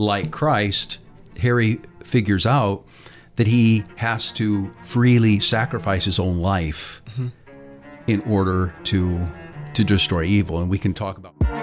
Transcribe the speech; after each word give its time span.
like 0.00 0.30
Christ, 0.30 0.98
Harry 1.38 1.78
figures 2.02 2.46
out 2.46 2.84
that 3.36 3.46
he 3.46 3.84
has 3.96 4.32
to 4.32 4.72
freely 4.82 5.38
sacrifice 5.38 6.04
his 6.04 6.18
own 6.18 6.38
life 6.38 7.02
mm-hmm. 7.10 7.28
in 8.06 8.20
order 8.22 8.74
to 8.84 9.26
to 9.74 9.84
destroy 9.84 10.24
evil, 10.24 10.58
and 10.60 10.68
we 10.68 10.78
can 10.78 10.92
talk 10.92 11.16
about. 11.16 11.59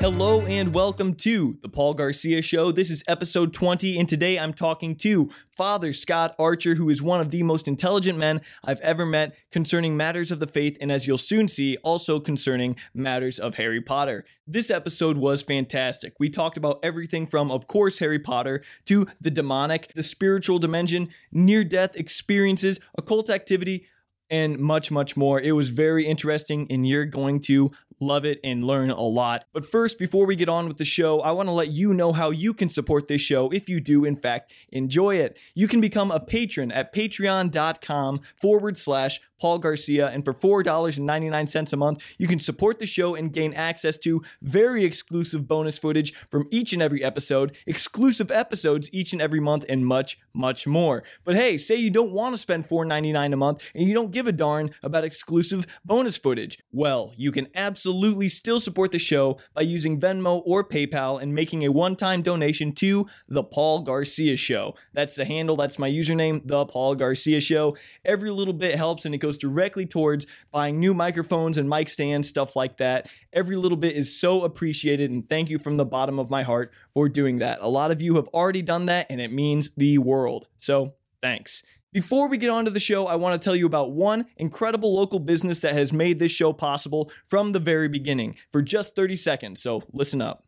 Hello 0.00 0.40
and 0.46 0.72
welcome 0.72 1.14
to 1.16 1.58
the 1.60 1.68
Paul 1.68 1.92
Garcia 1.92 2.40
Show. 2.40 2.72
This 2.72 2.88
is 2.88 3.04
episode 3.06 3.52
20, 3.52 3.98
and 3.98 4.08
today 4.08 4.38
I'm 4.38 4.54
talking 4.54 4.96
to 4.96 5.28
Father 5.54 5.92
Scott 5.92 6.34
Archer, 6.38 6.76
who 6.76 6.88
is 6.88 7.02
one 7.02 7.20
of 7.20 7.30
the 7.30 7.42
most 7.42 7.68
intelligent 7.68 8.18
men 8.18 8.40
I've 8.64 8.80
ever 8.80 9.04
met 9.04 9.36
concerning 9.52 9.98
matters 9.98 10.30
of 10.30 10.40
the 10.40 10.46
faith, 10.46 10.78
and 10.80 10.90
as 10.90 11.06
you'll 11.06 11.18
soon 11.18 11.48
see, 11.48 11.76
also 11.84 12.18
concerning 12.18 12.76
matters 12.94 13.38
of 13.38 13.56
Harry 13.56 13.82
Potter. 13.82 14.24
This 14.46 14.70
episode 14.70 15.18
was 15.18 15.42
fantastic. 15.42 16.14
We 16.18 16.30
talked 16.30 16.56
about 16.56 16.80
everything 16.82 17.26
from, 17.26 17.50
of 17.50 17.66
course, 17.66 17.98
Harry 17.98 18.18
Potter 18.18 18.62
to 18.86 19.06
the 19.20 19.30
demonic, 19.30 19.92
the 19.94 20.02
spiritual 20.02 20.58
dimension, 20.58 21.10
near 21.30 21.62
death 21.62 21.94
experiences, 21.94 22.80
occult 22.96 23.28
activity 23.28 23.84
and 24.30 24.58
much, 24.58 24.90
much 24.90 25.16
more. 25.16 25.40
It 25.40 25.52
was 25.52 25.68
very 25.70 26.06
interesting, 26.06 26.66
and 26.70 26.88
you're 26.88 27.04
going 27.04 27.40
to 27.42 27.72
love 28.00 28.24
it 28.24 28.40
and 28.42 28.64
learn 28.64 28.90
a 28.90 29.00
lot. 29.00 29.44
But 29.52 29.70
first, 29.70 29.98
before 29.98 30.26
we 30.26 30.36
get 30.36 30.48
on 30.48 30.66
with 30.66 30.78
the 30.78 30.84
show, 30.84 31.20
I 31.20 31.30
want 31.32 31.48
to 31.48 31.52
let 31.52 31.68
you 31.68 31.94
know 31.94 32.12
how 32.12 32.30
you 32.30 32.54
can 32.54 32.70
support 32.70 33.08
this 33.08 33.20
show 33.20 33.50
if 33.50 33.68
you 33.68 33.80
do, 33.80 34.04
in 34.04 34.16
fact, 34.16 34.52
enjoy 34.70 35.16
it. 35.16 35.38
You 35.54 35.68
can 35.68 35.80
become 35.80 36.10
a 36.10 36.20
patron 36.20 36.72
at 36.72 36.94
patreon.com 36.94 38.20
forward 38.36 38.78
slash 38.78 39.20
Paul 39.40 39.58
Garcia. 39.58 40.08
And 40.08 40.24
for 40.24 40.34
$4.99 40.34 41.72
a 41.72 41.76
month, 41.76 42.04
you 42.18 42.28
can 42.28 42.38
support 42.38 42.78
the 42.78 42.86
show 42.86 43.14
and 43.14 43.32
gain 43.32 43.54
access 43.54 43.96
to 43.98 44.22
very 44.42 44.84
exclusive 44.84 45.48
bonus 45.48 45.78
footage 45.78 46.12
from 46.28 46.46
each 46.50 46.72
and 46.72 46.82
every 46.82 47.02
episode, 47.02 47.56
exclusive 47.66 48.30
episodes 48.30 48.90
each 48.92 49.12
and 49.12 49.22
every 49.22 49.40
month, 49.40 49.64
and 49.68 49.86
much, 49.86 50.18
much 50.34 50.66
more. 50.66 51.02
But 51.24 51.36
hey, 51.36 51.56
say 51.58 51.76
you 51.76 51.90
don't 51.90 52.12
want 52.12 52.34
to 52.34 52.38
spend 52.38 52.68
$4.99 52.68 53.32
a 53.32 53.36
month 53.36 53.70
and 53.74 53.88
you 53.88 53.94
don't 53.94 54.10
give 54.10 54.26
a 54.26 54.32
darn 54.32 54.70
about 54.82 55.04
exclusive 55.04 55.66
bonus 55.84 56.16
footage. 56.16 56.58
Well, 56.70 57.12
you 57.16 57.32
can 57.32 57.48
absolutely 57.54 57.89
still 58.28 58.60
support 58.60 58.92
the 58.92 58.98
show 58.98 59.38
by 59.54 59.62
using 59.62 60.00
Venmo 60.00 60.42
or 60.44 60.64
PayPal 60.64 61.20
and 61.20 61.34
making 61.34 61.64
a 61.64 61.70
one 61.70 61.96
time 61.96 62.22
donation 62.22 62.72
to 62.72 63.06
The 63.28 63.44
Paul 63.44 63.80
Garcia 63.82 64.36
Show. 64.36 64.74
That's 64.92 65.16
the 65.16 65.24
handle, 65.24 65.56
that's 65.56 65.78
my 65.78 65.90
username, 65.90 66.46
The 66.46 66.66
Paul 66.66 66.94
Garcia 66.94 67.40
Show. 67.40 67.76
Every 68.04 68.30
little 68.30 68.54
bit 68.54 68.74
helps 68.76 69.04
and 69.04 69.14
it 69.14 69.18
goes 69.18 69.38
directly 69.38 69.86
towards 69.86 70.26
buying 70.50 70.78
new 70.78 70.94
microphones 70.94 71.58
and 71.58 71.68
mic 71.68 71.88
stands, 71.88 72.28
stuff 72.28 72.56
like 72.56 72.78
that. 72.78 73.08
Every 73.32 73.56
little 73.56 73.78
bit 73.78 73.96
is 73.96 74.18
so 74.18 74.42
appreciated, 74.42 75.10
and 75.10 75.28
thank 75.28 75.50
you 75.50 75.58
from 75.58 75.76
the 75.76 75.84
bottom 75.84 76.18
of 76.18 76.30
my 76.30 76.42
heart 76.42 76.72
for 76.92 77.08
doing 77.08 77.38
that. 77.38 77.58
A 77.60 77.68
lot 77.68 77.90
of 77.90 78.02
you 78.02 78.16
have 78.16 78.28
already 78.28 78.62
done 78.62 78.86
that, 78.86 79.06
and 79.10 79.20
it 79.20 79.32
means 79.32 79.70
the 79.76 79.98
world. 79.98 80.46
So, 80.58 80.94
thanks. 81.22 81.62
Before 81.92 82.28
we 82.28 82.38
get 82.38 82.50
on 82.50 82.66
to 82.66 82.70
the 82.70 82.78
show, 82.78 83.08
I 83.08 83.16
want 83.16 83.40
to 83.40 83.44
tell 83.44 83.56
you 83.56 83.66
about 83.66 83.90
one 83.90 84.26
incredible 84.36 84.94
local 84.94 85.18
business 85.18 85.58
that 85.60 85.74
has 85.74 85.92
made 85.92 86.20
this 86.20 86.30
show 86.30 86.52
possible 86.52 87.10
from 87.26 87.50
the 87.50 87.58
very 87.58 87.88
beginning 87.88 88.36
for 88.50 88.62
just 88.62 88.94
30 88.94 89.16
seconds. 89.16 89.60
So, 89.60 89.82
listen 89.92 90.22
up. 90.22 90.44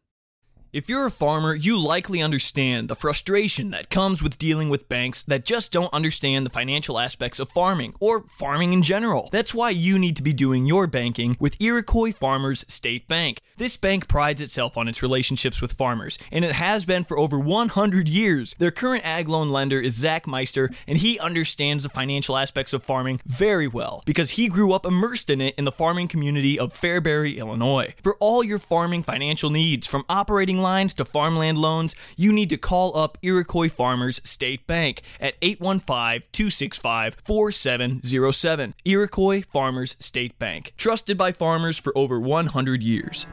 If 0.72 0.88
you're 0.88 1.04
a 1.04 1.10
farmer, 1.10 1.54
you 1.54 1.78
likely 1.78 2.22
understand 2.22 2.88
the 2.88 2.96
frustration 2.96 3.72
that 3.72 3.90
comes 3.90 4.22
with 4.22 4.38
dealing 4.38 4.70
with 4.70 4.88
banks 4.88 5.22
that 5.24 5.44
just 5.44 5.70
don't 5.70 5.92
understand 5.92 6.46
the 6.46 6.50
financial 6.50 6.98
aspects 6.98 7.38
of 7.38 7.50
farming 7.50 7.92
or 8.00 8.22
farming 8.22 8.72
in 8.72 8.82
general. 8.82 9.28
That's 9.30 9.52
why 9.52 9.68
you 9.68 9.98
need 9.98 10.16
to 10.16 10.22
be 10.22 10.32
doing 10.32 10.64
your 10.64 10.86
banking 10.86 11.36
with 11.38 11.60
Iroquois 11.60 12.12
Farmers 12.12 12.64
State 12.68 13.06
Bank. 13.06 13.42
This 13.58 13.76
bank 13.76 14.08
prides 14.08 14.40
itself 14.40 14.78
on 14.78 14.88
its 14.88 15.02
relationships 15.02 15.60
with 15.60 15.74
farmers, 15.74 16.18
and 16.30 16.42
it 16.42 16.52
has 16.52 16.86
been 16.86 17.04
for 17.04 17.18
over 17.18 17.38
100 17.38 18.08
years. 18.08 18.54
Their 18.58 18.70
current 18.70 19.04
ag 19.04 19.28
loan 19.28 19.50
lender 19.50 19.78
is 19.78 19.94
Zach 19.94 20.26
Meister, 20.26 20.70
and 20.86 20.96
he 20.96 21.18
understands 21.18 21.84
the 21.84 21.90
financial 21.90 22.38
aspects 22.38 22.72
of 22.72 22.82
farming 22.82 23.20
very 23.26 23.68
well 23.68 24.02
because 24.06 24.30
he 24.30 24.48
grew 24.48 24.72
up 24.72 24.86
immersed 24.86 25.28
in 25.28 25.42
it 25.42 25.54
in 25.58 25.66
the 25.66 25.70
farming 25.70 26.08
community 26.08 26.58
of 26.58 26.72
Fairbury, 26.72 27.36
Illinois. 27.36 27.94
For 28.02 28.16
all 28.20 28.42
your 28.42 28.58
farming 28.58 29.02
financial 29.02 29.50
needs, 29.50 29.86
from 29.86 30.06
operating 30.08 30.61
lines 30.62 30.94
to 30.94 31.04
farmland 31.04 31.58
loans, 31.58 31.94
you 32.16 32.32
need 32.32 32.48
to 32.50 32.56
call 32.56 32.96
up 32.96 33.18
Iroquois 33.22 33.68
Farmers 33.68 34.20
State 34.24 34.66
Bank 34.66 35.02
at 35.20 35.34
815 35.42 36.28
265 36.32 37.16
4707. 37.22 38.74
Iroquois 38.84 39.42
Farmers 39.42 39.96
State 39.98 40.38
Bank, 40.38 40.72
trusted 40.76 41.18
by 41.18 41.32
farmers 41.32 41.78
for 41.78 41.96
over 41.96 42.18
100 42.18 42.82
years. 42.82 43.26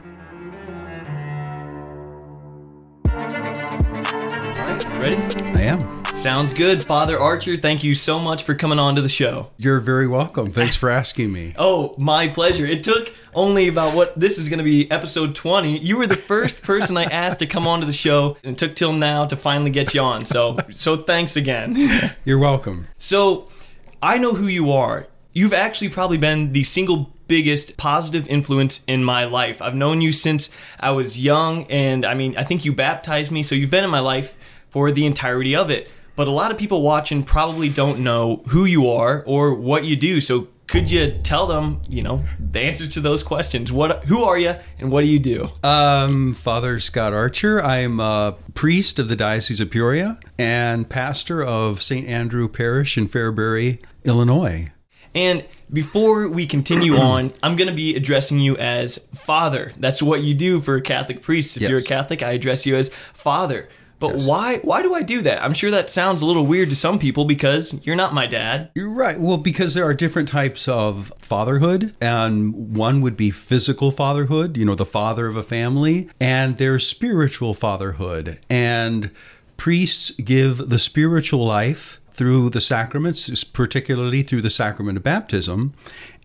Ready? 5.00 5.16
I 5.54 5.62
am. 5.62 5.99
Sounds 6.20 6.52
good, 6.52 6.84
Father 6.84 7.18
Archer. 7.18 7.56
Thank 7.56 7.82
you 7.82 7.94
so 7.94 8.18
much 8.18 8.44
for 8.44 8.54
coming 8.54 8.78
on 8.78 8.94
to 8.96 9.00
the 9.00 9.08
show. 9.08 9.50
You're 9.56 9.80
very 9.80 10.06
welcome. 10.06 10.52
Thanks 10.52 10.76
for 10.76 10.90
asking 10.90 11.32
me. 11.32 11.54
Oh, 11.56 11.94
my 11.96 12.28
pleasure. 12.28 12.66
It 12.66 12.82
took 12.82 13.14
only 13.32 13.68
about 13.68 13.94
what 13.94 14.20
this 14.20 14.36
is 14.36 14.50
going 14.50 14.58
to 14.58 14.64
be 14.64 14.90
episode 14.90 15.34
20. 15.34 15.78
You 15.78 15.96
were 15.96 16.06
the 16.06 16.18
first 16.18 16.60
person 16.60 16.98
I 16.98 17.04
asked 17.04 17.38
to 17.38 17.46
come 17.46 17.66
on 17.66 17.80
to 17.80 17.86
the 17.86 17.92
show 17.92 18.36
and 18.44 18.52
it 18.52 18.58
took 18.58 18.76
till 18.76 18.92
now 18.92 19.24
to 19.24 19.34
finally 19.34 19.70
get 19.70 19.94
you 19.94 20.02
on. 20.02 20.26
So, 20.26 20.58
so 20.70 20.98
thanks 20.98 21.36
again. 21.36 21.74
You're 22.26 22.38
welcome. 22.38 22.88
So, 22.98 23.48
I 24.02 24.18
know 24.18 24.34
who 24.34 24.46
you 24.46 24.72
are. 24.72 25.06
You've 25.32 25.54
actually 25.54 25.88
probably 25.88 26.18
been 26.18 26.52
the 26.52 26.64
single 26.64 27.14
biggest 27.28 27.78
positive 27.78 28.28
influence 28.28 28.84
in 28.86 29.04
my 29.04 29.24
life. 29.24 29.62
I've 29.62 29.74
known 29.74 30.02
you 30.02 30.12
since 30.12 30.50
I 30.78 30.90
was 30.90 31.18
young 31.18 31.64
and 31.70 32.04
I 32.04 32.12
mean, 32.12 32.36
I 32.36 32.44
think 32.44 32.66
you 32.66 32.74
baptized 32.74 33.30
me, 33.30 33.42
so 33.42 33.54
you've 33.54 33.70
been 33.70 33.84
in 33.84 33.90
my 33.90 34.00
life 34.00 34.36
for 34.68 34.92
the 34.92 35.06
entirety 35.06 35.56
of 35.56 35.70
it. 35.70 35.90
But 36.16 36.28
a 36.28 36.32
lot 36.32 36.50
of 36.50 36.58
people 36.58 36.82
watching 36.82 37.22
probably 37.24 37.68
don't 37.68 38.00
know 38.00 38.42
who 38.48 38.64
you 38.64 38.88
are 38.90 39.22
or 39.26 39.54
what 39.54 39.84
you 39.84 39.96
do. 39.96 40.20
So 40.20 40.48
could 40.66 40.90
you 40.90 41.18
tell 41.24 41.46
them, 41.48 41.80
you 41.88 42.00
know, 42.02 42.24
the 42.38 42.60
answer 42.60 42.86
to 42.86 43.00
those 43.00 43.22
questions? 43.24 43.72
What, 43.72 44.04
who 44.04 44.22
are 44.22 44.38
you, 44.38 44.54
and 44.78 44.92
what 44.92 45.02
do 45.02 45.08
you 45.08 45.18
do? 45.18 45.48
Um, 45.64 46.32
Father 46.34 46.78
Scott 46.78 47.12
Archer. 47.12 47.60
I'm 47.62 47.98
a 47.98 48.36
priest 48.54 48.98
of 48.98 49.08
the 49.08 49.16
Diocese 49.16 49.60
of 49.60 49.70
Peoria 49.70 50.20
and 50.38 50.88
pastor 50.88 51.42
of 51.42 51.82
St. 51.82 52.06
Andrew 52.06 52.48
Parish 52.48 52.96
in 52.96 53.08
Fairbury, 53.08 53.82
Illinois. 54.04 54.70
And 55.12 55.44
before 55.72 56.28
we 56.28 56.46
continue 56.46 56.96
on, 57.00 57.32
I'm 57.42 57.56
going 57.56 57.68
to 57.68 57.74
be 57.74 57.96
addressing 57.96 58.38
you 58.38 58.56
as 58.56 58.96
Father. 59.12 59.72
That's 59.76 60.00
what 60.00 60.22
you 60.22 60.34
do 60.34 60.60
for 60.60 60.76
a 60.76 60.80
Catholic 60.80 61.20
priest. 61.22 61.56
If 61.56 61.62
Yes. 61.62 61.70
you're 61.70 61.78
a 61.80 61.82
Catholic, 61.82 62.22
I 62.22 62.30
address 62.32 62.64
you 62.64 62.76
as 62.76 62.90
Father. 63.12 63.68
But 64.00 64.14
Yes. 64.16 64.26
why 64.26 64.58
why 64.64 64.82
do 64.82 64.94
I 64.94 65.02
do 65.02 65.22
that? 65.22 65.42
I'm 65.44 65.54
sure 65.54 65.70
that 65.70 65.88
sounds 65.90 66.22
a 66.22 66.26
little 66.26 66.44
weird 66.46 66.70
to 66.70 66.74
some 66.74 66.98
people 66.98 67.24
because 67.24 67.74
you're 67.84 67.94
not 67.94 68.12
my 68.12 68.26
dad. 68.26 68.70
You're 68.74 68.88
right. 68.90 69.20
Well, 69.20 69.36
because 69.38 69.74
there 69.74 69.84
are 69.84 69.94
different 69.94 70.28
types 70.28 70.66
of 70.66 71.12
fatherhood, 71.20 71.94
and 72.00 72.74
one 72.76 73.00
would 73.02 73.16
be 73.16 73.30
physical 73.30 73.90
fatherhood, 73.92 74.56
you 74.56 74.64
know, 74.64 74.74
the 74.74 74.84
father 74.86 75.26
of 75.28 75.36
a 75.36 75.42
family, 75.44 76.08
and 76.18 76.56
there's 76.58 76.86
spiritual 76.86 77.54
fatherhood. 77.54 78.38
And 78.50 79.10
priests 79.56 80.10
give 80.12 80.70
the 80.70 80.78
spiritual 80.78 81.44
life 81.46 82.00
through 82.12 82.50
the 82.50 82.60
sacraments, 82.60 83.44
particularly 83.44 84.22
through 84.22 84.42
the 84.42 84.50
sacrament 84.50 84.96
of 84.98 85.02
baptism. 85.04 85.72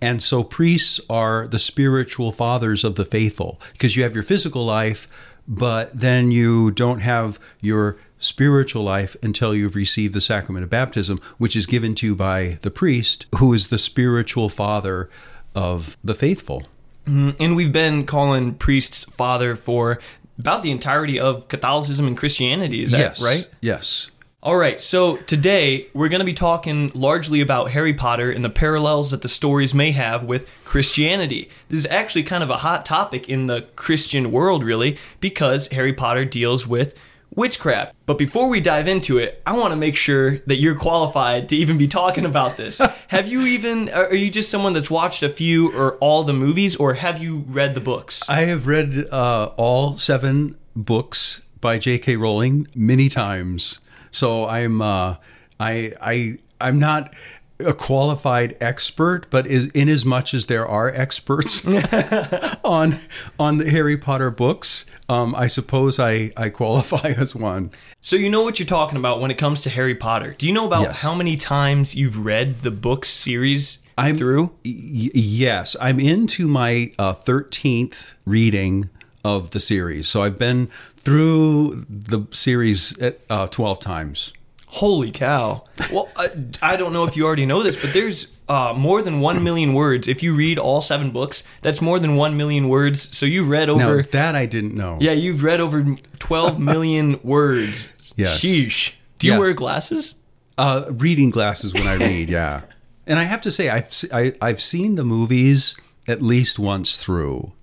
And 0.06 0.22
so 0.22 0.44
priests 0.44 1.00
are 1.10 1.48
the 1.48 1.58
spiritual 1.58 2.32
fathers 2.32 2.84
of 2.84 2.94
the 2.94 3.06
faithful 3.06 3.60
because 3.72 3.96
you 3.96 4.04
have 4.04 4.14
your 4.14 4.24
physical 4.24 4.64
life, 4.64 5.08
but 5.48 6.00
then 6.00 6.30
you 6.30 6.70
don't 6.70 7.00
have 7.00 7.40
your 7.60 7.98
spiritual 8.20 8.84
life 8.84 9.18
until 9.24 9.56
you've 9.56 9.74
received 9.74 10.14
the 10.14 10.22
sacrament 10.22 10.64
of 10.64 10.70
baptism, 10.70 11.20
which 11.40 11.56
is 11.56 11.66
given 11.66 11.96
to 11.96 12.06
you 12.06 12.16
by 12.16 12.60
the 12.62 12.70
priest, 12.70 13.26
who 13.38 13.52
is 13.52 13.70
the 13.70 13.80
spiritual 13.80 14.48
father 14.48 15.10
of 15.56 15.98
the 16.04 16.14
faithful. 16.14 16.62
Mm, 17.08 17.36
and 17.40 17.56
we've 17.56 17.72
been 17.72 18.06
calling 18.06 18.54
priests 18.54 19.06
father 19.06 19.56
for 19.56 20.00
about 20.38 20.62
the 20.62 20.70
entirety 20.70 21.20
of 21.20 21.48
Catholicism 21.48 22.06
and 22.06 22.16
Christianity. 22.16 22.84
Is 22.84 22.92
that 22.92 23.00
yes. 23.00 23.24
right? 23.24 23.50
Yes. 23.60 24.12
All 24.46 24.58
right, 24.58 24.80
so 24.80 25.18
today 25.18 25.88
we're 25.96 26.08
going 26.08 26.20
to 26.20 26.24
be 26.24 26.36
talking 26.36 26.92
largely 26.94 27.42
about 27.42 27.72
Harry 27.72 27.96
Potter 27.96 28.30
and 28.30 28.46
the 28.46 28.50
parallels 28.52 29.10
that 29.10 29.24
the 29.24 29.28
stories 29.28 29.74
may 29.74 29.90
have 29.90 30.24
with 30.24 30.48
Christianity. 30.64 31.50
This 31.70 31.80
is 31.80 31.88
actually 31.88 32.22
kind 32.22 32.44
of 32.44 32.52
a 32.52 32.58
hot 32.58 32.86
topic 32.86 33.28
in 33.28 33.48
the 33.48 33.64
Christian 33.76 34.32
world, 34.32 34.64
really, 34.64 35.00
because 35.20 35.68
Harry 35.70 35.94
Potter 35.94 36.26
deals 36.26 36.68
with 36.68 36.94
witchcraft. 37.34 37.96
But 38.06 38.20
before 38.20 38.48
we 38.48 38.60
dive 38.60 38.88
into 38.88 39.18
it, 39.18 39.42
I 39.48 39.58
want 39.58 39.72
to 39.72 39.76
make 39.76 39.96
sure 39.96 40.38
that 40.46 40.58
you're 40.58 40.78
qualified 40.78 41.50
to 41.50 41.56
even 41.56 41.80
be 41.80 41.88
talking 41.88 42.24
about 42.24 42.56
this. 42.56 42.80
have 43.08 43.28
you 43.28 43.48
even, 43.48 43.90
are 43.90 44.14
you 44.14 44.30
just 44.30 44.52
someone 44.52 44.74
that's 44.74 44.92
watched 44.92 45.24
a 45.24 45.30
few 45.30 45.76
or 45.76 45.96
all 45.96 46.24
the 46.24 46.34
movies, 46.34 46.76
or 46.76 46.94
have 46.94 47.18
you 47.18 47.46
read 47.48 47.74
the 47.74 47.82
books? 47.82 48.22
I 48.30 48.42
have 48.42 48.68
read 48.68 49.08
uh, 49.12 49.54
all 49.58 49.98
seven 49.98 50.56
books 50.76 51.42
by 51.62 51.80
J.K. 51.80 52.18
Rowling 52.18 52.68
many 52.76 53.10
times, 53.10 53.80
so 54.16 54.48
I'm 54.48 54.82
uh, 54.82 55.16
I 55.60 55.94
I 56.02 56.38
I'm 56.62 56.80
not 56.80 57.14
a 57.60 57.74
qualified 57.74 58.58
expert, 58.60 59.28
but 59.30 59.48
is 59.48 59.68
in 59.68 59.88
as 59.88 60.04
much 60.04 60.34
as 60.34 60.48
there 60.48 60.68
are 60.68 60.90
experts 60.94 61.66
on 62.64 62.98
on 63.40 63.58
the 63.58 63.70
Harry 63.70 63.98
Potter 63.98 64.30
books, 64.32 64.86
um, 65.10 65.34
I 65.36 65.48
suppose 65.48 66.00
I, 66.00 66.32
I 66.36 66.50
qualify 66.50 67.10
as 67.18 67.34
one. 67.36 67.72
So 68.02 68.16
you 68.16 68.30
know 68.30 68.44
what 68.44 68.60
you're 68.60 68.66
talking 68.68 68.98
about 68.98 69.22
when 69.22 69.32
it 69.32 69.38
comes 69.38 69.62
to 69.62 69.70
Harry 69.70 69.96
Potter. 69.96 70.36
Do 70.38 70.48
you 70.48 70.54
know 70.54 70.66
about 70.68 70.82
Yes. 70.82 71.02
how 71.02 71.16
many 71.16 71.38
times 71.38 71.96
you've 71.96 72.26
read 72.26 72.62
the 72.62 72.72
book 72.72 73.06
series 73.06 73.80
I'm 73.98 74.18
through? 74.18 74.52
Y- 74.66 75.12
yes, 75.14 75.76
I'm 75.80 76.00
into 76.00 76.48
my 76.50 76.92
uh, 77.00 77.14
thirteenth 77.14 78.14
reading 78.26 78.90
of 79.24 79.52
the 79.52 79.60
series, 79.60 80.08
so 80.10 80.24
I've 80.24 80.38
been 80.38 80.70
through 81.06 81.82
the 81.90 82.26
series 82.32 82.98
at, 83.00 83.20
uh, 83.30 83.48
twelve 83.48 83.80
times. 83.80 84.34
Holy 84.68 85.10
cow. 85.12 85.64
Well, 85.94 86.10
I, 86.18 86.28
I 86.62 86.76
don't 86.76 86.92
know 86.92 87.06
if 87.06 87.16
you 87.16 87.26
already 87.26 87.46
know 87.46 87.64
this, 87.64 87.80
but 87.82 87.94
there's 87.94 88.38
uh, 88.50 88.74
more 88.76 89.02
than 89.02 89.22
1 89.22 89.42
million 89.42 89.74
words. 89.74 90.10
If 90.10 90.22
you 90.22 90.36
read 90.36 90.60
all 90.60 90.82
seven 90.82 91.12
books, 91.12 91.44
that's 91.62 91.82
more 91.82 91.98
than 91.98 92.18
1 92.18 92.36
million 92.36 92.68
words. 92.68 93.16
So 93.18 93.26
you've 93.26 93.48
read 93.48 93.70
Now 93.70 93.76
over. 93.76 94.02
that 94.04 94.36
I 94.36 94.46
didn't 94.48 94.76
know. 94.76 94.98
yeah, 95.00 95.14
you've 95.14 95.44
read 95.46 95.62
over 95.62 95.96
12 96.20 96.60
million 96.60 97.18
words. 97.24 97.90
Yes. 98.18 98.42
Sheesh. 98.42 98.92
Do 99.20 99.28
you 99.28 99.34
Yes. 99.34 99.40
wear 99.40 99.54
glasses? 99.54 100.16
Uh, 100.58 100.86
reading 100.90 101.30
glasses 101.30 101.74
when 101.74 101.88
I 101.88 101.96
read, 101.96 102.30
yeah. 102.30 102.64
And 103.08 103.18
I 103.18 103.24
have 103.24 103.40
to 103.42 103.52
say, 103.52 103.70
I've 103.70 103.94
se- 103.94 104.10
I, 104.12 104.34
I've 104.42 104.60
seen 104.60 104.96
the 104.96 105.06
movies 105.06 105.78
at 106.06 106.22
least 106.22 106.60
once 106.60 106.98
through, 106.98 107.54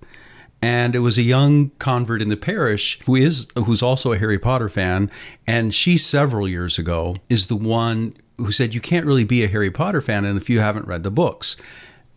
and 0.63 0.95
it 0.95 0.99
was 0.99 1.17
a 1.17 1.21
young 1.21 1.71
convert 1.71 2.21
in 2.21 2.29
the 2.29 2.37
parish 2.37 2.97
who 3.01 3.15
is 3.15 3.47
who's 3.65 3.83
also 3.83 4.13
a 4.13 4.17
Harry 4.17 4.39
Potter 4.39 4.69
fan, 4.69 5.11
and 5.45 5.75
she 5.75 5.97
several 5.97 6.47
years 6.47 6.79
ago 6.79 7.17
is 7.29 7.47
the 7.47 7.57
one 7.57 8.15
who 8.37 8.49
said 8.49 8.73
you 8.73 8.79
can't 8.79 9.05
really 9.05 9.25
be 9.25 9.43
a 9.43 9.49
Harry 9.49 9.69
Potter 9.69 10.01
fan 10.01 10.23
if 10.23 10.49
you 10.49 10.61
haven't 10.61 10.87
read 10.87 11.03
the 11.03 11.11
books. 11.11 11.57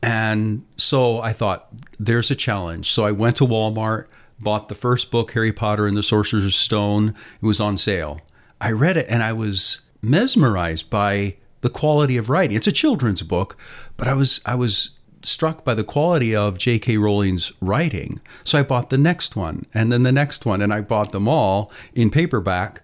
And 0.00 0.64
so 0.76 1.20
I 1.20 1.32
thought 1.32 1.66
there's 1.98 2.30
a 2.30 2.36
challenge. 2.36 2.92
So 2.92 3.04
I 3.04 3.10
went 3.10 3.34
to 3.36 3.44
Walmart, 3.44 4.06
bought 4.38 4.68
the 4.68 4.76
first 4.76 5.10
book, 5.10 5.32
Harry 5.32 5.52
Potter 5.52 5.88
and 5.88 5.96
the 5.96 6.02
Sorcerer's 6.04 6.54
Stone. 6.54 7.16
It 7.42 7.46
was 7.46 7.60
on 7.60 7.76
sale. 7.76 8.20
I 8.60 8.70
read 8.70 8.96
it 8.96 9.06
and 9.08 9.24
I 9.24 9.32
was 9.32 9.80
mesmerized 10.02 10.88
by 10.88 11.34
the 11.62 11.70
quality 11.70 12.16
of 12.16 12.30
writing. 12.30 12.56
It's 12.56 12.68
a 12.68 12.72
children's 12.72 13.22
book, 13.22 13.56
but 13.96 14.06
I 14.06 14.14
was 14.14 14.40
I 14.46 14.54
was 14.54 14.90
struck 15.26 15.64
by 15.64 15.74
the 15.74 15.84
quality 15.84 16.34
of 16.34 16.58
J.K. 16.58 16.96
Rowling's 16.96 17.52
writing. 17.60 18.20
So 18.44 18.58
I 18.58 18.62
bought 18.62 18.90
the 18.90 18.98
next 18.98 19.36
one 19.36 19.66
and 19.74 19.90
then 19.90 20.02
the 20.02 20.12
next 20.12 20.46
one 20.46 20.62
and 20.62 20.72
I 20.72 20.80
bought 20.80 21.12
them 21.12 21.28
all 21.28 21.70
in 21.94 22.10
paperback. 22.10 22.82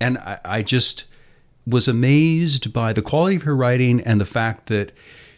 And 0.00 0.18
I, 0.18 0.38
I 0.44 0.62
just 0.62 1.04
was 1.66 1.88
amazed 1.88 2.72
by 2.72 2.92
the 2.92 3.02
quality 3.02 3.36
of 3.36 3.42
her 3.42 3.56
writing 3.56 4.00
and 4.00 4.20
the 4.20 4.26
fact 4.26 4.66
that 4.66 4.92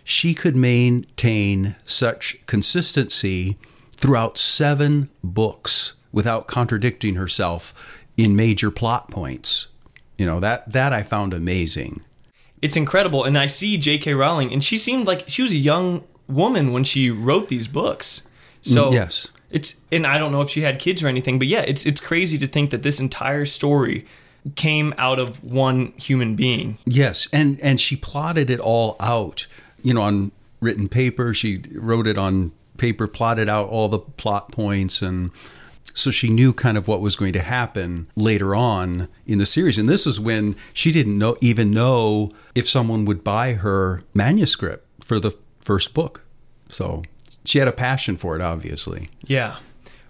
she 0.05 0.35
could 0.35 0.57
maintain 0.57 1.77
such 1.85 2.37
consistency 2.47 3.59
throughout 3.91 4.39
seven 4.39 5.11
books 5.23 5.95
without 6.13 6.47
contradicting 6.47 7.15
herself 7.15 7.75
in 8.17 8.35
major 8.35 8.71
plot 8.71 9.11
points. 9.11 9.69
You 10.19 10.27
know, 10.27 10.41
that 10.41 10.71
that 10.73 10.93
I 10.93 11.03
found 11.03 11.33
amazing. 11.33 12.03
It's 12.63 12.77
incredible. 12.77 13.25
And 13.25 13.39
I 13.39 13.47
see 13.47 13.79
J.K. 13.79 14.15
Rowling, 14.15 14.53
and 14.53 14.63
she 14.63 14.77
seemed 14.77 15.07
like 15.07 15.29
she 15.29 15.43
was 15.43 15.53
a 15.53 15.57
young 15.57 16.05
woman 16.31 16.73
when 16.73 16.85
she 16.85 17.11
wrote 17.11 17.49
these 17.49 17.69
books. 17.69 18.23
So 18.63 18.91
Mm, 18.91 18.95
yes. 18.95 19.29
it's 19.51 19.77
and 19.91 20.07
I 20.07 20.19
don't 20.19 20.33
know 20.33 20.41
if 20.43 20.51
she 20.51 20.61
had 20.63 20.79
kids 20.79 21.03
or 21.03 21.09
anything, 21.09 21.39
but 21.39 21.49
yeah, 21.49 21.61
it's 21.63 21.87
it's 21.87 22.01
crazy 22.01 22.39
to 22.39 22.47
think 22.47 22.71
that 22.71 22.83
this 22.83 23.01
entire 23.01 23.45
story 23.45 24.07
came 24.55 24.95
out 24.97 25.19
of 25.19 25.43
one 25.45 25.93
human 25.97 26.35
being. 26.37 26.79
Yes, 26.87 27.29
and 27.33 27.61
and 27.61 27.81
she 27.81 27.97
plotted 27.97 28.51
it 28.51 28.61
all 28.61 28.97
out, 29.01 29.47
you 29.83 29.95
know, 29.95 30.03
on 30.03 30.33
written 30.61 30.89
paper. 30.89 31.33
She 31.35 31.63
wrote 31.75 32.07
it 32.07 32.19
on 32.19 32.53
paper, 32.79 33.07
plotted 33.07 33.49
out 33.49 33.69
all 33.69 33.89
the 33.89 33.99
plot 33.99 34.53
points 34.53 35.03
and 35.03 35.31
so 35.93 36.11
she 36.13 36.31
knew 36.31 36.53
kind 36.53 36.77
of 36.79 36.87
what 36.87 37.01
was 37.01 37.17
going 37.17 37.33
to 37.33 37.43
happen 37.43 38.07
later 38.15 38.55
on 38.55 39.09
in 39.27 39.39
the 39.39 39.45
series. 39.47 39.77
And 39.77 39.89
this 39.89 40.07
is 40.07 40.21
when 40.21 40.55
she 40.73 40.93
didn't 40.93 41.19
know 41.19 41.37
even 41.41 41.73
know 41.73 42.31
if 42.55 42.69
someone 42.69 43.05
would 43.07 43.25
buy 43.25 43.55
her 43.55 44.03
manuscript 44.15 44.87
for 45.05 45.19
the 45.19 45.33
first 45.71 45.95
book. 45.95 46.25
So 46.69 47.05
she 47.45 47.61
had 47.61 47.69
a 47.69 47.73
passion 47.73 48.17
for 48.17 48.35
it 48.35 48.43
obviously. 48.43 49.09
Yeah. 49.25 49.59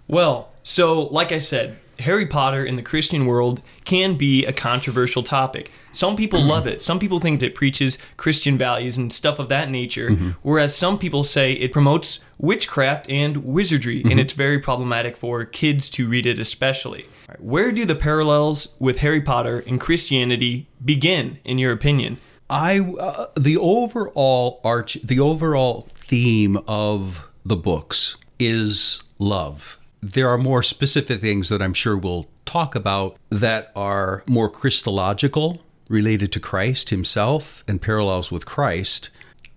Well, 0.07 0.51
so 0.63 1.03
like 1.03 1.31
I 1.31 1.37
said, 1.37 1.77
Harry 1.99 2.25
Potter 2.25 2.65
in 2.65 2.77
the 2.77 2.81
Christian 2.81 3.27
world 3.27 3.61
can 3.85 4.15
be 4.15 4.43
a 4.43 4.51
controversial 4.51 5.21
topic. 5.21 5.69
Some 5.91 6.15
people 6.15 6.41
love 6.41 6.65
it. 6.65 6.81
Some 6.81 6.97
people 6.97 7.19
think 7.19 7.41
that 7.41 7.45
it 7.47 7.55
preaches 7.55 7.99
Christian 8.17 8.57
values 8.57 8.97
and 8.97 9.13
stuff 9.13 9.37
of 9.37 9.49
that 9.49 9.69
nature, 9.69 10.09
mm-hmm. 10.09 10.31
whereas 10.41 10.75
some 10.75 10.97
people 10.97 11.23
say 11.23 11.51
it 11.51 11.71
promotes 11.71 12.17
witchcraft 12.39 13.07
and 13.07 13.37
wizardry, 13.45 14.01
and 14.01 14.13
mm-hmm. 14.13 14.19
it's 14.19 14.33
very 14.33 14.57
problematic 14.57 15.15
for 15.15 15.45
kids 15.45 15.91
to 15.91 16.09
read 16.09 16.25
it, 16.25 16.39
especially. 16.39 17.05
Where 17.37 17.71
do 17.71 17.85
the 17.85 17.93
parallels 17.93 18.69
with 18.79 18.97
Harry 18.99 19.21
Potter 19.21 19.63
and 19.67 19.79
Christianity 19.79 20.67
begin, 20.83 21.37
in 21.43 21.59
your 21.59 21.71
opinion? 21.71 22.17
I 22.51 22.79
uh, 22.79 23.27
the 23.39 23.57
overall 23.57 24.59
arch 24.63 24.97
the 25.01 25.21
overall 25.21 25.87
theme 25.95 26.57
of 26.67 27.27
the 27.45 27.55
books 27.55 28.17
is 28.39 29.01
love. 29.17 29.79
There 30.01 30.27
are 30.27 30.37
more 30.37 30.61
specific 30.61 31.21
things 31.21 31.47
that 31.47 31.61
I'm 31.61 31.73
sure 31.73 31.97
we'll 31.97 32.27
talk 32.45 32.75
about 32.75 33.15
that 33.29 33.71
are 33.73 34.23
more 34.27 34.49
Christological, 34.49 35.61
related 35.87 36.33
to 36.33 36.39
Christ 36.41 36.89
himself 36.89 37.63
and 37.67 37.81
parallels 37.81 38.31
with 38.31 38.45
Christ, 38.45 39.09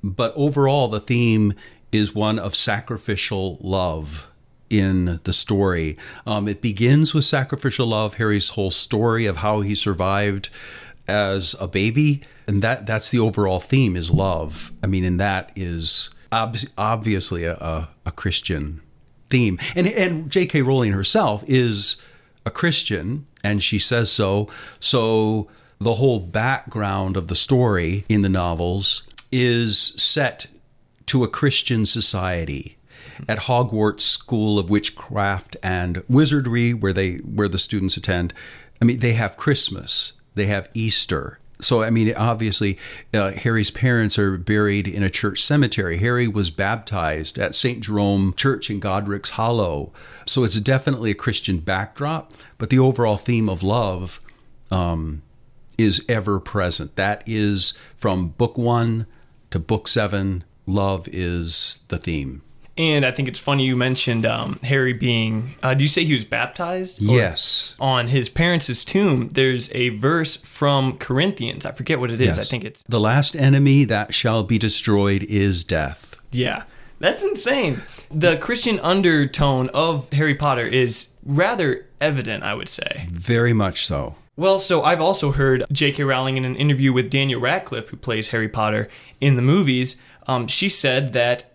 but 0.02 0.32
overall 0.37 0.87
the 0.87 1.00
theme 1.00 1.52
is 1.90 2.14
one 2.14 2.38
of 2.38 2.55
sacrificial 2.55 3.58
love 3.61 4.29
in 4.70 5.20
the 5.25 5.32
story. 5.32 5.97
Um, 6.26 6.47
it 6.47 6.61
begins 6.61 7.12
with 7.14 7.25
sacrificial 7.25 7.87
love, 7.87 8.14
Harry's 8.14 8.50
whole 8.50 8.70
story 8.70 9.26
of 9.26 9.38
how 9.38 9.62
he 9.62 9.75
survived 9.75 10.50
as 11.06 11.54
a 11.60 11.68
baby, 11.68 12.22
and 12.46 12.62
that 12.62 12.86
that's 12.86 13.10
the 13.10 13.18
overall 13.18 13.60
theme 13.60 13.96
is 13.96 14.10
love. 14.10 14.72
I 14.82 14.86
mean, 14.86 15.04
and 15.04 15.20
that 15.20 15.52
is 15.54 16.10
ob- 16.32 16.56
obviously 16.76 17.44
a, 17.44 17.54
a, 17.54 17.88
a 18.06 18.12
Christian 18.12 18.80
theme. 19.30 19.58
And 19.74 19.86
and 19.88 20.30
J.K. 20.30 20.62
Rowling 20.62 20.92
herself 20.92 21.44
is 21.46 21.96
a 22.46 22.50
Christian, 22.50 23.26
and 23.42 23.62
she 23.62 23.78
says 23.78 24.10
so. 24.10 24.48
So 24.80 25.48
the 25.78 25.94
whole 25.94 26.20
background 26.20 27.16
of 27.16 27.28
the 27.28 27.34
story 27.34 28.04
in 28.08 28.22
the 28.22 28.28
novels 28.28 29.02
is 29.30 29.94
set 29.96 30.46
to 31.06 31.24
a 31.24 31.28
Christian 31.28 31.84
society 31.84 32.78
at 33.28 33.40
Hogwarts 33.40 34.00
School 34.00 34.58
of 34.58 34.70
Witchcraft 34.70 35.56
and 35.62 36.02
Wizardry, 36.08 36.72
where 36.74 36.92
they 36.92 37.16
where 37.16 37.48
the 37.48 37.58
students 37.58 37.96
attend. 37.96 38.32
I 38.80 38.84
mean, 38.84 38.99
they 38.99 39.12
have 39.12 39.37
Christmas, 39.37 40.13
they 40.35 40.47
have 40.47 40.69
Easter. 40.75 41.38
So, 41.61 41.83
I 41.83 41.91
mean, 41.91 42.12
obviously, 42.14 42.79
uh, 43.12 43.31
Harry's 43.31 43.71
parents 43.71 44.19
are 44.19 44.37
buried 44.37 44.88
in 44.88 45.03
a 45.03 45.11
church 45.11 45.43
cemetery. 45.43 45.99
Harry 45.99 46.26
was 46.26 46.50
baptized 46.50 47.38
at 47.38 47.55
St. 47.55 47.83
Jerome 47.83 48.35
Church 48.35 48.71
in 48.71 48.81
Godric's 48.81 49.31
Hollow. 49.31 49.93
So, 50.26 50.45
it's 50.45 50.59
definitely 50.61 51.12
a 51.12 51.14
Christian 51.14 51.59
backdrop, 51.59 52.35
but 52.59 52.71
the 52.71 52.79
overall 52.81 53.17
theme 53.17 53.49
of 53.49 53.62
love 53.62 54.21
um, 54.71 55.23
is 55.79 56.05
ever 56.09 56.41
present. 56.41 56.97
That 56.97 57.23
is 57.25 57.75
from 57.97 58.29
book 58.29 58.59
one 58.59 59.07
to 59.50 59.59
book 59.59 59.87
seven. 59.88 60.45
Love 60.67 61.09
is 61.12 61.81
the 61.88 61.99
theme. 61.99 62.43
And 62.76 63.07
I 63.07 63.12
think 63.12 63.28
it's 63.28 63.38
funny 63.38 63.64
you 63.66 63.76
mentioned 63.76 64.26
um, 64.26 64.59
Harry 64.64 64.93
being. 64.93 65.54
Uh, 65.62 65.75
do 65.75 65.85
you 65.85 65.88
say 65.88 66.04
he 66.04 66.12
was 66.12 66.25
baptized? 66.25 67.00
Or- 67.02 67.14
Yes. 67.16 67.76
on 67.78 68.09
his 68.09 68.28
parents' 68.28 68.85
tomb, 68.85 69.28
there's 69.31 69.71
a 69.73 69.90
verse 69.90 70.37
from 70.37 70.99
Corinthians. 70.99 71.64
I 71.64 71.71
forget 71.73 72.00
what 72.00 72.11
it 72.11 72.21
is. 72.21 72.38
I 72.38 72.43
think 72.45 72.64
it's 72.64 72.83
The 72.88 72.99
last 73.00 73.37
enemy 73.37 73.85
that 73.85 74.12
shall 74.12 74.43
be 74.43 74.59
destroyed 74.59 75.23
is 75.25 75.62
death. 75.64 76.16
yeah. 76.33 76.64
That's 77.00 77.23
insane. 77.23 77.83
The 78.11 78.37
Christian 78.38 78.78
undertone 78.81 79.69
of 79.75 80.11
Harry 80.12 80.35
Potter 80.37 80.64
is 80.66 81.09
rather 81.25 81.87
evident, 82.00 82.45
I 82.45 82.54
would 82.54 82.69
say. 82.69 83.09
Very 83.11 83.52
much 83.52 83.85
so. 83.85 84.14
Well, 84.37 84.59
so 84.59 84.83
I've 84.83 85.00
also 85.00 85.33
heard 85.33 85.64
J.K. 85.71 86.04
Rowling 86.04 86.37
in 86.38 86.45
an 86.45 86.57
interview 86.57 86.93
with 86.93 87.11
Daniel 87.11 87.40
Radcliffe, 87.40 87.88
who 87.90 87.97
plays 87.97 88.28
Harry 88.28 88.49
Potter 88.49 88.88
in 89.21 89.35
the 89.37 89.43
movies. 89.43 89.97
Um, 90.28 90.47
she 90.47 90.69
said 90.69 91.12
that 91.12 91.52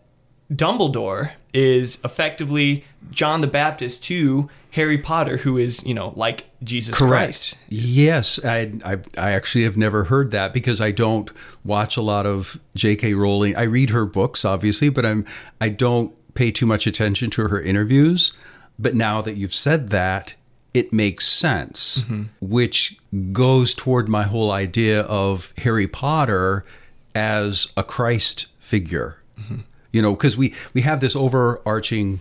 Dumbledore 0.51 1.31
is 1.53 1.99
effectively 2.03 2.83
John 3.11 3.41
the 3.41 3.47
Baptist 3.47 4.03
to 4.05 4.49
Harry 4.71 4.97
Potter, 4.97 5.37
who 5.37 5.57
is, 5.57 5.85
you 5.85 5.93
know, 5.93 6.13
like 6.15 6.45
Jesus 6.63 6.97
Christ. 6.97 7.55
Yes, 7.69 8.43
I, 8.43 8.73
I 8.83 8.97
I 9.17 9.31
actually 9.31 9.63
have 9.63 9.77
never 9.77 10.05
heard 10.05 10.31
that 10.31 10.53
because 10.53 10.81
I 10.81 10.91
don't 10.91 11.31
watch 11.63 11.97
a 11.97 12.01
lot 12.01 12.25
of 12.25 12.59
J.K. 12.75 13.13
Rowling. 13.13 13.55
I 13.55 13.63
read 13.63 13.91
her 13.91 14.05
books, 14.05 14.43
obviously, 14.45 14.89
but 14.89 15.05
I'm 15.05 15.25
I 15.61 15.69
don't 15.69 16.13
pay 16.33 16.51
too 16.51 16.65
much 16.65 16.87
attention 16.87 17.29
to 17.31 17.47
her 17.47 17.61
interviews. 17.61 18.33
But 18.77 18.95
now 18.95 19.21
that 19.21 19.33
you've 19.33 19.53
said 19.53 19.89
that, 19.89 20.35
it 20.73 20.93
makes 20.93 21.27
sense, 21.27 22.03
mm-hmm. 22.03 22.23
which 22.39 22.97
goes 23.31 23.73
toward 23.73 24.07
my 24.07 24.23
whole 24.23 24.51
idea 24.51 25.01
of 25.01 25.53
Harry 25.57 25.87
Potter 25.87 26.63
as 27.13 27.67
a 27.75 27.83
Christ 27.83 28.47
figure. 28.59 29.17
Mm-hmm. 29.39 29.57
You 29.91 30.01
know, 30.01 30.15
because 30.15 30.37
we 30.37 30.53
we 30.73 30.81
have 30.81 31.01
this 31.01 31.15
overarching 31.15 32.19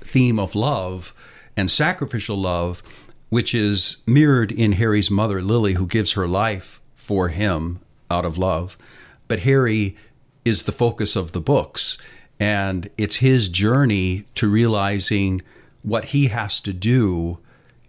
theme 0.00 0.38
of 0.38 0.54
love 0.54 1.12
and 1.56 1.70
sacrificial 1.70 2.36
love, 2.36 2.82
which 3.28 3.54
is 3.54 3.98
mirrored 4.06 4.52
in 4.52 4.72
Harry's 4.72 5.10
mother 5.10 5.42
Lily, 5.42 5.74
who 5.74 5.86
gives 5.86 6.12
her 6.12 6.28
life 6.28 6.80
for 6.94 7.28
him 7.28 7.80
out 8.10 8.24
of 8.24 8.38
love. 8.38 8.78
But 9.26 9.40
Harry 9.40 9.96
is 10.44 10.62
the 10.62 10.72
focus 10.72 11.16
of 11.16 11.32
the 11.32 11.40
books, 11.40 11.98
and 12.40 12.88
it's 12.96 13.16
his 13.16 13.48
journey 13.48 14.24
to 14.36 14.48
realizing 14.48 15.42
what 15.82 16.06
he 16.06 16.28
has 16.28 16.60
to 16.62 16.72
do 16.72 17.38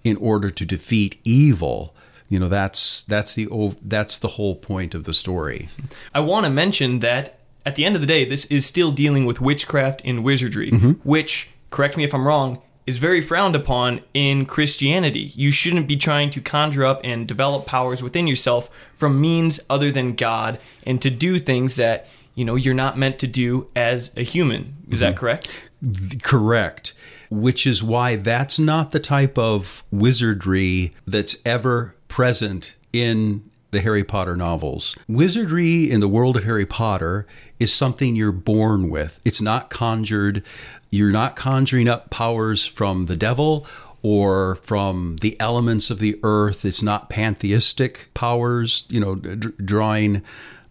in 0.04 0.18
order 0.18 0.50
to 0.50 0.66
defeat 0.66 1.20
evil. 1.24 1.96
You 2.28 2.40
know, 2.40 2.50
that's 2.50 3.02
that's 3.04 3.34
the 3.34 3.48
that's 3.82 4.18
the 4.18 4.28
whole 4.30 4.56
point 4.56 4.94
of 4.94 5.04
the 5.04 5.14
story. 5.14 5.70
I 6.14 6.20
want 6.20 6.46
to 6.46 6.52
mention 6.52 7.00
that 7.00 7.39
at 7.66 7.76
the 7.76 7.86
end 7.86 7.96
of 7.96 8.02
the 8.02 8.08
day, 8.08 8.26
this 8.26 8.46
is 8.46 8.66
still 8.66 8.92
dealing 8.92 9.26
with 9.26 9.42
witchcraft 9.42 10.02
and 10.06 10.24
wizardry, 10.24 10.72
mm-hmm. 10.72 10.92
which, 11.04 11.50
correct 11.70 11.98
me 11.98 12.04
if 12.04 12.14
I'm 12.14 12.28
wrong, 12.28 12.62
is 12.88 12.98
very 12.98 13.22
frowned 13.22 13.56
upon 13.56 14.02
in 14.16 14.46
Christianity. 14.46 15.32
You 15.36 15.52
shouldn't 15.52 15.88
be 15.88 15.96
trying 15.96 16.32
to 16.32 16.42
conjure 16.42 16.86
up 16.86 17.02
and 17.04 17.28
develop 17.28 17.68
powers 17.68 18.02
within 18.02 18.26
yourself 18.26 18.70
from 18.96 19.22
means 19.22 19.60
other 19.70 19.92
than 19.92 20.16
God 20.16 20.60
and 20.86 21.00
to 21.04 21.12
do 21.12 21.38
things 21.38 21.76
that, 21.76 22.08
you 22.34 22.44
know, 22.44 22.56
you're 22.56 22.74
not 22.74 22.98
meant 22.98 23.20
to 23.20 23.28
do 23.28 23.70
as 23.76 24.12
a 24.18 24.24
human. 24.24 24.78
Is 24.90 25.02
that 25.02 25.14
mm-hmm. 25.14 25.20
correct? 25.20 25.60
Correct. 26.24 26.94
Which 27.30 27.68
is 27.68 27.84
why 27.84 28.16
that's 28.16 28.58
not 28.58 28.92
the 28.92 29.00
type 29.00 29.38
of 29.38 29.84
wizardry 29.92 30.92
that's 31.06 31.36
ever 31.46 31.96
present 32.08 32.76
in 32.92 33.49
the 33.72 33.82
Harry 33.82 34.04
Potter 34.04 34.36
novels. 34.36 34.96
Wizardry 35.08 35.90
in 35.90 36.00
the 36.00 36.08
world 36.08 36.38
of 36.38 36.44
Harry 36.44 36.66
Potter 36.66 37.28
is 37.60 37.72
something 37.72 38.16
you're 38.16 38.32
born 38.32 38.90
with. 38.90 39.20
It's 39.24 39.42
not 39.42 39.70
conjured. 39.70 40.44
You're 40.90 41.12
not 41.12 41.36
conjuring 41.36 41.88
up 41.88 42.10
powers 42.10 42.66
from 42.66 43.06
the 43.06 43.16
devil 43.16 43.68
or 44.02 44.56
from 44.56 45.18
the 45.22 45.40
elements 45.40 45.90
of 45.90 46.00
the 46.00 46.20
earth. 46.24 46.66
It's 46.66 46.82
not 46.82 47.10
pantheistic 47.10 48.10
powers, 48.14 48.86
you 48.90 49.00
know, 49.00 49.16
d- 49.16 49.50
drawing 49.64 50.24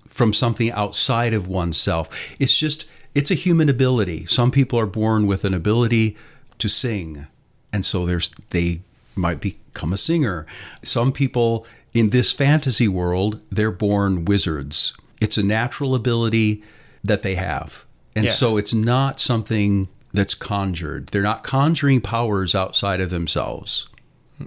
from 0.06 0.32
something 0.32 0.72
outside 0.72 1.34
of 1.34 1.46
oneself. 1.46 2.08
It's 2.40 2.56
just 2.58 2.86
it's 3.14 3.30
a 3.30 3.34
human 3.34 3.68
ability. 3.68 4.26
Some 4.26 4.50
people 4.50 4.78
are 4.78 4.86
born 4.86 5.26
with 5.26 5.44
an 5.44 5.54
ability 5.54 6.16
to 6.58 6.68
sing, 6.68 7.26
and 7.72 7.84
so 7.84 8.06
there's 8.06 8.30
they 8.50 8.80
might 9.14 9.40
become 9.40 9.92
a 9.92 9.98
singer. 9.98 10.46
Some 10.82 11.12
people 11.12 11.66
in 11.98 12.10
this 12.10 12.32
fantasy 12.32 12.88
world, 12.88 13.40
they're 13.50 13.70
born 13.70 14.24
wizards. 14.24 14.94
It's 15.20 15.38
a 15.38 15.42
natural 15.42 15.94
ability 15.94 16.62
that 17.04 17.22
they 17.22 17.34
have. 17.34 17.84
And 18.14 18.26
Yeah. 18.26 18.30
so 18.32 18.56
it's 18.56 18.74
not 18.74 19.20
something 19.20 19.88
that's 20.12 20.34
conjured. 20.34 21.08
They're 21.12 21.22
not 21.22 21.44
conjuring 21.44 22.00
powers 22.00 22.54
outside 22.54 23.00
of 23.00 23.10
themselves. 23.10 23.88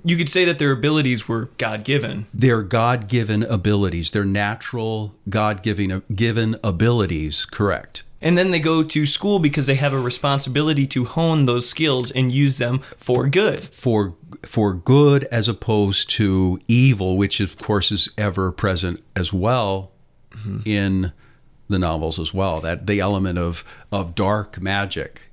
You 0.06 0.16
could 0.16 0.30
say 0.30 0.46
that 0.46 0.58
their 0.58 0.72
abilities 0.72 1.28
were 1.28 1.50
God 1.58 1.84
given. 1.84 2.26
They're 2.34 2.64
God 2.64 3.08
given 3.10 3.44
abilities. 3.44 4.12
They're 4.12 4.24
natural 4.26 5.16
God 5.30 5.62
given 5.64 6.02
given 6.16 6.56
abilities, 6.64 7.46
correct. 7.46 8.04
And 8.22 8.38
then 8.38 8.52
they 8.52 8.60
go 8.60 8.84
to 8.84 9.06
school 9.06 9.40
because 9.40 9.66
they 9.66 9.76
have 9.76 9.94
a 9.94 10.00
responsibility 10.00 10.86
to 10.88 11.06
hone 11.06 11.44
those 11.44 11.68
skills 11.68 12.12
and 12.12 12.32
use 12.32 12.60
them 12.60 12.80
for 12.98 13.28
good. 13.28 13.60
For 13.60 14.16
for 14.44 14.74
good 14.74 15.26
as 15.26 15.48
opposed 15.48 16.10
to 16.12 16.60
evil, 16.68 17.18
which 17.18 17.40
of 17.40 17.58
course 17.58 17.92
is 17.92 18.10
ever 18.18 18.52
present 18.52 19.04
as 19.16 19.34
well 19.34 19.92
mm-hmm. 20.32 20.60
in 20.66 21.14
the 21.70 21.80
novels 21.80 22.20
as 22.20 22.34
well. 22.34 22.62
That 22.62 22.88
the 22.88 23.00
element 23.00 23.40
of 23.40 23.64
of 23.92 24.16
dark 24.16 24.62
magic. 24.62 25.32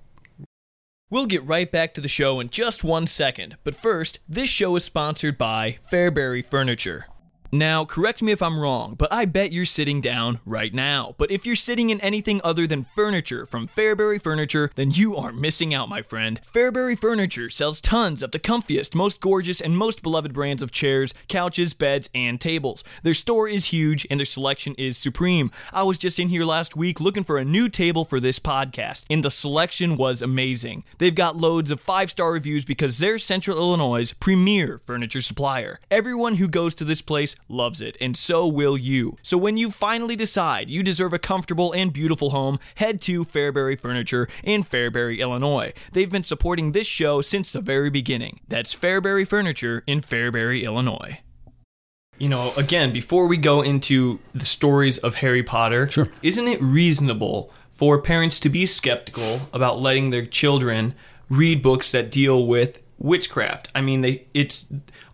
We'll 1.10 1.26
get 1.26 1.46
right 1.48 1.70
back 1.70 1.94
to 1.94 2.02
the 2.02 2.08
show 2.08 2.38
in 2.38 2.50
just 2.50 2.84
one 2.84 3.06
second, 3.06 3.56
but 3.64 3.74
first, 3.74 4.18
this 4.28 4.50
show 4.50 4.76
is 4.76 4.84
sponsored 4.84 5.38
by 5.38 5.78
Fairbury 5.90 6.44
Furniture. 6.44 7.06
Now, 7.50 7.86
correct 7.86 8.20
me 8.20 8.30
if 8.30 8.42
I'm 8.42 8.60
wrong, 8.60 8.94
but 8.94 9.10
I 9.10 9.24
bet 9.24 9.52
you're 9.52 9.64
sitting 9.64 10.02
down 10.02 10.40
right 10.44 10.74
now. 10.74 11.14
But 11.16 11.30
if 11.30 11.46
you're 11.46 11.56
sitting 11.56 11.88
in 11.88 11.98
anything 12.02 12.42
other 12.44 12.66
than 12.66 12.84
furniture 12.84 13.46
from 13.46 13.66
Fairbury 13.66 14.22
Furniture, 14.22 14.70
then 14.74 14.90
you 14.90 15.16
are 15.16 15.32
missing 15.32 15.72
out, 15.72 15.88
my 15.88 16.02
friend. 16.02 16.42
Fairbury 16.52 16.98
Furniture 16.98 17.48
sells 17.48 17.80
tons 17.80 18.22
of 18.22 18.32
the 18.32 18.38
comfiest, 18.38 18.94
most 18.94 19.20
gorgeous, 19.20 19.62
and 19.62 19.78
most 19.78 20.02
beloved 20.02 20.34
brands 20.34 20.60
of 20.62 20.70
chairs, 20.70 21.14
couches, 21.26 21.72
beds, 21.72 22.10
and 22.14 22.38
tables. 22.38 22.84
Their 23.02 23.14
store 23.14 23.48
is 23.48 23.66
huge 23.66 24.06
and 24.10 24.20
their 24.20 24.26
selection 24.26 24.74
is 24.76 24.98
supreme. 24.98 25.50
I 25.72 25.84
was 25.84 25.96
just 25.96 26.18
in 26.18 26.28
here 26.28 26.44
last 26.44 26.76
week 26.76 27.00
looking 27.00 27.24
for 27.24 27.38
a 27.38 27.46
new 27.46 27.70
table 27.70 28.04
for 28.04 28.20
this 28.20 28.38
podcast, 28.38 29.04
and 29.08 29.24
the 29.24 29.30
selection 29.30 29.96
was 29.96 30.20
amazing. 30.20 30.84
They've 30.98 31.14
got 31.14 31.38
loads 31.38 31.70
of 31.70 31.80
five 31.80 32.10
star 32.10 32.30
reviews 32.30 32.66
because 32.66 32.98
they're 32.98 33.18
Central 33.18 33.56
Illinois' 33.56 34.12
premier 34.12 34.82
furniture 34.84 35.22
supplier. 35.22 35.80
Everyone 35.90 36.34
who 36.34 36.46
goes 36.46 36.74
to 36.74 36.84
this 36.84 37.00
place 37.00 37.36
loves 37.48 37.80
it, 37.80 37.96
and 38.00 38.16
so 38.16 38.46
will 38.46 38.76
you. 38.76 39.16
So 39.22 39.38
when 39.38 39.56
you 39.56 39.70
finally 39.70 40.16
decide 40.16 40.68
you 40.68 40.82
deserve 40.82 41.12
a 41.12 41.18
comfortable 41.18 41.72
and 41.72 41.92
beautiful 41.92 42.30
home, 42.30 42.58
head 42.76 43.00
to 43.02 43.24
Fairbury 43.24 43.80
Furniture 43.80 44.28
in 44.42 44.62
Fairbury, 44.64 45.18
Illinois. 45.18 45.72
They've 45.92 46.10
been 46.10 46.22
supporting 46.24 46.72
this 46.72 46.86
show 46.86 47.22
since 47.22 47.52
the 47.52 47.60
very 47.60 47.90
beginning. 47.90 48.40
That's 48.48 48.74
Fairbury 48.74 49.26
Furniture 49.26 49.82
in 49.86 50.00
Fairbury, 50.02 50.62
Illinois. 50.62 51.20
You 52.18 52.28
know, 52.28 52.52
again, 52.56 52.92
before 52.92 53.26
we 53.28 53.36
go 53.36 53.62
into 53.62 54.18
the 54.34 54.44
stories 54.44 54.98
of 54.98 55.16
Harry 55.16 55.42
Potter, 55.44 55.88
Sure. 55.88 56.08
isn't 56.22 56.48
it 56.48 56.60
reasonable 56.60 57.52
for 57.70 58.02
parents 58.02 58.40
to 58.40 58.48
be 58.48 58.66
skeptical 58.66 59.42
about 59.52 59.80
letting 59.80 60.10
their 60.10 60.26
children 60.26 60.94
read 61.28 61.62
books 61.62 61.92
that 61.92 62.10
deal 62.10 62.44
with 62.44 62.82
witchcraft? 62.98 63.68
I 63.72 63.80
mean, 63.82 64.00
they 64.00 64.26
it's 64.34 64.66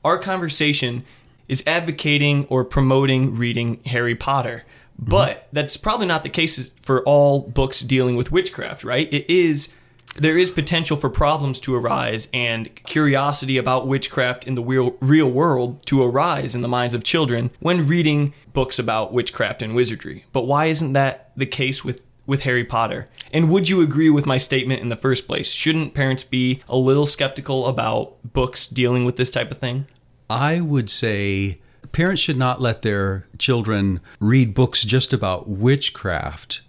our 0.03 0.17
conversation 0.17 1.05
is 1.49 1.63
advocating 1.67 2.47
or 2.47 2.65
promoting 2.65 3.35
reading 3.35 3.81
Harry 3.87 4.15
Potter. 4.15 4.65
Mm-hmm. 5.01 5.11
But 5.11 5.49
that's 5.53 5.77
probably 5.77 6.07
not 6.07 6.23
the 6.23 6.29
case 6.29 6.73
for 6.81 7.03
all 7.03 7.43
books 7.43 7.81
dealing 7.81 8.17
with 8.17 8.31
witchcraft, 8.31 8.85
right? 8.85 9.13
It 9.13 9.29
is 9.29 9.69
there 10.17 10.39
is 10.39 10.51
potential 10.51 10.97
for 10.97 11.11
problems 11.11 11.59
to 11.61 11.75
arise 11.75 12.29
and 12.33 12.73
curiosity 12.85 13.59
about 13.59 13.89
witchcraft 13.89 14.47
in 14.47 14.55
the 14.55 14.63
real, 14.63 14.97
real 15.01 15.31
world 15.31 15.85
to 15.87 16.03
arise 16.03 16.55
in 16.55 16.63
the 16.63 16.69
minds 16.69 16.95
of 16.95 17.03
children 17.03 17.51
when 17.59 17.87
reading 17.87 18.33
books 18.53 18.79
about 18.79 19.13
witchcraft 19.13 19.61
and 19.61 19.75
wizardry. 19.75 20.25
But 20.33 20.43
why 20.43 20.67
isn't 20.67 20.93
that 20.93 21.33
the 21.37 21.47
case 21.47 21.85
with, 21.85 22.01
with 22.27 22.43
Harry 22.43 22.65
Potter? 22.65 23.07
And 23.33 23.51
would 23.51 23.69
you 23.69 23.81
agree 23.81 24.11
with 24.11 24.27
my 24.27 24.39
statement 24.39 24.83
in 24.83 24.89
the 24.89 24.97
first 24.97 25.27
place? 25.27 25.51
Shouldn't 25.51 25.95
parents 25.95 26.23
be 26.23 26.63
a 26.69 26.77
little 26.77 27.07
skeptical 27.07 27.67
about 27.67 28.15
books 28.33 28.69
dealing 28.69 29.05
with 29.05 29.17
this 29.17 29.31
type 29.31 29.51
of 29.51 29.59
thing? 29.59 29.87
I 30.29 30.61
would 30.61 30.91
say 30.91 31.61
parents 31.93 32.23
should 32.23 32.37
not 32.37 32.61
let 32.61 32.83
their 32.83 33.27
children 33.39 34.01
read 34.21 34.55
books 34.55 34.83
just 34.85 35.13
about 35.13 35.49
witchcraft. 35.49 36.61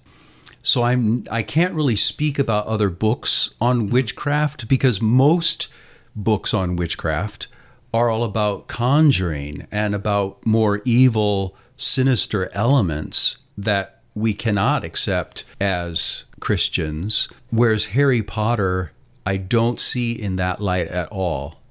So 0.62 0.84
I'm 0.84 1.26
I 1.30 1.44
can't 1.44 1.76
really 1.76 1.96
speak 1.96 2.40
about 2.40 2.66
other 2.66 2.90
books 2.90 3.52
on 3.62 3.90
witchcraft 3.90 4.68
because 4.68 5.02
most 5.02 5.68
books 6.16 6.54
on 6.54 6.76
witchcraft 6.76 7.48
are 7.94 8.10
all 8.10 8.24
about 8.24 8.68
conjuring 8.68 9.68
and 9.72 9.96
about 9.96 10.46
more 10.46 10.82
evil, 10.84 11.56
sinister 11.78 12.50
elements 12.52 13.38
that 13.58 14.02
we 14.16 14.34
cannot 14.34 14.84
accept 14.84 15.46
as 15.62 16.26
Christians. 16.40 17.30
Whereas 17.52 17.88
Harry 17.88 18.24
Potter, 18.24 18.92
I 19.26 19.38
don't 19.38 19.80
see 19.80 20.12
in 20.12 20.36
that 20.38 20.62
light 20.62 20.88
at 20.88 21.08
all. 21.10 21.62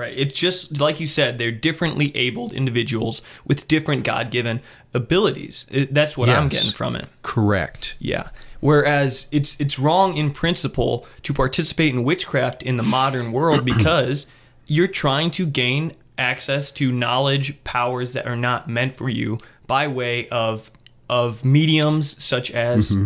Right. 0.00 0.14
It's 0.16 0.34
just 0.34 0.80
like 0.80 0.98
you 1.00 1.06
said, 1.06 1.38
they're 1.38 1.50
differently 1.68 2.10
abled 2.16 2.52
individuals 2.52 3.22
with 3.44 3.68
different 3.68 4.02
God 4.04 4.30
given 4.30 4.60
abilities. 4.94 5.66
It- 5.70 5.92
That's 5.94 6.16
what 6.16 6.28
I'm 6.28 6.48
getting 6.48 6.70
from 6.72 6.96
it. 6.96 7.06
Correct. 7.22 7.96
Yeah. 7.98 8.30
Whereas 8.60 9.26
it's 9.30 9.58
it's 9.60 9.78
wrong 9.78 10.16
in 10.16 10.30
principle 10.32 11.06
to 11.22 11.32
participate 11.32 11.94
in 11.94 12.04
witchcraft 12.04 12.62
in 12.62 12.76
the 12.76 12.82
modern 12.82 13.32
world 13.32 13.64
because 13.76 14.26
you're 14.66 14.86
trying 15.04 15.30
to 15.32 15.46
gain 15.46 15.92
access 16.18 16.70
to 16.72 16.92
knowledge, 16.92 17.62
powers 17.64 18.12
that 18.12 18.26
are 18.26 18.36
not 18.36 18.68
meant 18.68 18.94
for 18.94 19.08
you 19.08 19.38
by 19.66 19.86
way 19.88 20.28
of 20.28 20.70
of 21.08 21.44
mediums 21.44 22.22
such 22.22 22.50
as 22.52 22.96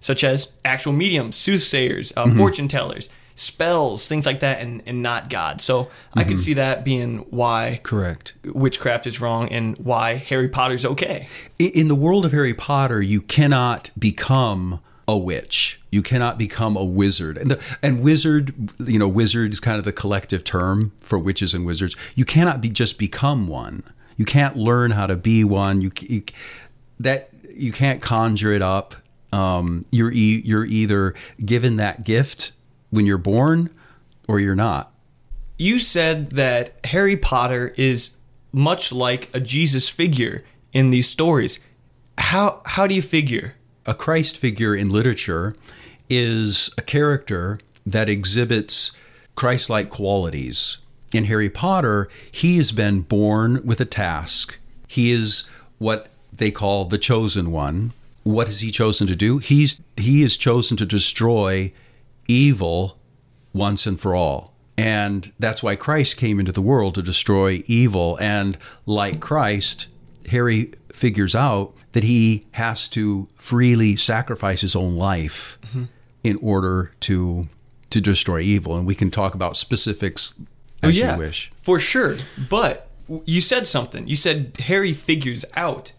such 0.00 0.24
as 0.24 0.52
actual 0.64 0.92
mediums, 0.94 1.36
soothsayers, 1.36 2.12
uh, 2.16 2.26
fortune 2.34 2.68
tellers, 2.68 3.10
spells, 3.40 4.06
things 4.06 4.26
like 4.26 4.40
that, 4.40 4.60
and, 4.60 4.82
and 4.84 5.02
not 5.02 5.30
God. 5.30 5.62
So 5.62 5.88
I 6.12 6.24
could 6.24 6.38
see 6.38 6.52
that 6.54 6.84
being 6.84 7.20
why 7.30 7.78
Correct. 7.82 8.34
witchcraft 8.44 9.06
is 9.06 9.18
wrong 9.18 9.48
and 9.48 9.78
why 9.78 10.16
Harry 10.16 10.48
Potter's 10.48 10.84
okay. 10.84 11.26
In 11.58 11.88
the 11.88 11.94
world 11.94 12.26
of 12.26 12.32
Harry 12.32 12.52
Potter, 12.52 13.00
you 13.00 13.22
cannot 13.22 13.88
become 13.98 14.80
a 15.08 15.16
witch. 15.16 15.80
You 15.90 16.02
cannot 16.02 16.36
become 16.36 16.76
a 16.76 16.84
wizard. 16.84 17.38
And 17.38 17.52
the, 17.52 17.62
and 17.82 18.02
wizard, 18.02 18.52
you 18.78 18.98
know, 18.98 19.08
wizard 19.08 19.52
is 19.52 19.58
kind 19.58 19.78
of 19.78 19.84
the 19.84 19.92
collective 19.92 20.44
term 20.44 20.92
for 21.00 21.18
witches 21.18 21.54
and 21.54 21.64
wizards. 21.64 21.96
You 22.14 22.26
cannot 22.26 22.60
be 22.60 22.68
just 22.68 22.98
become 22.98 23.48
one. 23.48 23.82
You 24.18 24.26
can't 24.26 24.56
learn 24.56 24.90
how 24.90 25.06
to 25.06 25.16
be 25.16 25.44
one. 25.44 25.80
You, 25.80 25.90
you 26.02 26.24
that 27.00 27.30
you 27.48 27.72
can't 27.72 28.02
conjure 28.02 28.52
it 28.52 28.60
up. 28.60 28.94
Um, 29.32 29.86
you're 29.90 30.12
e- 30.12 30.42
you're 30.44 30.66
either 30.66 31.14
given 31.42 31.76
that 31.76 32.04
gift 32.04 32.52
when 32.90 33.06
you're 33.06 33.18
born, 33.18 33.70
or 34.28 34.40
you're 34.40 34.54
not. 34.54 34.92
You 35.56 35.78
said 35.78 36.30
that 36.30 36.74
Harry 36.84 37.16
Potter 37.16 37.74
is 37.76 38.12
much 38.52 38.92
like 38.92 39.28
a 39.34 39.40
Jesus 39.40 39.88
figure 39.88 40.44
in 40.72 40.90
these 40.90 41.08
stories. 41.08 41.58
How 42.18 42.62
how 42.64 42.86
do 42.86 42.94
you 42.94 43.02
figure? 43.02 43.54
A 43.86 43.94
Christ 43.94 44.36
figure 44.36 44.74
in 44.74 44.90
literature 44.90 45.56
is 46.08 46.70
a 46.76 46.82
character 46.82 47.58
that 47.86 48.08
exhibits 48.08 48.92
Christ-like 49.36 49.90
qualities. 49.90 50.78
In 51.12 51.24
Harry 51.24 51.50
Potter, 51.50 52.08
he 52.30 52.56
has 52.58 52.72
been 52.72 53.00
born 53.00 53.64
with 53.64 53.80
a 53.80 53.84
task. 53.84 54.58
He 54.86 55.10
is 55.12 55.44
what 55.78 56.08
they 56.32 56.50
call 56.50 56.84
the 56.84 56.98
chosen 56.98 57.50
one. 57.50 57.92
What 58.22 58.48
has 58.48 58.60
he 58.60 58.70
chosen 58.70 59.06
to 59.06 59.16
do? 59.16 59.38
He's 59.38 59.80
he 59.96 60.22
is 60.22 60.36
chosen 60.36 60.76
to 60.76 60.86
destroy 60.86 61.72
evil 62.30 62.98
once 63.52 63.86
and 63.86 64.00
for 64.00 64.14
all. 64.14 64.54
And 64.76 65.32
that's 65.38 65.62
why 65.62 65.76
Christ 65.76 66.16
came 66.16 66.40
into 66.40 66.52
the 66.52 66.62
world 66.62 66.94
to 66.94 67.02
destroy 67.02 67.62
evil. 67.66 68.16
And 68.20 68.56
like 68.86 69.20
Christ, 69.20 69.88
Harry 70.30 70.72
figures 70.92 71.34
out 71.34 71.74
that 71.92 72.04
he 72.04 72.44
has 72.52 72.88
to 72.88 73.28
freely 73.36 73.96
sacrifice 73.96 74.60
his 74.60 74.74
own 74.74 74.94
life 74.94 75.58
mm-hmm. 75.66 75.84
in 76.24 76.38
order 76.40 76.92
to 77.00 77.48
to 77.90 78.00
destroy 78.00 78.40
evil. 78.40 78.76
And 78.76 78.86
we 78.86 78.94
can 78.94 79.10
talk 79.10 79.34
about 79.34 79.56
specifics 79.56 80.34
as 80.82 80.88
oh, 80.88 80.88
yeah, 80.88 81.14
you 81.14 81.18
wish. 81.18 81.50
For 81.60 81.80
sure. 81.80 82.16
But 82.48 82.88
you 83.24 83.40
said 83.40 83.66
something. 83.66 84.06
You 84.06 84.16
said 84.16 84.56
Harry 84.60 84.92
figures 84.92 85.44
out 85.56 85.92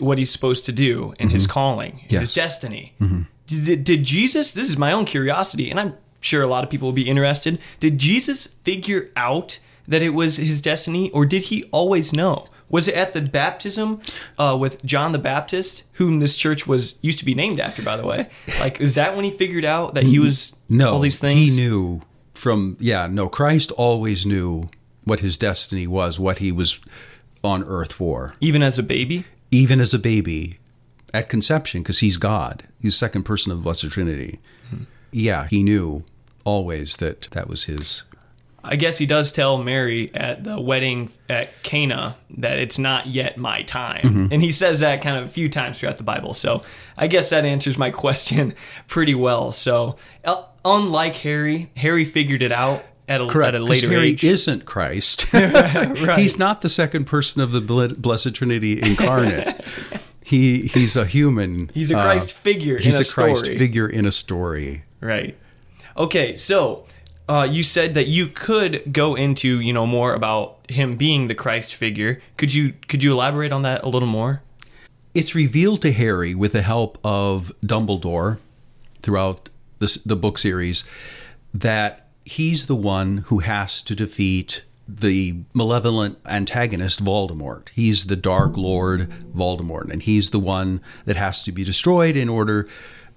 what 0.00 0.16
he's 0.16 0.30
supposed 0.30 0.64
to 0.64 0.72
do 0.72 1.14
and 1.18 1.28
mm-hmm. 1.28 1.34
his 1.34 1.46
calling, 1.46 2.06
yes. 2.08 2.20
his 2.20 2.34
destiny. 2.34 2.94
Mm-hmm. 3.00 3.22
Did, 3.46 3.84
did 3.84 4.04
Jesus, 4.04 4.52
this 4.52 4.68
is 4.68 4.76
my 4.76 4.92
own 4.92 5.04
curiosity, 5.04 5.70
and 5.70 5.78
I'm 5.78 5.94
sure 6.20 6.42
a 6.42 6.46
lot 6.46 6.64
of 6.64 6.70
people 6.70 6.88
will 6.88 6.92
be 6.94 7.08
interested. 7.08 7.58
Did 7.80 7.98
Jesus 7.98 8.46
figure 8.62 9.10
out 9.16 9.58
that 9.86 10.02
it 10.02 10.10
was 10.10 10.38
his 10.38 10.60
destiny, 10.60 11.10
or 11.10 11.26
did 11.26 11.44
he 11.44 11.64
always 11.64 12.12
know? 12.12 12.46
Was 12.70 12.88
it 12.88 12.94
at 12.94 13.12
the 13.12 13.20
baptism 13.20 14.00
uh, 14.38 14.56
with 14.58 14.84
John 14.84 15.12
the 15.12 15.18
Baptist, 15.18 15.84
whom 15.92 16.20
this 16.20 16.34
church 16.34 16.66
was 16.66 16.96
used 17.02 17.18
to 17.18 17.24
be 17.24 17.34
named 17.34 17.60
after, 17.60 17.82
by 17.82 17.96
the 17.96 18.06
way? 18.06 18.28
Like, 18.58 18.80
is 18.80 18.94
that 18.94 19.14
when 19.14 19.24
he 19.24 19.30
figured 19.30 19.64
out 19.64 19.94
that 19.94 20.04
he 20.04 20.18
was 20.18 20.54
no, 20.68 20.94
all 20.94 21.00
these 21.00 21.20
things? 21.20 21.38
He 21.38 21.54
knew 21.54 22.00
from 22.32 22.76
yeah, 22.80 23.06
no. 23.06 23.28
Christ 23.28 23.70
always 23.72 24.24
knew 24.24 24.68
what 25.04 25.20
his 25.20 25.36
destiny 25.36 25.86
was, 25.86 26.18
what 26.18 26.38
he 26.38 26.50
was 26.50 26.80
on 27.44 27.62
earth 27.64 27.92
for. 27.92 28.34
Even 28.40 28.62
as 28.62 28.78
a 28.78 28.82
baby. 28.82 29.24
Even 29.50 29.80
as 29.80 29.94
a 29.94 29.98
baby, 29.98 30.58
at 31.14 31.30
conception, 31.30 31.82
because 31.82 32.00
he's 32.00 32.18
God. 32.18 32.64
He's 32.80 32.92
the 32.92 32.98
second 32.98 33.22
person 33.22 33.52
of 33.52 33.58
the 33.58 33.62
Blessed 33.62 33.88
Trinity. 33.90 34.40
Hmm. 34.68 34.82
Yeah, 35.12 35.46
he 35.46 35.62
knew 35.62 36.04
always 36.44 36.96
that 36.98 37.22
that 37.30 37.48
was 37.48 37.64
his. 37.64 38.04
I 38.62 38.76
guess 38.76 38.98
he 38.98 39.06
does 39.06 39.30
tell 39.30 39.62
Mary 39.62 40.10
at 40.14 40.42
the 40.42 40.58
wedding 40.58 41.10
at 41.28 41.62
Cana 41.62 42.16
that 42.38 42.58
it's 42.58 42.78
not 42.78 43.06
yet 43.06 43.36
my 43.36 43.62
time. 43.62 44.00
Mm-hmm. 44.00 44.26
And 44.32 44.42
he 44.42 44.50
says 44.50 44.80
that 44.80 45.02
kind 45.02 45.18
of 45.18 45.26
a 45.26 45.28
few 45.28 45.50
times 45.50 45.78
throughout 45.78 45.98
the 45.98 46.02
Bible. 46.02 46.32
So 46.32 46.62
I 46.96 47.06
guess 47.06 47.30
that 47.30 47.44
answers 47.44 47.76
my 47.76 47.90
question 48.04 48.54
pretty 48.88 49.14
well. 49.14 49.52
So, 49.52 49.96
uh, 50.24 50.44
unlike 50.64 51.16
Harry, 51.16 51.70
Harry 51.76 52.04
figured 52.06 52.42
it 52.42 52.52
out 52.52 52.84
at 53.06 53.20
a, 53.20 53.26
Correct, 53.26 53.54
at 53.54 53.60
a 53.60 53.64
later 53.64 53.90
Harry 53.90 54.10
age. 54.10 54.24
isn't 54.24 54.64
Christ. 54.64 55.30
right. 55.34 56.18
He's 56.18 56.38
not 56.38 56.62
the 56.62 56.70
second 56.70 57.04
person 57.04 57.42
of 57.42 57.52
the 57.52 57.60
Blessed 57.60 58.34
Trinity 58.34 58.82
incarnate. 58.82 59.64
He 60.24 60.62
he's 60.62 60.96
a 60.96 61.04
human. 61.04 61.70
He's 61.74 61.90
a 61.90 61.94
Christ 61.94 62.30
uh, 62.30 62.32
figure. 62.32 62.78
He's 62.78 62.98
a, 62.98 63.02
a 63.02 63.04
Christ 63.04 63.46
figure 63.46 63.86
in 63.86 64.06
a 64.06 64.10
story. 64.10 64.84
Right. 65.00 65.36
Okay, 65.98 66.34
so 66.34 66.86
uh, 67.28 67.46
you 67.48 67.62
said 67.62 67.92
that 67.92 68.08
you 68.08 68.28
could 68.28 68.90
go 68.90 69.14
into 69.14 69.60
you 69.60 69.72
know 69.72 69.86
more 69.86 70.14
about 70.14 70.58
him 70.70 70.96
being 70.96 71.28
the 71.28 71.34
Christ 71.34 71.74
figure. 71.74 72.22
Could 72.38 72.54
you 72.54 72.72
could 72.88 73.02
you 73.02 73.12
elaborate 73.12 73.52
on 73.52 73.62
that 73.62 73.82
a 73.82 73.88
little 73.88 74.08
more? 74.08 74.42
It's 75.12 75.34
revealed 75.34 75.82
to 75.82 75.92
Harry 75.92 76.34
with 76.34 76.52
the 76.52 76.62
help 76.62 76.98
of 77.04 77.52
Dumbledore 77.62 78.38
throughout 79.02 79.50
this, 79.78 79.96
the 79.98 80.16
book 80.16 80.38
series 80.38 80.84
that 81.52 82.08
he's 82.24 82.66
the 82.66 82.74
one 82.74 83.18
who 83.26 83.40
has 83.40 83.82
to 83.82 83.94
defeat 83.94 84.64
the 84.86 85.36
malevolent 85.54 86.18
antagonist 86.26 87.02
Voldemort. 87.02 87.68
He's 87.70 88.06
the 88.06 88.16
Dark 88.16 88.56
Lord 88.56 89.10
Voldemort, 89.34 89.90
and 89.90 90.02
he's 90.02 90.30
the 90.30 90.40
one 90.40 90.80
that 91.04 91.16
has 91.16 91.42
to 91.44 91.52
be 91.52 91.64
destroyed 91.64 92.16
in 92.16 92.28
order 92.28 92.68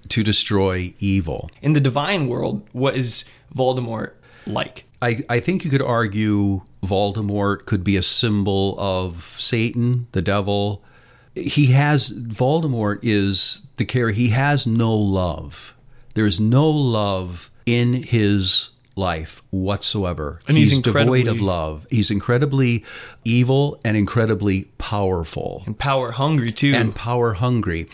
to 0.09 0.23
destroy 0.23 0.93
evil. 0.99 1.49
In 1.61 1.73
the 1.73 1.81
divine 1.81 2.27
world, 2.27 2.67
what 2.71 2.95
is 2.95 3.25
Voldemort 3.55 4.13
like? 4.45 4.85
I, 5.01 5.19
I 5.29 5.39
think 5.39 5.63
you 5.63 5.71
could 5.71 5.81
argue 5.81 6.61
Voldemort 6.83 7.65
could 7.65 7.83
be 7.83 7.97
a 7.97 8.01
symbol 8.01 8.75
of 8.79 9.21
Satan, 9.23 10.07
the 10.13 10.21
devil. 10.21 10.83
He 11.35 11.67
has, 11.67 12.11
Voldemort 12.11 12.99
is 13.03 13.61
the 13.77 13.85
care, 13.85 14.11
he 14.11 14.29
has 14.29 14.65
no 14.65 14.95
love. 14.95 15.75
There's 16.13 16.39
no 16.39 16.69
love 16.69 17.51
in 17.65 17.93
his 17.93 18.69
life 18.97 19.41
whatsoever. 19.51 20.39
And 20.47 20.57
he's, 20.57 20.69
he's 20.69 20.79
devoid 20.79 21.27
of 21.27 21.39
love. 21.39 21.85
He's 21.89 22.09
incredibly 22.09 22.83
evil 23.23 23.79
and 23.85 23.95
incredibly 23.95 24.65
powerful. 24.77 25.63
And 25.65 25.77
power 25.77 26.11
hungry, 26.11 26.51
too. 26.51 26.73
And 26.73 26.95
power 26.95 27.33
hungry. 27.33 27.87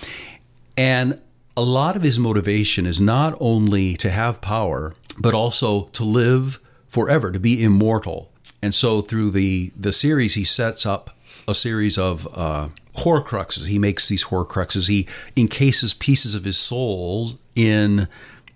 And 0.77 1.19
a 1.55 1.61
lot 1.61 1.95
of 1.95 2.01
his 2.01 2.17
motivation 2.17 2.85
is 2.85 2.99
not 2.99 3.37
only 3.39 3.95
to 3.95 4.09
have 4.09 4.41
power, 4.41 4.95
but 5.19 5.33
also 5.33 5.83
to 5.93 6.03
live 6.03 6.59
forever, 6.87 7.31
to 7.31 7.39
be 7.39 7.63
immortal. 7.63 8.31
And 8.61 8.73
so 8.73 9.01
through 9.01 9.31
the, 9.31 9.71
the 9.75 9.91
series, 9.91 10.35
he 10.35 10.43
sets 10.43 10.85
up 10.85 11.15
a 11.47 11.53
series 11.53 11.97
of 11.97 12.27
uh, 12.33 12.69
horcruxes. 12.97 13.67
He 13.67 13.77
makes 13.77 14.07
these 14.07 14.25
horcruxes. 14.25 14.87
He 14.87 15.07
encases 15.35 15.93
pieces 15.93 16.33
of 16.33 16.45
his 16.45 16.57
soul 16.57 17.33
in 17.55 18.07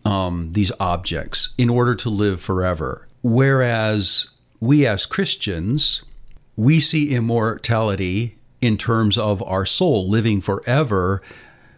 um, 0.07 0.53
these 0.53 0.71
objects 0.79 1.49
in 1.57 1.69
order 1.69 1.93
to 1.93 2.09
live 2.09 2.39
forever. 2.39 3.07
Whereas 3.21 4.29
we 4.61 4.87
as 4.87 5.05
Christians, 5.05 6.01
we 6.55 6.79
see 6.79 7.13
immortality 7.13 8.37
in 8.61 8.77
terms 8.77 9.17
of 9.17 9.43
our 9.43 9.65
soul 9.65 10.07
living 10.09 10.39
forever 10.39 11.21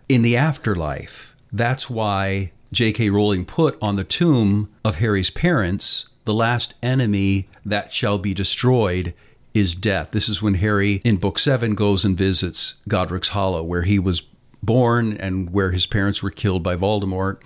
in 0.07 0.21
the 0.21 0.37
afterlife. 0.37 1.35
That's 1.51 1.89
why 1.89 2.51
J.K. 2.71 3.09
Rowling 3.09 3.45
put 3.45 3.77
on 3.81 3.95
the 3.95 4.03
tomb 4.03 4.69
of 4.85 4.97
Harry's 4.97 5.31
parents, 5.31 6.07
the 6.25 6.33
last 6.33 6.75
enemy 6.83 7.49
that 7.65 7.91
shall 7.91 8.19
be 8.19 8.35
destroyed 8.35 9.15
is 9.55 9.73
death. 9.73 10.11
This 10.11 10.29
is 10.29 10.39
when 10.39 10.53
Harry 10.53 11.01
in 11.03 11.17
book 11.17 11.39
seven 11.39 11.73
goes 11.73 12.05
and 12.05 12.15
visits 12.15 12.75
Godric's 12.87 13.29
Hollow, 13.29 13.63
where 13.63 13.81
he 13.81 13.97
was 13.97 14.21
born 14.61 15.17
and 15.17 15.49
where 15.49 15.71
his 15.71 15.87
parents 15.87 16.21
were 16.21 16.29
killed 16.29 16.61
by 16.61 16.75
Voldemort. 16.75 17.39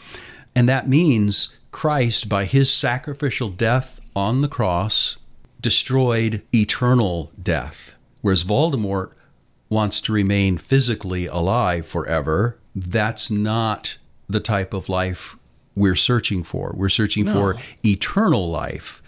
And 0.55 0.69
that 0.69 0.87
means 0.87 1.49
Christ, 1.71 2.29
by 2.29 2.45
his 2.45 2.71
sacrificial 2.71 3.49
death 3.49 3.99
on 4.15 4.41
the 4.41 4.47
cross, 4.47 5.17
destroyed 5.59 6.43
eternal 6.53 7.31
death. 7.41 7.95
Whereas 8.21 8.43
Voldemort 8.43 9.13
wants 9.69 9.99
to 10.01 10.13
remain 10.13 10.57
physically 10.57 11.25
alive 11.25 11.85
forever, 11.87 12.59
that's 12.75 13.31
not 13.31 13.97
the 14.29 14.39
type 14.39 14.73
of 14.73 14.89
life 14.89 15.35
we're 15.75 15.95
searching 15.95 16.43
for. 16.43 16.73
We're 16.77 16.89
searching 16.89 17.25
no. 17.25 17.33
for 17.33 17.55
eternal 17.83 18.49
life 18.49 19.01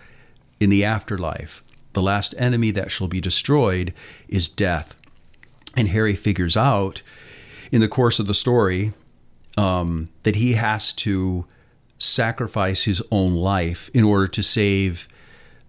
in 0.60 0.70
the 0.70 0.84
afterlife. 0.84 1.64
The 1.94 2.02
last 2.02 2.34
enemy 2.38 2.72
that 2.72 2.92
shall 2.92 3.08
be 3.08 3.22
destroyed 3.22 3.94
is 4.28 4.50
death. 4.50 4.98
And 5.78 5.90
Harry 5.90 6.16
figures 6.16 6.58
out 6.58 7.02
in 7.72 7.82
the 7.82 7.88
course 7.88 8.20
of 8.20 8.28
the 8.28 8.34
story 8.34 8.94
um, 9.58 10.10
that 10.24 10.36
he 10.36 10.54
has 10.54 10.94
to 10.94 11.46
sacrifice 11.98 12.84
his 12.84 13.02
own 13.12 13.36
life 13.36 13.90
in 13.94 14.04
order 14.04 14.28
to 14.28 14.44
save 14.44 15.08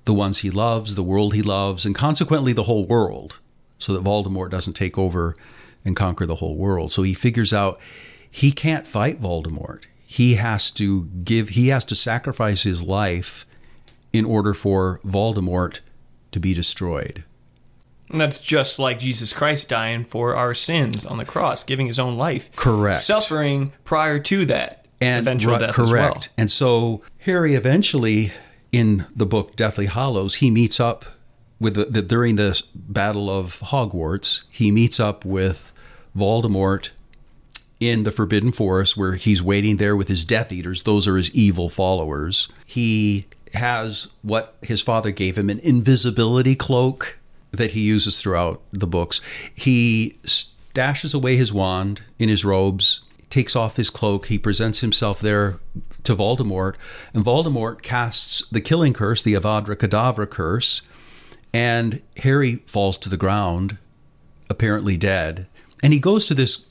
the 0.04 0.14
ones 0.14 0.38
he 0.38 0.50
loves, 0.50 0.94
the 0.94 1.02
world 1.02 1.34
he 1.34 1.42
loves, 1.42 1.84
and 1.84 1.94
consequently 1.94 2.52
the 2.52 2.64
whole 2.64 2.84
world 2.84 3.38
so 3.78 3.92
that 3.92 4.04
Voldemort 4.04 4.50
doesn't 4.50 4.74
take 4.74 4.96
over 4.96 5.34
and 5.84 5.94
conquer 5.94 6.26
the 6.26 6.36
whole 6.36 6.56
world. 6.56 6.92
So 6.92 7.02
he 7.02 7.14
figures 7.14 7.52
out 7.52 7.78
he 8.30 8.50
can't 8.50 8.86
fight 8.86 9.20
Voldemort. 9.20 9.84
He 10.04 10.34
has 10.34 10.70
to 10.72 11.06
give 11.24 11.50
he 11.50 11.68
has 11.68 11.84
to 11.86 11.96
sacrifice 11.96 12.62
his 12.62 12.82
life 12.82 13.46
in 14.12 14.24
order 14.24 14.54
for 14.54 15.00
Voldemort 15.04 15.80
to 16.32 16.40
be 16.40 16.54
destroyed. 16.54 17.24
And 18.10 18.20
that's 18.20 18.38
just 18.38 18.78
like 18.78 18.98
Jesus 18.98 19.32
Christ 19.32 19.68
dying 19.68 20.04
for 20.04 20.36
our 20.36 20.54
sins 20.54 21.04
on 21.04 21.18
the 21.18 21.24
cross, 21.24 21.64
giving 21.64 21.86
his 21.86 21.98
own 21.98 22.16
life. 22.16 22.50
Correct. 22.54 23.00
Suffering 23.00 23.72
prior 23.84 24.18
to 24.20 24.46
that 24.46 24.86
and 25.00 25.26
eventual 25.26 25.58
death 25.58 25.74
correct. 25.74 26.28
Well. 26.28 26.34
And 26.38 26.50
so 26.50 27.02
Harry 27.20 27.54
eventually 27.54 28.32
in 28.72 29.06
the 29.14 29.26
book 29.26 29.56
Deathly 29.56 29.86
Hallows, 29.86 30.36
he 30.36 30.50
meets 30.50 30.78
up 30.78 31.04
with 31.58 31.74
the, 31.74 31.86
the, 31.86 32.02
during 32.02 32.36
the 32.36 32.62
battle 32.74 33.30
of 33.30 33.60
Hogwarts, 33.60 34.42
he 34.50 34.70
meets 34.70 35.00
up 35.00 35.24
with 35.24 35.72
Voldemort 36.16 36.90
in 37.80 38.04
the 38.04 38.10
Forbidden 38.10 38.52
Forest 38.52 38.96
where 38.96 39.14
he's 39.14 39.42
waiting 39.42 39.76
there 39.76 39.96
with 39.96 40.08
his 40.08 40.24
Death 40.24 40.52
Eaters. 40.52 40.82
Those 40.82 41.06
are 41.06 41.16
his 41.16 41.30
evil 41.32 41.68
followers. 41.68 42.48
He 42.64 43.26
has 43.54 44.08
what 44.22 44.56
his 44.62 44.82
father 44.82 45.10
gave 45.10 45.38
him 45.38 45.48
an 45.50 45.58
invisibility 45.60 46.54
cloak 46.54 47.18
that 47.56 47.72
he 47.72 47.80
uses 47.80 48.20
throughout 48.20 48.62
the 48.72 48.86
books. 48.86 49.20
He 49.54 50.18
stashes 50.24 51.14
away 51.14 51.36
his 51.36 51.52
wand 51.52 52.02
in 52.18 52.28
his 52.28 52.44
robes, 52.44 53.02
takes 53.30 53.56
off 53.56 53.76
his 53.76 53.90
cloak, 53.90 54.26
he 54.26 54.38
presents 54.38 54.80
himself 54.80 55.20
there 55.20 55.58
to 56.04 56.14
Voldemort, 56.14 56.74
and 57.12 57.24
Voldemort 57.24 57.82
casts 57.82 58.46
the 58.50 58.60
killing 58.60 58.92
curse, 58.92 59.22
the 59.22 59.34
Avada 59.34 59.74
Kedavra 59.74 60.28
curse, 60.28 60.82
and 61.52 62.02
Harry 62.18 62.56
falls 62.66 62.98
to 62.98 63.08
the 63.08 63.16
ground, 63.16 63.78
apparently 64.48 64.96
dead. 64.96 65.46
And 65.82 65.92
he 65.92 65.98
goes 65.98 66.26
to 66.26 66.34
this 66.34 66.64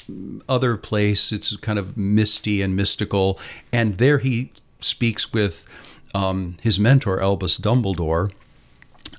other 0.50 0.78
place. 0.78 1.32
It's 1.32 1.56
kind 1.58 1.78
of 1.78 1.95
misty 1.95 2.62
and 2.62 2.76
mystical. 2.76 3.39
And 3.71 3.98
there 3.98 4.17
he 4.17 4.52
speaks 4.80 5.32
with 5.32 5.65
um, 6.13 6.58
his 6.62 6.80
mentor, 6.80 7.21
Albus 7.21 7.58
Dumbledore, 7.58 8.32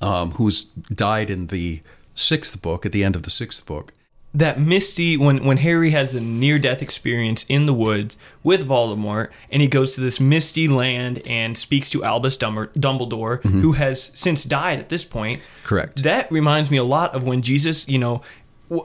um, 0.01 0.33
who's 0.33 0.65
died 0.65 1.31
in 1.31 1.49
the 1.49 1.81
sixth 2.15 2.61
book, 2.63 2.87
at 2.87 2.93
the 2.93 3.05
end 3.05 3.17
of 3.17 3.23
the 3.23 3.31
sixth 3.31 3.65
book. 3.67 3.93
That 4.35 4.61
misty, 4.61 5.17
when, 5.17 5.45
when 5.45 5.57
Harry 5.59 5.93
has 5.93 6.15
a 6.15 6.21
near 6.21 6.59
death 6.59 6.83
experience 6.83 7.47
in 7.49 7.65
the 7.65 7.73
woods 7.73 8.19
with 8.43 8.69
Voldemort, 8.69 9.31
and 9.51 9.63
he 9.63 9.69
goes 9.69 9.95
to 9.95 10.03
this 10.03 10.21
misty 10.21 10.69
land 10.69 11.27
and 11.27 11.57
speaks 11.57 11.89
to 11.91 12.05
Albus 12.05 12.37
Dumbledore, 12.37 13.41
mm-hmm. 13.41 13.61
who 13.61 13.73
has 13.73 14.11
since 14.13 14.45
died 14.45 14.79
at 14.79 14.91
this 14.91 15.07
point. 15.07 15.41
Correct. 15.65 16.03
That 16.03 16.31
reminds 16.31 16.71
me 16.71 16.77
a 16.77 16.85
lot 16.85 17.15
of 17.15 17.23
when 17.25 17.41
Jesus, 17.41 17.89
you 17.89 17.99
know, 17.99 18.21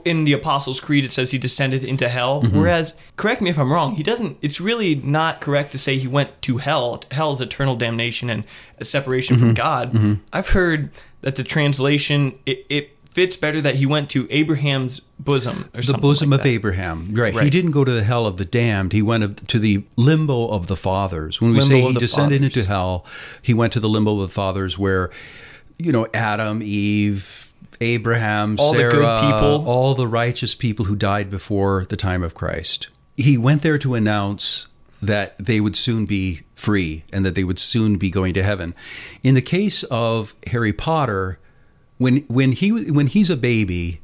in 0.06 0.26
the 0.26 0.34
Apostles' 0.34 0.80
Creed, 0.80 1.06
it 1.06 1.10
says 1.10 1.32
he 1.32 1.38
descended 1.38 1.84
into 1.84 2.08
hell. 2.08 2.44
Mm-hmm. 2.44 2.58
Whereas, 2.58 2.96
correct 3.18 3.42
me 3.42 3.50
if 3.50 3.58
I'm 3.58 3.72
wrong, 3.72 3.96
he 3.96 4.04
doesn't. 4.04 4.38
It's 4.42 4.62
really 4.62 4.96
not 4.96 5.42
correct 5.42 5.72
to 5.72 5.78
say 5.78 5.98
he 5.98 6.08
went 6.08 6.42
to 6.44 6.58
hell. 6.58 7.04
Hell 7.12 7.32
is 7.32 7.42
eternal 7.42 7.76
damnation 7.76 8.30
and 8.30 8.44
a 8.78 8.86
separation 8.86 9.38
mm-hmm. 9.38 9.46
from 9.46 9.54
God. 9.56 9.94
Mm-hmm. 9.94 10.14
I've 10.32 10.50
heard 10.50 10.92
that 11.22 11.36
the 11.36 11.44
translation 11.44 12.38
it, 12.46 12.66
it, 12.70 12.98
fits 13.06 13.36
better 13.36 13.60
that 13.60 13.76
he 13.76 13.86
went 13.86 14.10
to 14.10 14.26
Abraham's 14.30 15.02
bosom 15.20 15.70
or 15.74 15.82
the 15.82 15.98
bosom 15.98 16.30
like 16.30 16.40
of 16.40 16.46
Abraham. 16.46 17.10
Right. 17.12 17.34
right. 17.34 17.44
He 17.44 17.50
didn't 17.50 17.72
go 17.72 17.84
to 17.84 17.92
the 17.92 18.06
hell 18.06 18.26
of 18.26 18.38
the 18.38 18.46
damned. 18.46 18.94
He 18.94 19.02
went 19.02 19.50
to 19.50 19.60
the 19.60 19.84
limbo 19.98 20.48
of 20.48 20.68
the 20.68 20.78
fathers. 20.78 21.42
When 21.42 21.52
we 21.52 21.60
limbo 21.60 21.76
say 21.76 21.82
he 21.82 21.94
descended 21.96 22.42
fathers. 22.42 22.58
into 22.58 22.70
hell, 22.70 23.06
he 23.42 23.54
went 23.54 23.74
to 23.74 23.82
the 23.82 23.90
limbo 23.90 24.22
of 24.22 24.30
the 24.30 24.34
fathers, 24.34 24.80
where 24.80 25.10
you 25.78 25.92
know 25.92 26.08
Adam, 26.14 26.62
Eve 26.64 27.41
Abraham, 27.82 28.56
all 28.60 28.74
Sarah, 28.74 28.92
the 28.92 28.98
good 28.98 29.22
people, 29.22 29.68
all 29.68 29.96
the 29.96 30.08
righteous 30.08 30.56
people 30.56 30.86
who 30.86 30.96
died 30.96 31.30
before 31.30 31.86
the 31.90 31.98
time 31.98 32.24
of 32.24 32.34
Christ. 32.34 32.88
He 33.18 33.38
went 33.38 33.62
there 33.62 33.78
to 33.80 33.96
announce 33.96 34.68
that 35.02 35.36
they 35.40 35.60
would 35.60 35.76
soon 35.76 36.06
be 36.06 36.42
free 36.56 37.04
and 37.12 37.26
that 37.26 37.36
they 37.36 37.44
would 37.44 37.60
soon 37.60 37.98
be 37.98 38.12
going 38.12 38.34
to 38.36 38.44
heaven. 38.44 38.76
In 39.24 39.34
the 39.34 39.42
case 39.42 39.84
of 39.84 40.36
Harry 40.48 40.72
Potter, 40.72 41.40
when 41.98 42.18
when 42.28 42.52
he 42.54 42.72
when 42.92 43.08
he's 43.08 43.30
a 43.30 43.36
baby, 43.36 44.00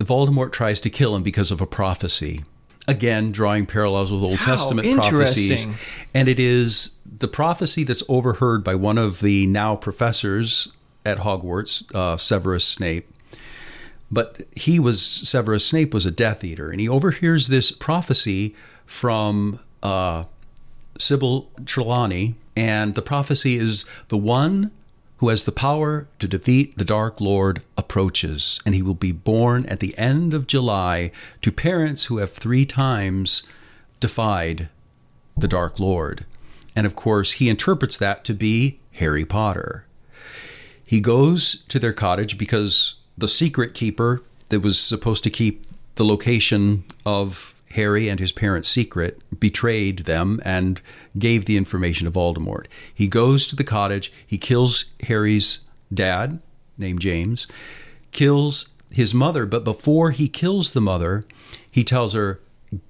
Voldemort 0.00 0.52
tries 0.52 0.80
to 0.80 0.90
kill 0.90 1.14
him 1.14 1.22
because 1.22 1.50
of 1.50 1.60
a 1.60 1.66
prophecy. 1.66 2.42
Again, 2.88 3.30
drawing 3.30 3.66
parallels 3.66 4.10
with 4.10 4.22
Old 4.22 4.38
How 4.38 4.56
Testament 4.56 4.96
prophecies. 4.96 5.66
And 6.12 6.28
it 6.28 6.40
is 6.40 6.92
the 7.18 7.28
prophecy 7.28 7.84
that's 7.84 8.02
overheard 8.08 8.64
by 8.64 8.74
one 8.74 8.98
of 8.98 9.20
the 9.20 9.46
now 9.46 9.76
professors 9.76 10.72
at 11.04 11.18
Hogwarts, 11.18 11.84
uh, 11.94 12.16
Severus 12.16 12.64
Snape, 12.64 13.08
but 14.10 14.40
he 14.52 14.78
was 14.78 15.02
Severus 15.02 15.66
Snape 15.66 15.94
was 15.94 16.06
a 16.06 16.10
Death 16.10 16.42
Eater, 16.42 16.70
and 16.70 16.80
he 16.80 16.88
overhears 16.88 17.48
this 17.48 17.70
prophecy 17.70 18.54
from 18.84 19.60
uh, 19.82 20.24
Sybil 20.98 21.48
Trelawney, 21.64 22.34
and 22.56 22.94
the 22.94 23.02
prophecy 23.02 23.56
is 23.56 23.84
the 24.08 24.18
one 24.18 24.72
who 25.18 25.28
has 25.28 25.44
the 25.44 25.52
power 25.52 26.08
to 26.18 26.26
defeat 26.26 26.76
the 26.78 26.84
Dark 26.84 27.20
Lord 27.20 27.62
approaches, 27.76 28.58
and 28.64 28.74
he 28.74 28.82
will 28.82 28.94
be 28.94 29.12
born 29.12 29.66
at 29.66 29.80
the 29.80 29.96
end 29.98 30.32
of 30.32 30.46
July 30.46 31.12
to 31.42 31.52
parents 31.52 32.06
who 32.06 32.16
have 32.18 32.32
three 32.32 32.64
times 32.64 33.42
defied 34.00 34.70
the 35.36 35.48
Dark 35.48 35.78
Lord. 35.78 36.24
And 36.74 36.86
of 36.86 36.96
course, 36.96 37.32
he 37.32 37.50
interprets 37.50 37.98
that 37.98 38.24
to 38.24 38.34
be 38.34 38.80
Harry 38.92 39.24
Potter. 39.24 39.84
He 40.84 41.00
goes 41.00 41.64
to 41.68 41.78
their 41.78 41.92
cottage 41.92 42.38
because 42.38 42.94
the 43.20 43.28
secret 43.28 43.74
keeper 43.74 44.22
that 44.48 44.60
was 44.60 44.78
supposed 44.78 45.24
to 45.24 45.30
keep 45.30 45.64
the 45.94 46.04
location 46.04 46.84
of 47.06 47.60
Harry 47.72 48.08
and 48.08 48.18
his 48.18 48.32
parents' 48.32 48.68
secret 48.68 49.20
betrayed 49.38 50.00
them 50.00 50.40
and 50.44 50.82
gave 51.18 51.44
the 51.44 51.56
information 51.56 52.06
to 52.06 52.10
Voldemort. 52.10 52.66
He 52.92 53.06
goes 53.06 53.46
to 53.46 53.56
the 53.56 53.64
cottage, 53.64 54.12
he 54.26 54.38
kills 54.38 54.86
Harry's 55.04 55.60
dad, 55.92 56.42
named 56.76 57.00
James, 57.00 57.46
kills 58.10 58.66
his 58.90 59.14
mother, 59.14 59.46
but 59.46 59.64
before 59.64 60.10
he 60.10 60.28
kills 60.28 60.72
the 60.72 60.80
mother, 60.80 61.24
he 61.70 61.84
tells 61.84 62.14
her, 62.14 62.40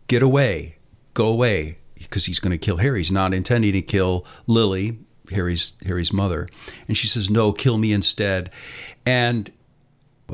Get 0.06 0.22
away, 0.22 0.76
go 1.14 1.26
away, 1.26 1.78
because 1.94 2.26
he's 2.26 2.38
going 2.40 2.52
to 2.52 2.58
kill 2.58 2.78
Harry. 2.78 3.00
He's 3.00 3.12
not 3.12 3.34
intending 3.34 3.72
to 3.72 3.82
kill 3.82 4.24
Lily, 4.46 4.98
Harry's 5.30 5.74
Harry's 5.86 6.12
mother. 6.12 6.48
And 6.88 6.96
she 6.96 7.06
says, 7.06 7.30
"No, 7.30 7.52
kill 7.52 7.78
me 7.78 7.92
instead." 7.92 8.50
And 9.06 9.50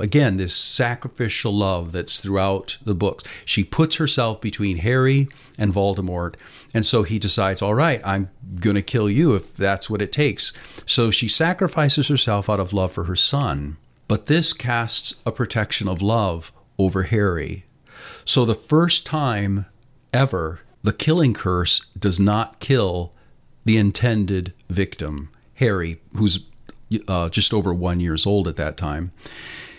Again, 0.01 0.37
this 0.37 0.55
sacrificial 0.55 1.53
love 1.53 1.93
that's 1.93 2.21
throughout 2.21 2.79
the 2.85 2.95
books. 2.95 3.25
She 3.45 3.65
puts 3.65 3.97
herself 3.97 4.41
between 4.41 4.79
Harry 4.79 5.29
and 5.59 5.73
Voldemort. 5.73 6.35
And 6.75 6.85
so 6.85 7.03
he 7.03 7.19
decides, 7.19 7.63
all 7.63 7.75
right, 7.75 8.01
I'm 8.05 8.31
going 8.61 8.77
to 8.77 8.83
kill 8.83 9.09
you 9.11 9.35
if 9.35 9.55
that's 9.55 9.89
what 9.89 10.03
it 10.03 10.13
takes. 10.13 10.53
So 10.87 11.11
she 11.11 11.29
sacrifices 11.29 12.09
herself 12.09 12.51
out 12.51 12.61
of 12.61 12.73
love 12.73 12.93
for 12.93 13.05
her 13.05 13.17
son. 13.17 13.77
But 14.09 14.27
this 14.27 14.53
casts 14.53 15.17
a 15.25 15.33
protection 15.33 15.89
of 15.89 16.03
love 16.03 16.53
over 16.79 17.05
Harry. 17.05 17.65
So 18.25 18.45
the 18.45 18.55
first 18.55 19.07
time 19.07 19.67
ever, 20.13 20.61
the 20.83 20.93
killing 20.93 21.35
curse 21.35 21.81
does 21.99 22.21
not 22.21 22.61
kill 22.61 23.13
the 23.65 23.79
intended 23.79 24.53
victim, 24.69 25.29
Harry, 25.55 26.01
who's 26.15 26.41
uh, 27.09 27.29
just 27.29 27.53
over 27.53 27.75
one 27.75 27.99
years 27.99 28.27
old 28.27 28.47
at 28.47 28.57
that 28.57 28.77
time. 28.77 29.11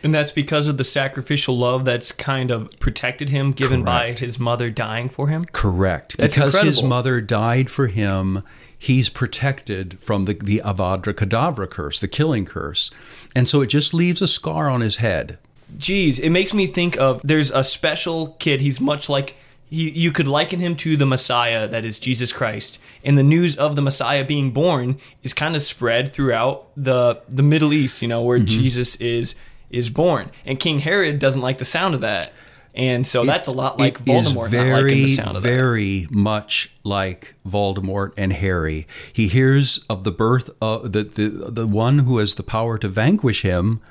And 0.07 0.13
that's 0.13 0.31
because 0.31 0.69
of 0.69 0.77
the 0.77 0.85
sacrificial 0.85 1.57
love 1.57 1.83
that's 1.83 2.13
kind 2.13 2.49
of 2.49 2.71
protected 2.79 3.27
him, 3.27 3.51
given 3.51 3.83
Correct. 3.83 4.19
by 4.19 4.25
his 4.25 4.39
mother 4.39 4.69
dying 4.69 5.09
for 5.09 5.27
him? 5.27 5.43
Correct. 5.51 6.15
That's 6.15 6.33
because 6.33 6.55
incredible. 6.55 6.71
his 6.71 6.81
mother 6.81 7.19
died 7.19 7.69
for 7.69 7.87
him, 7.87 8.41
he's 8.79 9.09
protected 9.09 9.99
from 9.99 10.23
the, 10.23 10.35
the 10.35 10.61
Avada 10.63 11.13
Kedavra 11.13 11.69
curse, 11.69 11.99
the 11.99 12.07
killing 12.07 12.45
curse. 12.45 12.89
And 13.35 13.49
so 13.49 13.59
it 13.59 13.67
just 13.67 13.93
leaves 13.93 14.21
a 14.21 14.29
scar 14.29 14.69
on 14.69 14.79
his 14.79 14.95
head. 14.95 15.39
Geez, 15.77 16.19
it 16.19 16.29
makes 16.29 16.53
me 16.53 16.67
think 16.67 16.97
of 16.97 17.19
there's 17.21 17.51
a 17.51 17.65
special 17.65 18.37
kid. 18.39 18.61
He's 18.61 18.79
much 18.79 19.09
like 19.09 19.35
he, 19.69 19.89
you 19.89 20.13
could 20.13 20.29
liken 20.29 20.61
him 20.61 20.77
to 20.77 20.95
the 20.95 21.05
Messiah, 21.05 21.67
that 21.67 21.83
is 21.83 21.99
Jesus 21.99 22.31
Christ. 22.31 22.79
And 23.03 23.17
the 23.17 23.23
news 23.23 23.57
of 23.57 23.75
the 23.75 23.81
Messiah 23.81 24.23
being 24.23 24.51
born 24.51 24.99
is 25.21 25.33
kind 25.33 25.53
of 25.53 25.61
spread 25.63 26.13
throughout 26.13 26.69
the 26.77 27.19
the 27.27 27.43
Middle 27.43 27.73
East, 27.73 28.01
you 28.01 28.07
know, 28.07 28.21
where 28.21 28.37
mm-hmm. 28.37 28.47
Jesus 28.47 28.95
is 29.01 29.35
is 29.69 29.89
born. 29.89 30.31
And 30.45 30.59
King 30.59 30.79
Herod 30.79 31.19
doesn't 31.19 31.41
like 31.41 31.57
the 31.57 31.65
sound 31.65 31.95
of 31.95 32.01
that. 32.01 32.33
And 32.73 33.07
so 33.07 33.25
that's 33.25 33.47
a 33.47 33.51
lot 33.51 33.79
like 33.79 34.05
Voldemort 34.05 34.49
very, 34.49 34.69
not 34.69 34.83
liking 34.83 34.97
the 35.03 35.15
sound 35.15 35.37
of 35.37 35.41
that. 35.41 35.49
Very 35.49 36.07
much 36.11 36.71
like 36.83 37.33
Voldemort 37.47 38.13
and 38.15 38.31
Harry. 38.33 38.85
He 39.11 39.27
hears 39.27 39.83
of 39.89 40.03
the 40.03 40.11
birth 40.11 40.51
of 40.61 40.91
the, 40.91 41.03
the 41.03 41.29
the 41.49 41.65
one 41.67 41.99
who 41.99 42.19
has 42.19 42.35
the 42.35 42.43
power 42.43 42.77
to 42.77 42.87
vanquish 42.87 43.41
him 43.41 43.81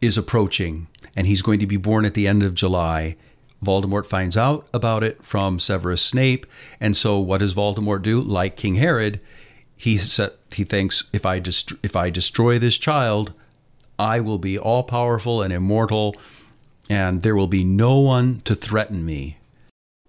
is 0.00 0.18
approaching, 0.18 0.88
and 1.14 1.28
he's 1.28 1.40
going 1.40 1.60
to 1.60 1.68
be 1.68 1.76
born 1.76 2.04
at 2.04 2.14
the 2.14 2.26
end 2.26 2.42
of 2.42 2.54
July. 2.54 3.14
Voldemort 3.64 4.06
finds 4.06 4.36
out 4.36 4.66
about 4.74 5.04
it 5.04 5.22
from 5.22 5.60
Severus 5.60 6.02
Snape, 6.02 6.46
and 6.80 6.96
so 6.96 7.20
what 7.20 7.38
does 7.38 7.54
Voldemort 7.54 8.02
do? 8.02 8.20
Like 8.20 8.56
King 8.56 8.74
Herod, 8.74 9.20
he 9.76 10.00
he 10.52 10.64
thinks 10.64 11.04
if 11.12 11.24
I 11.24 11.38
dest- 11.38 11.74
if 11.84 11.94
I 11.94 12.10
destroy 12.10 12.58
this 12.58 12.76
child, 12.76 13.34
I 14.00 14.20
will 14.20 14.38
be 14.38 14.58
all 14.58 14.82
powerful 14.82 15.42
and 15.42 15.52
immortal, 15.52 16.16
and 16.88 17.20
there 17.20 17.36
will 17.36 17.46
be 17.46 17.64
no 17.64 17.98
one 17.98 18.40
to 18.46 18.54
threaten 18.54 19.04
me. 19.04 19.36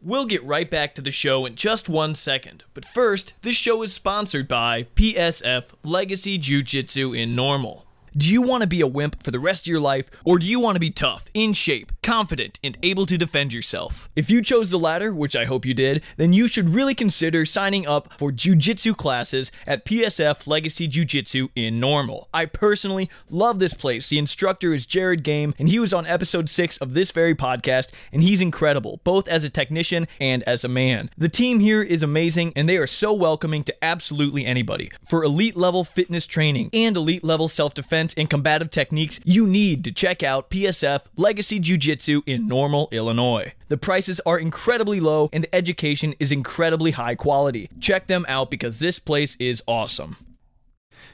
We'll 0.02 0.26
get 0.26 0.42
right 0.46 0.72
back 0.72 0.96
to 0.96 1.02
the 1.02 1.12
show 1.12 1.46
in 1.46 1.56
just 1.56 1.90
one 1.90 2.16
second, 2.16 2.64
but 2.74 2.86
first, 2.86 3.34
this 3.42 3.56
show 3.56 3.84
is 3.84 3.94
sponsored 3.94 4.48
by 4.48 4.84
PSF 4.96 5.74
Legacy 5.84 6.38
Jiu 6.38 6.64
Jitsu 6.64 7.12
in 7.12 7.36
Normal. 7.36 7.86
Do 8.16 8.30
you 8.30 8.42
want 8.42 8.62
to 8.62 8.68
be 8.68 8.82
a 8.82 8.88
wimp 8.88 9.24
for 9.24 9.32
the 9.32 9.40
rest 9.40 9.64
of 9.64 9.68
your 9.68 9.80
life, 9.80 10.12
or 10.26 10.38
do 10.38 10.46
you 10.46 10.60
want 10.60 10.76
to 10.76 10.82
be 10.82 10.92
tough, 10.92 11.26
in 11.34 11.54
shape, 11.54 11.94
confident, 12.04 12.60
and 12.62 12.78
able 12.84 13.06
to 13.06 13.18
defend 13.18 13.54
yourself. 13.54 14.10
If 14.18 14.30
you 14.30 14.42
chose 14.42 14.70
the 14.70 14.78
latter, 14.78 15.14
which 15.14 15.34
I 15.34 15.46
hope 15.46 15.66
you 15.66 15.74
did, 15.74 16.04
then 16.18 16.34
you 16.34 16.48
should 16.48 16.72
really 16.72 16.94
consider 16.94 17.46
signing 17.46 17.88
up 17.88 18.12
for 18.18 18.30
jujitsu 18.30 18.98
classes 18.98 19.50
at 19.66 19.86
PSF 19.86 20.46
Legacy 20.46 20.90
Jiu 20.90 21.06
Jitsu 21.06 21.48
in 21.56 21.80
Normal. 21.80 22.28
I 22.34 22.48
personally 22.48 23.10
love 23.30 23.60
this 23.60 23.74
place. 23.74 24.10
The 24.10 24.20
instructor 24.20 24.74
is 24.74 24.86
Jared 24.86 25.24
Game, 25.24 25.54
and 25.58 25.70
he 25.70 25.80
was 25.80 25.94
on 25.94 26.06
episode 26.06 26.50
6 26.50 26.80
of 26.80 26.94
this 26.94 27.12
very 27.12 27.34
podcast, 27.34 27.92
and 28.12 28.22
he's 28.22 28.42
incredible, 28.42 29.00
both 29.06 29.30
as 29.30 29.46
a 29.46 29.50
technician 29.50 30.06
and 30.20 30.44
as 30.44 30.66
a 30.66 30.68
man. 30.68 31.12
The 31.18 31.30
team 31.30 31.62
here 31.62 31.82
is 31.82 32.04
amazing, 32.04 32.52
and 32.58 32.68
they 32.68 32.76
are 32.76 32.88
so 32.88 33.14
welcoming 33.14 33.64
to 33.64 33.84
absolutely 33.84 34.46
anybody. 34.46 34.92
For 35.08 35.24
elite 35.24 35.56
level 35.56 35.86
fitness 35.86 36.26
training 36.26 36.72
and 36.74 36.98
elite 36.98 37.24
level 37.24 37.48
self 37.48 37.74
defense 37.74 38.01
and 38.18 38.30
combative 38.30 38.72
techniques, 38.72 39.20
you 39.24 39.46
need 39.46 39.84
to 39.84 39.92
check 39.92 40.24
out 40.24 40.50
PSF 40.50 41.04
Legacy 41.16 41.60
Jiu 41.60 41.78
Jitsu 41.78 42.22
in 42.26 42.48
Normal, 42.48 42.90
Illinois. 42.92 43.54
The 43.68 43.78
prices 43.78 44.20
are 44.26 44.40
incredibly 44.40 45.00
low 45.00 45.30
and 45.32 45.44
the 45.44 45.56
education 45.56 46.16
is 46.20 46.32
incredibly 46.32 46.92
high 46.92 47.16
quality. 47.16 47.70
Check 47.80 48.08
them 48.08 48.26
out 48.28 48.50
because 48.50 48.80
this 48.80 49.00
place 49.00 49.36
is 49.38 49.62
awesome. 49.68 50.18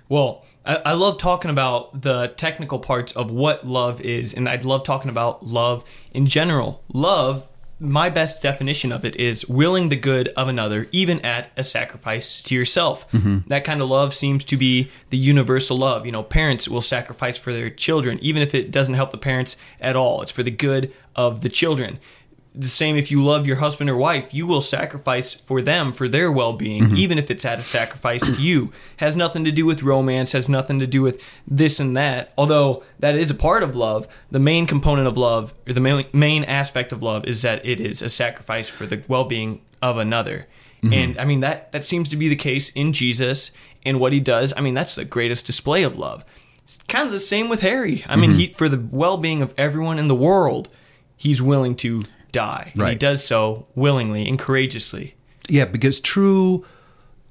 Well, 0.09 0.45
I, 0.65 0.75
I 0.77 0.93
love 0.93 1.17
talking 1.17 1.51
about 1.51 2.01
the 2.01 2.33
technical 2.37 2.79
parts 2.79 3.11
of 3.13 3.31
what 3.31 3.65
love 3.65 4.01
is, 4.01 4.33
and 4.33 4.47
I'd 4.47 4.65
love 4.65 4.83
talking 4.83 5.09
about 5.09 5.45
love 5.45 5.83
in 6.13 6.27
general. 6.27 6.83
Love 6.93 7.47
my 7.79 8.09
best 8.09 8.41
definition 8.41 8.91
of 8.91 9.05
it 9.05 9.15
is 9.15 9.47
willing 9.47 9.89
the 9.89 9.95
good 9.95 10.29
of 10.29 10.47
another, 10.47 10.87
even 10.91 11.19
at 11.21 11.51
a 11.55 11.63
sacrifice 11.63 12.41
to 12.41 12.55
yourself. 12.55 13.09
Mm-hmm. 13.11 13.47
That 13.47 13.63
kind 13.63 13.81
of 13.81 13.89
love 13.89 14.13
seems 14.13 14.43
to 14.45 14.57
be 14.57 14.89
the 15.09 15.17
universal 15.17 15.77
love. 15.77 16.05
You 16.05 16.11
know, 16.11 16.23
parents 16.23 16.67
will 16.67 16.81
sacrifice 16.81 17.37
for 17.37 17.53
their 17.53 17.69
children, 17.69 18.17
even 18.21 18.41
if 18.41 18.55
it 18.55 18.71
doesn't 18.71 18.95
help 18.95 19.11
the 19.11 19.17
parents 19.17 19.57
at 19.79 19.95
all. 19.95 20.21
It's 20.21 20.31
for 20.31 20.43
the 20.43 20.51
good 20.51 20.91
of 21.15 21.41
the 21.41 21.49
children 21.49 21.99
the 22.53 22.67
same 22.67 22.97
if 22.97 23.11
you 23.11 23.23
love 23.23 23.45
your 23.45 23.57
husband 23.57 23.89
or 23.89 23.95
wife 23.95 24.33
you 24.33 24.47
will 24.47 24.61
sacrifice 24.61 25.33
for 25.33 25.61
them 25.61 25.91
for 25.91 26.07
their 26.07 26.31
well-being 26.31 26.83
mm-hmm. 26.83 26.97
even 26.97 27.17
if 27.17 27.29
it's 27.29 27.45
at 27.45 27.59
a 27.59 27.63
sacrifice 27.63 28.25
to 28.25 28.41
you 28.41 28.71
has 28.97 29.15
nothing 29.15 29.43
to 29.43 29.51
do 29.51 29.65
with 29.65 29.83
romance 29.83 30.31
has 30.31 30.49
nothing 30.49 30.79
to 30.79 30.87
do 30.87 31.01
with 31.01 31.21
this 31.47 31.79
and 31.79 31.95
that 31.95 32.33
although 32.37 32.83
that 32.99 33.15
is 33.15 33.29
a 33.29 33.35
part 33.35 33.63
of 33.63 33.75
love 33.75 34.07
the 34.31 34.39
main 34.39 34.65
component 34.65 35.07
of 35.07 35.17
love 35.17 35.53
or 35.67 35.73
the 35.73 35.79
main, 35.79 36.05
main 36.13 36.43
aspect 36.45 36.91
of 36.91 37.03
love 37.03 37.25
is 37.25 37.41
that 37.41 37.63
it 37.65 37.79
is 37.79 38.01
a 38.01 38.09
sacrifice 38.09 38.67
for 38.67 38.85
the 38.85 39.03
well-being 39.07 39.61
of 39.81 39.97
another 39.97 40.47
mm-hmm. 40.81 40.93
and 40.93 41.19
i 41.19 41.25
mean 41.25 41.41
that 41.41 41.71
that 41.71 41.85
seems 41.85 42.09
to 42.09 42.17
be 42.17 42.27
the 42.27 42.35
case 42.35 42.69
in 42.69 42.91
jesus 42.91 43.51
and 43.85 43.99
what 43.99 44.13
he 44.13 44.19
does 44.19 44.53
i 44.57 44.61
mean 44.61 44.73
that's 44.73 44.95
the 44.95 45.05
greatest 45.05 45.45
display 45.45 45.83
of 45.83 45.97
love 45.97 46.25
it's 46.63 46.77
kind 46.87 47.05
of 47.05 47.11
the 47.11 47.19
same 47.19 47.49
with 47.49 47.61
harry 47.61 48.03
i 48.07 48.15
mean 48.15 48.31
mm-hmm. 48.31 48.39
he 48.39 48.53
for 48.53 48.67
the 48.67 48.87
well-being 48.91 49.41
of 49.41 49.53
everyone 49.57 49.99
in 49.99 50.07
the 50.07 50.15
world 50.15 50.69
he's 51.17 51.41
willing 51.41 51.75
to 51.75 52.03
die. 52.31 52.71
And 52.73 52.81
right. 52.81 52.91
he 52.91 52.97
does 52.97 53.23
so 53.23 53.67
willingly 53.75 54.27
and 54.27 54.37
courageously. 54.37 55.15
Yeah, 55.49 55.65
because 55.65 55.99
true 55.99 56.65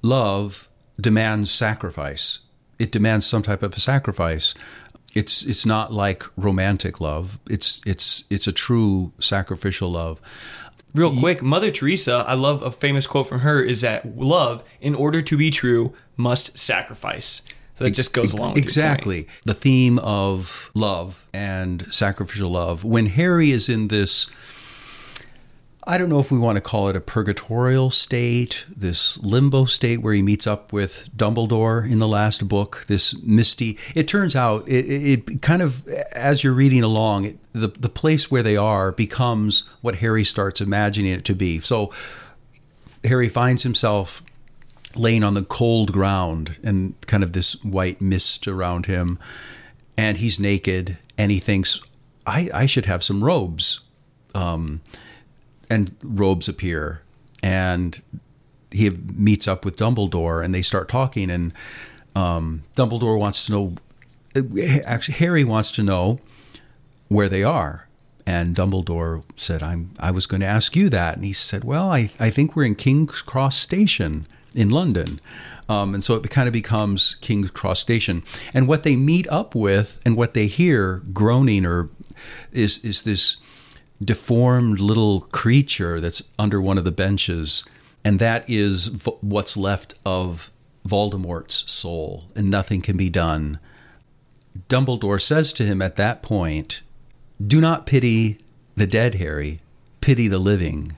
love 0.03 0.69
demands 1.01 1.51
sacrifice. 1.51 2.41
It 2.79 2.93
demands 2.93 3.27
some 3.27 3.43
type 3.43 3.63
of 3.63 3.75
a 3.75 3.81
sacrifice. 3.81 4.55
It's 5.15 5.45
it's 5.45 5.65
not 5.65 5.93
like 5.93 6.25
romantic 6.37 7.01
love. 7.01 7.39
It's 7.49 7.83
it's 7.87 8.25
it's 8.29 8.47
a 8.47 8.53
true 8.53 9.13
sacrificial 9.19 9.91
love. 9.91 10.21
Real 10.95 11.15
quick, 11.15 11.43
Mother 11.43 11.71
Teresa, 11.71 12.25
I 12.27 12.35
love 12.35 12.63
a 12.63 12.71
famous 12.71 13.07
quote 13.07 13.29
from 13.29 13.41
her 13.41 13.63
is 13.63 13.83
that 13.83 14.17
love, 14.17 14.65
in 14.81 14.95
order 14.95 15.21
to 15.21 15.37
be 15.37 15.51
true, 15.51 15.93
must 16.17 16.57
sacrifice. 16.57 17.43
So 17.75 17.85
that 17.85 17.91
just 17.91 18.15
goes 18.15 18.33
along 18.33 18.55
with 18.55 18.63
exactly 18.63 19.29
the 19.45 19.53
theme 19.53 19.99
of 19.99 20.71
love 20.73 21.29
and 21.35 21.87
sacrificial 21.93 22.51
love. 22.51 22.85
When 22.85 23.07
Harry 23.07 23.51
is 23.51 23.69
in 23.69 23.89
this 23.89 24.27
I 25.89 25.99
don't 25.99 26.09
know 26.09 26.19
if 26.19 26.33
we 26.33 26.39
want 26.39 26.57
to 26.57 26.61
call 26.61 26.89
it 26.89 26.97
a 26.97 27.01
purgatorial 27.01 27.91
state, 27.91 28.67
this 28.69 29.19
limbo 29.19 29.67
state 29.67 29.99
where 30.03 30.15
he 30.15 30.23
meets 30.23 30.45
up 30.45 30.73
with 30.73 31.09
Dumbledore 31.17 31.89
in 31.89 31.99
the 31.99 32.09
last 32.09 32.49
book, 32.49 32.85
this 32.89 33.17
misty. 33.23 33.79
It 33.95 34.09
turns 34.09 34.35
out 34.35 34.69
it, 34.69 34.85
it 34.85 35.43
kind 35.43 35.63
of, 35.63 35.87
as 36.11 36.43
you're 36.43 36.53
reading 36.53 36.83
along, 36.83 37.25
it, 37.27 37.39
the, 37.53 37.69
the 37.69 37.89
place 37.89 38.31
where 38.31 38.43
they 38.43 38.57
are 38.57 38.91
becomes 38.91 39.63
what 39.81 39.97
Harry 39.97 40.25
starts 40.25 40.61
imagining 40.61 41.13
it 41.13 41.25
to 41.27 41.37
be. 41.37 41.61
So 41.61 41.93
Harry 43.05 43.29
finds 43.29 43.63
himself 43.63 44.25
laying 44.97 45.23
on 45.23 45.35
the 45.35 45.45
cold 45.45 45.93
ground 45.93 46.59
and 46.65 46.95
kind 47.07 47.23
of 47.23 47.33
this 47.33 47.63
white 47.65 48.01
mist 48.01 48.49
around 48.49 48.87
him, 48.87 49.21
and 49.97 50.17
he's 50.17 50.41
naked, 50.41 50.99
and 51.17 51.31
he 51.31 51.39
thinks, 51.39 51.81
I, 52.27 52.51
I 52.53 52.67
should 52.67 52.87
have 52.87 53.05
some 53.05 53.23
robes. 53.23 53.83
Um, 54.35 54.81
and 55.71 55.95
robes 56.03 56.49
appear, 56.49 57.03
and 57.43 58.03
he 58.71 58.91
meets 58.91 59.49
up 59.49 59.65
with 59.65 59.77
Dumbledore, 59.77 60.45
and 60.45 60.55
they 60.55 60.63
start 60.63 60.89
talking, 60.89 61.31
and 61.31 61.53
um, 62.15 62.65
Dumbledore 62.77 63.19
wants 63.19 63.47
to 63.47 63.53
know. 63.53 63.75
Actually, 64.85 65.15
Harry 65.15 65.45
wants 65.45 65.73
to 65.73 65.83
know 65.83 66.21
where 67.09 67.29
they 67.29 67.43
are, 67.43 67.89
and 68.27 68.55
Dumbledore 68.55 69.23
said, 69.37 69.63
"I'm. 69.63 69.91
I 69.99 70.11
was 70.11 70.27
going 70.27 70.41
to 70.41 70.47
ask 70.47 70.77
you 70.77 70.89
that." 70.91 71.17
And 71.17 71.25
he 71.25 71.33
said, 71.33 71.65
"Well, 71.65 71.91
I 71.91 72.11
I 72.19 72.31
think 72.31 72.55
we're 72.55 72.65
in 72.65 72.75
King's 72.75 73.23
Cross 73.23 73.57
Station 73.57 74.27
in 74.55 74.71
London." 74.71 75.21
Um, 75.69 75.95
and 75.95 76.05
so 76.05 76.15
it 76.15 76.31
kind 76.31 76.47
of 76.47 76.53
becomes 76.53 77.17
King's 77.17 77.51
Cross 77.51 77.81
Station. 77.81 78.23
And 78.55 78.69
what 78.69 78.83
they 78.83 78.97
meet 78.97 79.29
up 79.29 79.55
with 79.55 80.01
and 80.05 80.17
what 80.17 80.35
they 80.35 80.47
hear 80.47 81.03
groaning 81.13 81.67
or 81.67 81.91
is 82.53 82.79
is 82.79 83.03
this 83.03 83.37
deformed 84.03 84.79
little 84.79 85.23
creature 85.23 86.01
that's 86.01 86.23
under 86.39 86.61
one 86.61 86.79
of 86.79 86.85
the 86.85 86.93
benches, 86.93 87.65
and 88.05 88.19
that 88.19 88.49
is 88.49 88.89
v- 88.89 89.17
what's 89.21 89.57
left 89.57 89.95
of 90.05 90.51
Voldemort's 90.87 91.71
soul, 91.71 92.27
and 92.35 92.51
nothing 92.51 92.83
can 92.83 92.97
be 92.97 93.09
done. 93.09 93.59
Dumbledore 94.69 95.21
says 95.21 95.53
to 95.55 95.65
him 95.65 95.83
at 95.83 95.97
that 95.97 96.23
point, 96.23 96.83
Do 97.45 97.61
not 97.61 97.87
pity 97.87 98.39
the 98.77 98.87
dead, 98.87 99.17
Harry, 99.17 99.61
pity 100.01 100.29
the 100.29 100.39
living, 100.39 100.97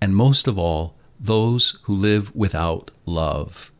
and 0.00 0.16
most 0.16 0.48
of 0.48 0.58
all, 0.58 0.94
those 1.20 1.78
who 1.82 1.94
live 1.94 2.34
without 2.34 2.90
love. 3.04 3.72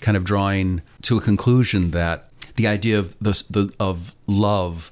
Kind 0.00 0.16
of 0.16 0.24
drawing 0.24 0.82
to 1.02 1.18
a 1.18 1.20
conclusion 1.20 1.90
that 1.90 2.30
the 2.56 2.66
idea 2.66 2.98
of 2.98 3.16
the, 3.20 3.42
the 3.50 3.72
of 3.78 4.14
love 4.26 4.90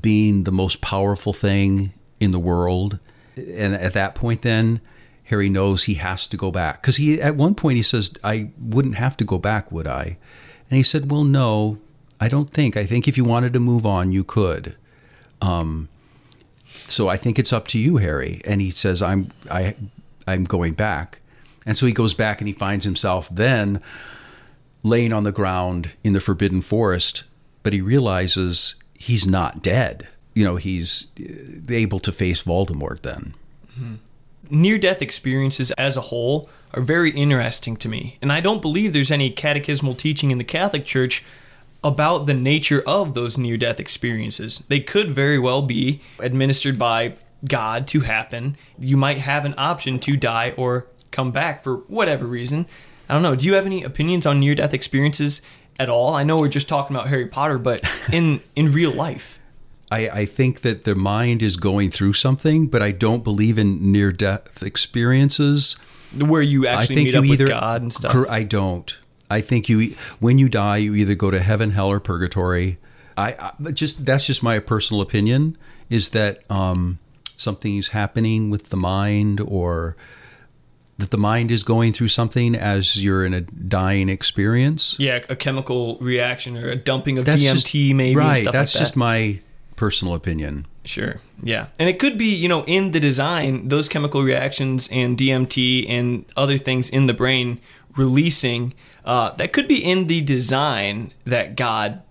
being 0.00 0.44
the 0.44 0.52
most 0.52 0.80
powerful 0.80 1.32
thing 1.32 1.92
in 2.20 2.32
the 2.32 2.38
world. 2.38 2.98
And 3.36 3.74
at 3.74 3.92
that 3.92 4.14
point, 4.14 4.42
then 4.42 4.80
Harry 5.24 5.48
knows 5.48 5.84
he 5.84 5.94
has 5.94 6.26
to 6.26 6.36
go 6.36 6.50
back 6.50 6.80
because 6.80 6.96
he 6.96 7.20
at 7.20 7.36
one 7.36 7.54
point 7.54 7.76
he 7.76 7.82
says, 7.82 8.10
"I 8.24 8.50
wouldn't 8.58 8.96
have 8.96 9.16
to 9.18 9.24
go 9.24 9.38
back, 9.38 9.70
would 9.70 9.86
I?" 9.86 10.16
And 10.70 10.76
he 10.76 10.82
said, 10.82 11.10
"Well, 11.10 11.24
no, 11.24 11.78
I 12.20 12.28
don't 12.28 12.50
think. 12.50 12.76
I 12.76 12.86
think 12.86 13.06
if 13.06 13.16
you 13.16 13.24
wanted 13.24 13.52
to 13.52 13.60
move 13.60 13.86
on, 13.86 14.10
you 14.10 14.24
could." 14.24 14.74
Um, 15.40 15.88
so 16.86 17.08
I 17.08 17.16
think 17.16 17.38
it's 17.38 17.52
up 17.52 17.68
to 17.68 17.78
you, 17.78 17.98
Harry. 17.98 18.40
And 18.44 18.60
he 18.60 18.70
says, 18.70 19.02
"I'm 19.02 19.28
I 19.50 19.74
I'm 20.26 20.44
going 20.44 20.72
back." 20.72 21.20
And 21.66 21.76
so 21.76 21.84
he 21.84 21.92
goes 21.92 22.14
back 22.14 22.40
and 22.40 22.48
he 22.48 22.54
finds 22.54 22.86
himself 22.86 23.28
then 23.30 23.82
laying 24.82 25.12
on 25.12 25.24
the 25.24 25.32
ground 25.32 25.94
in 26.02 26.14
the 26.14 26.20
forbidden 26.20 26.62
forest, 26.62 27.24
but 27.62 27.74
he 27.74 27.82
realizes 27.82 28.76
he's 28.94 29.26
not 29.26 29.62
dead 29.62 30.08
you 30.38 30.44
know 30.44 30.54
he's 30.54 31.08
uh, 31.20 31.72
able 31.72 31.98
to 31.98 32.12
face 32.12 32.44
Voldemort 32.44 33.02
then. 33.02 33.34
Mm-hmm. 33.72 33.94
Near 34.50 34.78
death 34.78 35.02
experiences 35.02 35.72
as 35.72 35.96
a 35.96 36.00
whole 36.12 36.48
are 36.74 36.80
very 36.80 37.10
interesting 37.10 37.76
to 37.78 37.88
me, 37.88 38.18
and 38.22 38.32
I 38.32 38.38
don't 38.40 38.62
believe 38.62 38.92
there's 38.92 39.10
any 39.10 39.32
catechismal 39.32 39.98
teaching 39.98 40.30
in 40.30 40.38
the 40.38 40.44
Catholic 40.44 40.84
Church 40.84 41.24
about 41.82 42.26
the 42.26 42.34
nature 42.34 42.82
of 42.86 43.14
those 43.14 43.36
near 43.36 43.56
death 43.56 43.80
experiences. 43.80 44.64
They 44.68 44.78
could 44.78 45.12
very 45.12 45.40
well 45.40 45.60
be 45.60 46.00
administered 46.20 46.78
by 46.78 47.14
God 47.44 47.88
to 47.88 48.00
happen. 48.00 48.56
You 48.78 48.96
might 48.96 49.18
have 49.18 49.44
an 49.44 49.54
option 49.58 49.98
to 50.00 50.16
die 50.16 50.54
or 50.56 50.86
come 51.10 51.32
back 51.32 51.64
for 51.64 51.78
whatever 51.88 52.26
reason. 52.26 52.66
I 53.08 53.14
don't 53.14 53.22
know. 53.22 53.34
Do 53.34 53.44
you 53.44 53.54
have 53.54 53.66
any 53.66 53.82
opinions 53.82 54.24
on 54.24 54.38
near 54.38 54.54
death 54.54 54.74
experiences 54.74 55.42
at 55.80 55.88
all? 55.88 56.14
I 56.14 56.22
know 56.22 56.36
we're 56.36 56.48
just 56.48 56.68
talking 56.68 56.94
about 56.94 57.08
Harry 57.08 57.26
Potter, 57.26 57.58
but 57.58 57.82
in 58.12 58.40
in 58.54 58.70
real 58.70 58.92
life. 58.92 59.37
I, 59.90 60.08
I 60.08 60.24
think 60.24 60.60
that 60.60 60.84
the 60.84 60.94
mind 60.94 61.42
is 61.42 61.56
going 61.56 61.90
through 61.90 62.12
something, 62.12 62.66
but 62.66 62.82
I 62.82 62.92
don't 62.92 63.24
believe 63.24 63.58
in 63.58 63.90
near 63.90 64.12
death 64.12 64.62
experiences 64.62 65.76
where 66.16 66.42
you 66.42 66.66
actually 66.66 66.82
I 66.82 66.86
think 66.86 67.06
meet 67.06 67.12
you 67.12 67.18
up 67.18 67.24
either, 67.24 67.44
with 67.44 67.50
God 67.50 67.82
and 67.82 67.92
stuff. 67.92 68.28
I 68.28 68.42
don't. 68.42 68.98
I 69.30 69.40
think 69.40 69.68
you 69.68 69.94
when 70.20 70.38
you 70.38 70.48
die, 70.48 70.78
you 70.78 70.94
either 70.94 71.14
go 71.14 71.30
to 71.30 71.40
heaven, 71.40 71.72
hell, 71.72 71.88
or 71.88 72.00
purgatory. 72.00 72.78
I, 73.16 73.52
I 73.64 73.70
just 73.72 74.04
that's 74.04 74.26
just 74.26 74.42
my 74.42 74.58
personal 74.58 75.02
opinion. 75.02 75.56
Is 75.90 76.10
that 76.10 76.50
um, 76.50 76.98
something 77.36 77.76
is 77.76 77.88
happening 77.88 78.50
with 78.50 78.70
the 78.70 78.76
mind, 78.76 79.40
or 79.40 79.96
that 80.98 81.10
the 81.10 81.18
mind 81.18 81.50
is 81.50 81.62
going 81.62 81.92
through 81.92 82.08
something 82.08 82.54
as 82.54 83.02
you're 83.02 83.24
in 83.24 83.34
a 83.34 83.42
dying 83.42 84.08
experience? 84.08 84.98
Yeah, 84.98 85.20
a 85.28 85.36
chemical 85.36 85.98
reaction 85.98 86.56
or 86.56 86.68
a 86.68 86.76
dumping 86.76 87.18
of 87.18 87.24
that's 87.24 87.42
DMT, 87.42 87.54
just, 87.54 87.94
maybe. 87.94 88.16
Right. 88.16 88.44
that's 88.44 88.74
like 88.74 88.80
just 88.80 88.96
my 88.96 89.40
personal 89.78 90.12
opinion. 90.14 90.66
Sure. 90.84 91.20
Yeah. 91.40 91.68
And 91.78 91.88
it 91.88 92.00
could 92.00 92.18
be, 92.18 92.34
you 92.34 92.48
know, 92.48 92.64
in 92.64 92.90
the 92.90 92.98
design, 92.98 93.68
those 93.68 93.88
chemical 93.88 94.24
reactions 94.24 94.88
and 94.90 95.16
DMT 95.16 95.88
and 95.88 96.24
other 96.36 96.58
things 96.58 96.88
in 96.88 97.06
the 97.06 97.14
brain 97.14 97.60
releasing, 97.96 98.74
uh, 99.04 99.30
that 99.36 99.52
could 99.52 99.68
be 99.68 99.82
in 99.82 100.08
the 100.08 100.20
design 100.20 101.12
that 101.24 101.54
God 101.54 102.02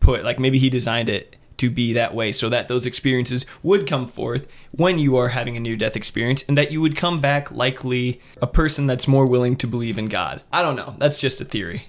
put. 0.00 0.22
Like 0.22 0.38
maybe 0.38 0.58
He 0.58 0.68
designed 0.68 1.08
it 1.08 1.36
to 1.56 1.70
be 1.70 1.94
that 1.94 2.14
way 2.14 2.30
so 2.30 2.50
that 2.50 2.68
those 2.68 2.84
experiences 2.84 3.46
would 3.62 3.86
come 3.86 4.06
forth 4.06 4.46
when 4.72 4.98
you 4.98 5.16
are 5.16 5.28
having 5.28 5.56
a 5.56 5.60
near 5.60 5.76
death 5.76 5.96
experience 5.96 6.44
and 6.46 6.58
that 6.58 6.70
you 6.70 6.80
would 6.82 6.94
come 6.94 7.22
back 7.22 7.50
likely 7.50 8.20
a 8.42 8.46
person 8.46 8.86
that's 8.86 9.08
more 9.08 9.24
willing 9.24 9.56
to 9.56 9.66
believe 9.66 9.96
in 9.96 10.06
God. 10.06 10.42
I 10.52 10.60
don't 10.60 10.76
know. 10.76 10.94
That's 10.98 11.20
just 11.20 11.40
a 11.40 11.44
theory. 11.44 11.88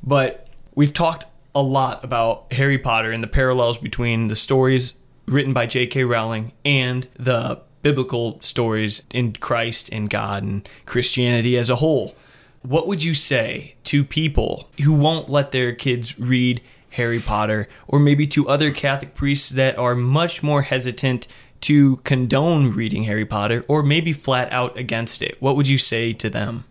But 0.00 0.46
we've 0.76 0.92
talked 0.92 1.24
a 1.56 1.62
lot 1.62 2.04
about 2.04 2.52
Harry 2.52 2.76
Potter 2.76 3.10
and 3.10 3.22
the 3.22 3.28
parallels 3.28 3.78
between 3.78 4.28
the 4.28 4.36
stories 4.36 4.94
written 5.24 5.54
by 5.54 5.64
J.K. 5.64 6.04
Rowling 6.04 6.52
and 6.66 7.08
the 7.18 7.62
biblical 7.80 8.38
stories 8.42 9.02
in 9.10 9.32
Christ 9.32 9.88
and 9.90 10.10
God 10.10 10.42
and 10.42 10.68
Christianity 10.84 11.56
as 11.56 11.70
a 11.70 11.76
whole. 11.76 12.14
What 12.60 12.86
would 12.86 13.02
you 13.02 13.14
say 13.14 13.76
to 13.84 14.04
people 14.04 14.68
who 14.82 14.92
won't 14.92 15.30
let 15.30 15.50
their 15.50 15.74
kids 15.74 16.20
read 16.20 16.60
Harry 16.90 17.20
Potter 17.20 17.68
or 17.88 17.98
maybe 18.00 18.26
to 18.26 18.48
other 18.50 18.70
Catholic 18.70 19.14
priests 19.14 19.48
that 19.50 19.78
are 19.78 19.94
much 19.94 20.42
more 20.42 20.60
hesitant 20.60 21.26
to 21.62 21.96
condone 21.98 22.74
reading 22.74 23.04
Harry 23.04 23.24
Potter 23.24 23.64
or 23.66 23.82
maybe 23.82 24.12
flat 24.12 24.52
out 24.52 24.76
against 24.76 25.22
it? 25.22 25.40
What 25.40 25.56
would 25.56 25.68
you 25.68 25.78
say 25.78 26.12
to 26.12 26.28
them? 26.28 26.64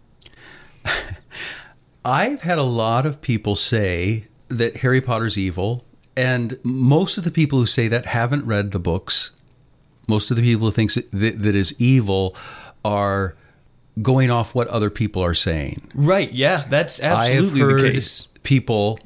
I've 2.06 2.44
had 2.44 2.60
a 2.60 2.64
lot 2.64 3.08
of 3.08 3.22
people 3.22 3.56
say 3.56 4.28
that 4.48 4.78
Harry 4.78 5.02
Potter's 5.02 5.38
evil 5.38 5.86
and 6.16 6.58
most 6.64 7.18
of 7.18 7.24
the 7.24 7.32
people 7.32 7.60
who 7.60 7.66
say 7.66 7.88
that 7.88 8.06
haven't 8.06 8.46
read 8.46 8.72
the 8.72 8.80
books. 8.80 9.32
Most 10.08 10.32
of 10.32 10.38
the 10.38 10.44
people 10.44 10.68
who 10.68 10.72
think 10.72 10.94
that, 10.94 11.12
that 11.12 11.56
is 11.56 11.76
evil 11.78 12.36
are 12.84 13.36
going 14.02 14.30
off 14.30 14.54
what 14.54 14.68
other 14.68 14.90
people 14.90 15.24
are 15.24 15.34
saying. 15.34 15.92
Right. 15.94 16.32
Yeah, 16.32 16.66
that's 16.70 17.00
absolutely 17.00 17.62
I 17.62 17.64
have 17.64 17.72
heard 17.72 17.82
the 17.82 17.94
case. 17.94 18.28
People 18.44 19.00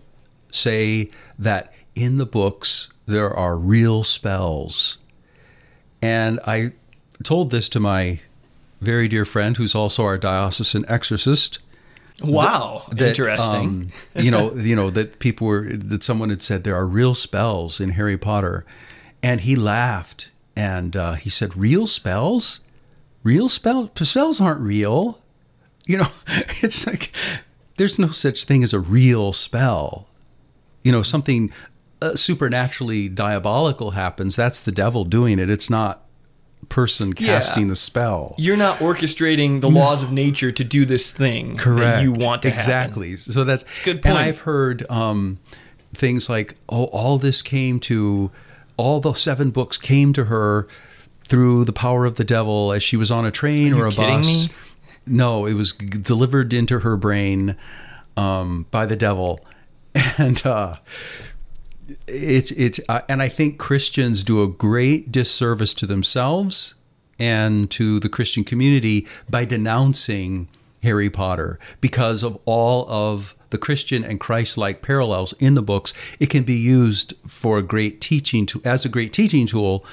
say 0.51 1.09
that 1.37 1.73
in 1.95 2.17
the 2.17 2.25
books 2.25 2.89
there 3.05 3.31
are 3.31 3.57
real 3.57 4.03
spells. 4.03 4.97
And 6.01 6.39
I 6.45 6.73
told 7.23 7.51
this 7.51 7.69
to 7.69 7.79
my 7.79 8.19
very 8.81 9.07
dear 9.07 9.25
friend, 9.25 9.57
who's 9.57 9.75
also 9.75 10.03
our 10.03 10.17
diocesan 10.17 10.85
exorcist, 10.87 11.59
Wow, 12.21 12.83
that, 12.91 13.09
interesting. 13.09 13.91
Um, 14.15 14.23
you 14.23 14.31
know, 14.31 14.53
you 14.55 14.75
know 14.75 14.89
that 14.89 15.19
people 15.19 15.47
were 15.47 15.69
that 15.69 16.03
someone 16.03 16.29
had 16.29 16.41
said 16.41 16.63
there 16.63 16.75
are 16.75 16.85
real 16.85 17.13
spells 17.13 17.79
in 17.79 17.91
Harry 17.91 18.17
Potter, 18.17 18.65
and 19.23 19.41
he 19.41 19.55
laughed 19.55 20.31
and 20.55 20.97
uh, 20.97 21.13
he 21.13 21.29
said, 21.29 21.55
"Real 21.55 21.87
spells? 21.87 22.59
Real 23.23 23.47
spells? 23.47 23.89
Spells 24.03 24.41
aren't 24.41 24.59
real." 24.59 25.19
You 25.85 25.99
know, 25.99 26.09
it's 26.27 26.85
like 26.85 27.13
there's 27.77 27.97
no 27.97 28.07
such 28.07 28.43
thing 28.43 28.63
as 28.63 28.73
a 28.73 28.79
real 28.79 29.31
spell. 29.31 30.07
You 30.83 30.91
know, 30.91 31.01
something 31.01 31.51
uh, 32.01 32.15
supernaturally 32.15 33.07
diabolical 33.07 33.91
happens. 33.91 34.35
That's 34.35 34.59
the 34.59 34.71
devil 34.71 35.05
doing 35.05 35.39
it. 35.39 35.49
It's 35.49 35.69
not 35.69 36.03
person 36.69 37.13
casting 37.13 37.63
yeah. 37.63 37.69
the 37.69 37.75
spell. 37.75 38.35
You're 38.37 38.57
not 38.57 38.77
orchestrating 38.77 39.61
the 39.61 39.69
no. 39.69 39.79
laws 39.79 40.03
of 40.03 40.11
nature 40.11 40.51
to 40.51 40.63
do 40.63 40.85
this 40.85 41.11
thing 41.11 41.57
Correct. 41.57 42.03
you 42.03 42.11
want 42.11 42.43
to 42.43 42.47
exactly. 42.47 43.11
Happen. 43.11 43.33
So 43.33 43.43
that's, 43.43 43.63
that's 43.63 43.79
good 43.79 44.01
point. 44.01 44.05
And 44.05 44.17
I've 44.17 44.39
heard 44.39 44.89
um, 44.89 45.39
things 45.93 46.29
like, 46.29 46.55
"Oh, 46.69 46.85
all 46.85 47.17
this 47.17 47.41
came 47.41 47.79
to, 47.81 48.31
all 48.77 48.99
the 48.99 49.13
seven 49.13 49.51
books 49.51 49.77
came 49.77 50.13
to 50.13 50.25
her 50.25 50.67
through 51.25 51.65
the 51.65 51.73
power 51.73 52.05
of 52.05 52.15
the 52.15 52.23
devil 52.23 52.71
as 52.71 52.81
she 52.81 52.95
was 52.97 53.11
on 53.11 53.25
a 53.25 53.31
train 53.31 53.73
or 53.73 53.85
a 53.85 53.91
bus." 53.91 54.47
Me? 54.47 54.53
No, 55.05 55.45
it 55.45 55.53
was 55.53 55.73
delivered 55.73 56.53
into 56.53 56.79
her 56.79 56.95
brain 56.95 57.55
um, 58.15 58.67
by 58.71 58.85
the 58.85 58.95
devil, 58.95 59.45
and. 60.17 60.45
Uh, 60.45 60.77
it's 62.07 62.51
it's 62.51 62.79
uh, 62.89 63.01
and 63.09 63.21
I 63.21 63.29
think 63.29 63.57
Christians 63.57 64.23
do 64.23 64.41
a 64.43 64.47
great 64.47 65.11
disservice 65.11 65.73
to 65.75 65.85
themselves 65.85 66.75
and 67.17 67.69
to 67.71 67.99
the 67.99 68.09
Christian 68.09 68.43
community 68.43 69.07
by 69.29 69.45
denouncing 69.45 70.47
Harry 70.83 71.09
Potter 71.09 71.59
because 71.81 72.23
of 72.23 72.39
all 72.45 72.89
of 72.89 73.35
the 73.49 73.57
Christian 73.57 74.03
and 74.03 74.19
Christ-like 74.19 74.81
parallels 74.81 75.33
in 75.39 75.55
the 75.55 75.61
books. 75.61 75.93
It 76.19 76.29
can 76.29 76.43
be 76.43 76.55
used 76.55 77.13
for 77.27 77.57
a 77.57 77.63
great 77.63 77.99
teaching 77.99 78.45
to 78.47 78.61
as 78.63 78.85
a 78.85 78.89
great 78.89 79.11
teaching 79.11 79.47
tool 79.47 79.83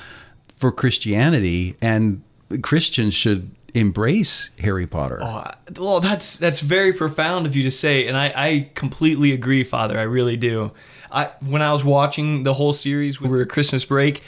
for 0.56 0.72
Christianity, 0.72 1.76
and 1.80 2.22
Christians 2.62 3.14
should 3.14 3.50
embrace 3.74 4.50
Harry 4.60 4.86
Potter. 4.86 5.20
Oh, 5.22 5.50
well, 5.76 6.00
that's 6.00 6.36
that's 6.36 6.60
very 6.60 6.92
profound 6.92 7.46
of 7.46 7.56
you 7.56 7.62
to 7.64 7.70
say, 7.70 8.06
and 8.06 8.16
I, 8.16 8.32
I 8.34 8.70
completely 8.74 9.32
agree, 9.32 9.64
Father. 9.64 9.98
I 9.98 10.02
really 10.02 10.36
do. 10.36 10.72
I 11.10 11.30
when 11.40 11.62
I 11.62 11.72
was 11.72 11.84
watching 11.84 12.42
the 12.42 12.54
whole 12.54 12.72
series 12.72 13.20
over 13.22 13.44
Christmas 13.46 13.84
break, 13.84 14.22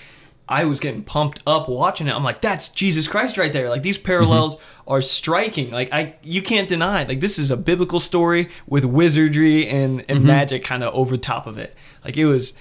I 0.48 0.64
was 0.64 0.80
getting 0.80 1.02
pumped 1.02 1.42
up 1.46 1.68
watching 1.68 2.08
it. 2.08 2.14
I'm 2.14 2.24
like, 2.24 2.40
that's 2.40 2.70
Jesus 2.70 3.06
Christ 3.06 3.36
right 3.36 3.52
there. 3.52 3.68
Like 3.68 3.82
these 3.82 3.98
parallels 3.98 4.56
mm-hmm. 4.56 4.92
are 4.92 5.02
striking. 5.02 5.70
Like 5.70 5.92
I 5.92 6.16
you 6.22 6.40
can't 6.40 6.68
deny. 6.68 7.04
Like 7.04 7.20
this 7.20 7.38
is 7.38 7.50
a 7.50 7.56
biblical 7.56 8.00
story 8.00 8.48
with 8.66 8.84
wizardry 8.84 9.68
and, 9.68 10.04
and 10.08 10.18
mm-hmm. 10.18 10.26
magic 10.26 10.64
kind 10.64 10.82
of 10.82 10.94
over 10.94 11.16
top 11.16 11.46
of 11.46 11.58
it. 11.58 11.74
Like 12.04 12.16
it 12.16 12.24
was 12.24 12.54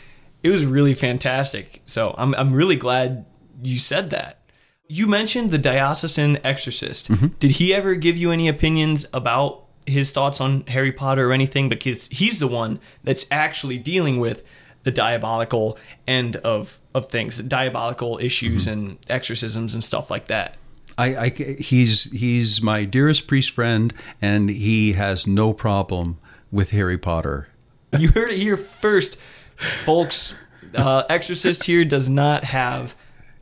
it 0.43 0.49
was 0.49 0.65
really 0.65 0.93
fantastic. 0.93 1.81
So 1.85 2.13
I'm 2.17 2.35
I'm 2.35 2.53
really 2.53 2.75
glad 2.75 3.25
you 3.63 3.79
said 3.79 4.09
that. 4.09 4.41
You 4.89 5.07
mentioned 5.07 5.51
the 5.51 5.57
diocesan 5.57 6.39
exorcist. 6.45 7.09
Mm-hmm. 7.09 7.27
Did 7.39 7.51
he 7.51 7.73
ever 7.73 7.95
give 7.95 8.17
you 8.17 8.31
any 8.31 8.47
opinions 8.47 9.05
about 9.13 9.66
his 9.87 10.11
thoughts 10.11 10.39
on 10.41 10.63
Harry 10.67 10.91
Potter 10.91 11.29
or 11.29 11.33
anything 11.33 11.69
because 11.69 12.07
he's 12.07 12.39
the 12.39 12.47
one 12.47 12.79
that's 13.03 13.25
actually 13.31 13.77
dealing 13.77 14.19
with 14.19 14.43
the 14.83 14.91
diabolical 14.91 15.77
end 16.07 16.37
of 16.37 16.79
of 16.93 17.07
things, 17.07 17.39
diabolical 17.39 18.17
issues 18.19 18.65
mm-hmm. 18.65 18.73
and 18.73 18.97
exorcisms 19.09 19.73
and 19.73 19.83
stuff 19.83 20.09
like 20.09 20.27
that. 20.27 20.55
I, 20.97 21.15
I, 21.15 21.29
he's 21.29 22.05
he's 22.11 22.61
my 22.61 22.85
dearest 22.85 23.27
priest 23.27 23.51
friend, 23.51 23.93
and 24.21 24.49
he 24.49 24.93
has 24.93 25.27
no 25.27 25.53
problem 25.53 26.17
with 26.51 26.71
Harry 26.71 26.97
Potter. 26.97 27.49
You 27.97 28.11
heard 28.11 28.31
it 28.31 28.37
here 28.37 28.57
first, 28.57 29.17
folks. 29.55 30.35
Uh, 30.75 31.03
Exorcist 31.09 31.63
here 31.63 31.85
does 31.85 32.09
not 32.09 32.43
have 32.43 32.97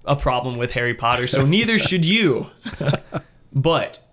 a 0.06 0.16
problem 0.16 0.58
with 0.58 0.74
Harry 0.74 0.94
Potter, 0.94 1.26
so 1.26 1.44
neither 1.44 1.80
should 1.80 2.06
you. 2.06 2.52
but 3.54 4.05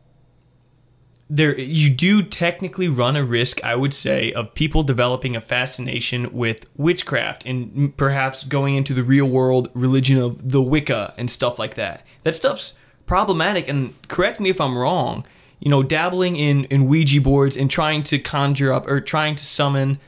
there 1.34 1.58
you 1.58 1.88
do 1.88 2.22
technically 2.22 2.88
run 2.88 3.16
a 3.16 3.24
risk 3.24 3.64
i 3.64 3.74
would 3.74 3.94
say 3.94 4.32
of 4.34 4.52
people 4.52 4.82
developing 4.82 5.34
a 5.34 5.40
fascination 5.40 6.30
with 6.32 6.66
witchcraft 6.76 7.46
and 7.46 7.96
perhaps 7.96 8.44
going 8.44 8.74
into 8.74 8.92
the 8.92 9.02
real 9.02 9.24
world 9.24 9.68
religion 9.72 10.18
of 10.18 10.50
the 10.50 10.60
wicca 10.60 11.14
and 11.16 11.30
stuff 11.30 11.58
like 11.58 11.74
that. 11.74 12.04
That 12.22 12.34
stuff's 12.34 12.74
problematic 13.06 13.66
and 13.66 13.94
correct 14.08 14.40
me 14.40 14.48
if 14.48 14.60
i'm 14.60 14.78
wrong 14.78 15.26
you 15.58 15.68
know 15.68 15.82
dabbling 15.82 16.36
in 16.36 16.64
in 16.66 16.86
ouija 16.86 17.20
boards 17.20 17.56
and 17.56 17.70
trying 17.70 18.02
to 18.02 18.18
conjure 18.18 18.72
up 18.72 18.86
or 18.86 19.00
trying 19.00 19.34
to 19.34 19.44
summon 19.44 19.98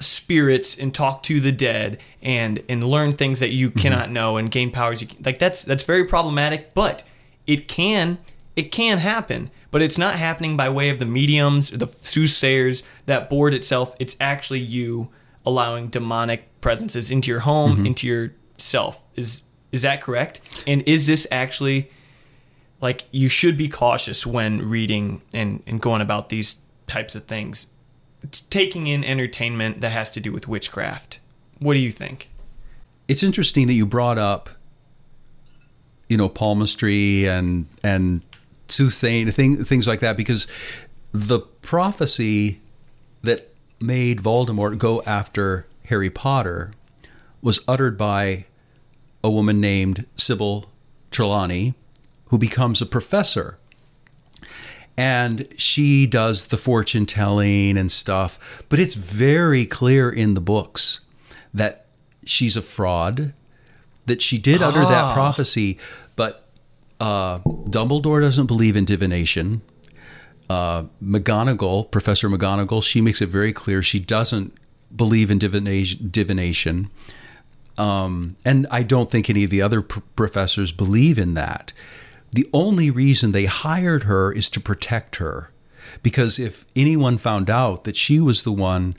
spirits 0.00 0.76
and 0.76 0.94
talk 0.94 1.22
to 1.22 1.40
the 1.40 1.52
dead 1.52 1.98
and 2.22 2.62
and 2.68 2.82
learn 2.84 3.12
things 3.12 3.40
that 3.40 3.50
you 3.50 3.68
mm-hmm. 3.68 3.78
cannot 3.78 4.10
know 4.10 4.36
and 4.36 4.50
gain 4.50 4.70
powers. 4.70 5.02
You, 5.02 5.08
like 5.24 5.38
that's 5.38 5.64
that's 5.64 5.84
very 5.84 6.04
problematic 6.04 6.74
but 6.74 7.02
it 7.46 7.68
can 7.68 8.18
it 8.56 8.72
can 8.72 8.98
happen 8.98 9.50
but 9.74 9.82
it's 9.82 9.98
not 9.98 10.14
happening 10.14 10.56
by 10.56 10.68
way 10.68 10.88
of 10.88 11.00
the 11.00 11.04
mediums 11.04 11.72
or 11.72 11.78
the 11.78 11.88
soothsayers 11.88 12.84
that 13.06 13.28
board 13.28 13.52
itself. 13.52 13.96
It's 13.98 14.14
actually 14.20 14.60
you 14.60 15.08
allowing 15.44 15.88
demonic 15.88 16.48
presences 16.60 17.10
into 17.10 17.28
your 17.28 17.40
home, 17.40 17.78
mm-hmm. 17.78 17.86
into 17.86 18.06
yourself. 18.06 19.02
Is 19.16 19.42
is 19.72 19.82
that 19.82 20.00
correct? 20.00 20.40
And 20.64 20.82
is 20.86 21.08
this 21.08 21.26
actually 21.28 21.90
like 22.80 23.06
you 23.10 23.28
should 23.28 23.56
be 23.56 23.68
cautious 23.68 24.24
when 24.24 24.68
reading 24.68 25.22
and, 25.32 25.60
and 25.66 25.80
going 25.80 26.00
about 26.00 26.28
these 26.28 26.58
types 26.86 27.16
of 27.16 27.24
things? 27.24 27.66
It's 28.22 28.42
taking 28.42 28.86
in 28.86 29.02
entertainment 29.02 29.80
that 29.80 29.90
has 29.90 30.12
to 30.12 30.20
do 30.20 30.30
with 30.30 30.46
witchcraft. 30.46 31.18
What 31.58 31.74
do 31.74 31.80
you 31.80 31.90
think? 31.90 32.30
It's 33.08 33.24
interesting 33.24 33.66
that 33.66 33.74
you 33.74 33.86
brought 33.86 34.18
up 34.18 34.50
you 36.08 36.16
know 36.16 36.28
palmistry 36.28 37.26
and 37.26 37.66
and 37.82 38.22
soothsaying, 38.68 39.30
thing, 39.32 39.64
things 39.64 39.86
like 39.86 40.00
that, 40.00 40.16
because 40.16 40.46
the 41.12 41.40
prophecy 41.40 42.60
that 43.22 43.52
made 43.80 44.18
Voldemort 44.20 44.78
go 44.78 45.02
after 45.04 45.66
Harry 45.86 46.10
Potter 46.10 46.72
was 47.42 47.60
uttered 47.68 47.98
by 47.98 48.46
a 49.22 49.30
woman 49.30 49.60
named 49.60 50.06
Sybil 50.16 50.70
Trelawney, 51.10 51.74
who 52.26 52.38
becomes 52.38 52.80
a 52.82 52.86
professor. 52.86 53.58
And 54.96 55.48
she 55.56 56.06
does 56.06 56.46
the 56.46 56.56
fortune 56.56 57.04
telling 57.04 57.76
and 57.76 57.90
stuff, 57.90 58.38
but 58.68 58.78
it's 58.78 58.94
very 58.94 59.66
clear 59.66 60.08
in 60.08 60.34
the 60.34 60.40
books 60.40 61.00
that 61.52 61.86
she's 62.24 62.56
a 62.56 62.62
fraud 62.62 63.32
that 64.06 64.20
she 64.22 64.38
did 64.38 64.62
utter 64.62 64.80
that 64.80 65.04
Ah. 65.04 65.14
prophecy, 65.14 65.78
uh, 67.04 67.38
Dumbledore 67.40 68.22
doesn't 68.22 68.46
believe 68.46 68.76
in 68.76 68.86
divination. 68.86 69.60
Uh, 70.48 70.84
McGonagall, 71.02 71.90
Professor 71.90 72.30
McGonagall, 72.30 72.82
she 72.82 73.02
makes 73.02 73.20
it 73.20 73.28
very 73.28 73.52
clear 73.52 73.82
she 73.82 74.00
doesn't 74.00 74.54
believe 74.96 75.30
in 75.30 75.38
divination. 75.38 76.08
divination. 76.10 76.90
Um, 77.76 78.36
and 78.42 78.66
I 78.70 78.84
don't 78.84 79.10
think 79.10 79.28
any 79.28 79.44
of 79.44 79.50
the 79.50 79.60
other 79.60 79.82
pr- 79.82 80.00
professors 80.16 80.72
believe 80.72 81.18
in 81.18 81.34
that. 81.34 81.74
The 82.32 82.48
only 82.54 82.90
reason 82.90 83.32
they 83.32 83.44
hired 83.44 84.04
her 84.04 84.32
is 84.32 84.48
to 84.50 84.60
protect 84.60 85.16
her. 85.16 85.50
Because 86.02 86.38
if 86.38 86.64
anyone 86.74 87.18
found 87.18 87.50
out 87.50 87.84
that 87.84 87.96
she 87.96 88.18
was 88.18 88.44
the 88.44 88.52
one 88.52 88.96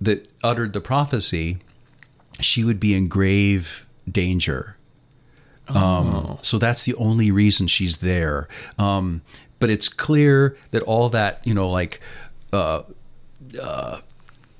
that 0.00 0.30
uttered 0.44 0.74
the 0.74 0.80
prophecy, 0.80 1.58
she 2.38 2.62
would 2.62 2.78
be 2.78 2.94
in 2.94 3.08
grave 3.08 3.84
danger. 4.08 4.76
Um, 5.68 6.38
so 6.42 6.58
that's 6.58 6.84
the 6.84 6.94
only 6.94 7.30
reason 7.30 7.66
she's 7.66 7.98
there. 7.98 8.48
Um, 8.78 9.22
but 9.58 9.70
it's 9.70 9.88
clear 9.88 10.56
that 10.72 10.82
all 10.82 11.08
that, 11.10 11.40
you 11.44 11.54
know, 11.54 11.68
like, 11.68 12.00
uh, 12.52 12.82
uh, 13.60 14.00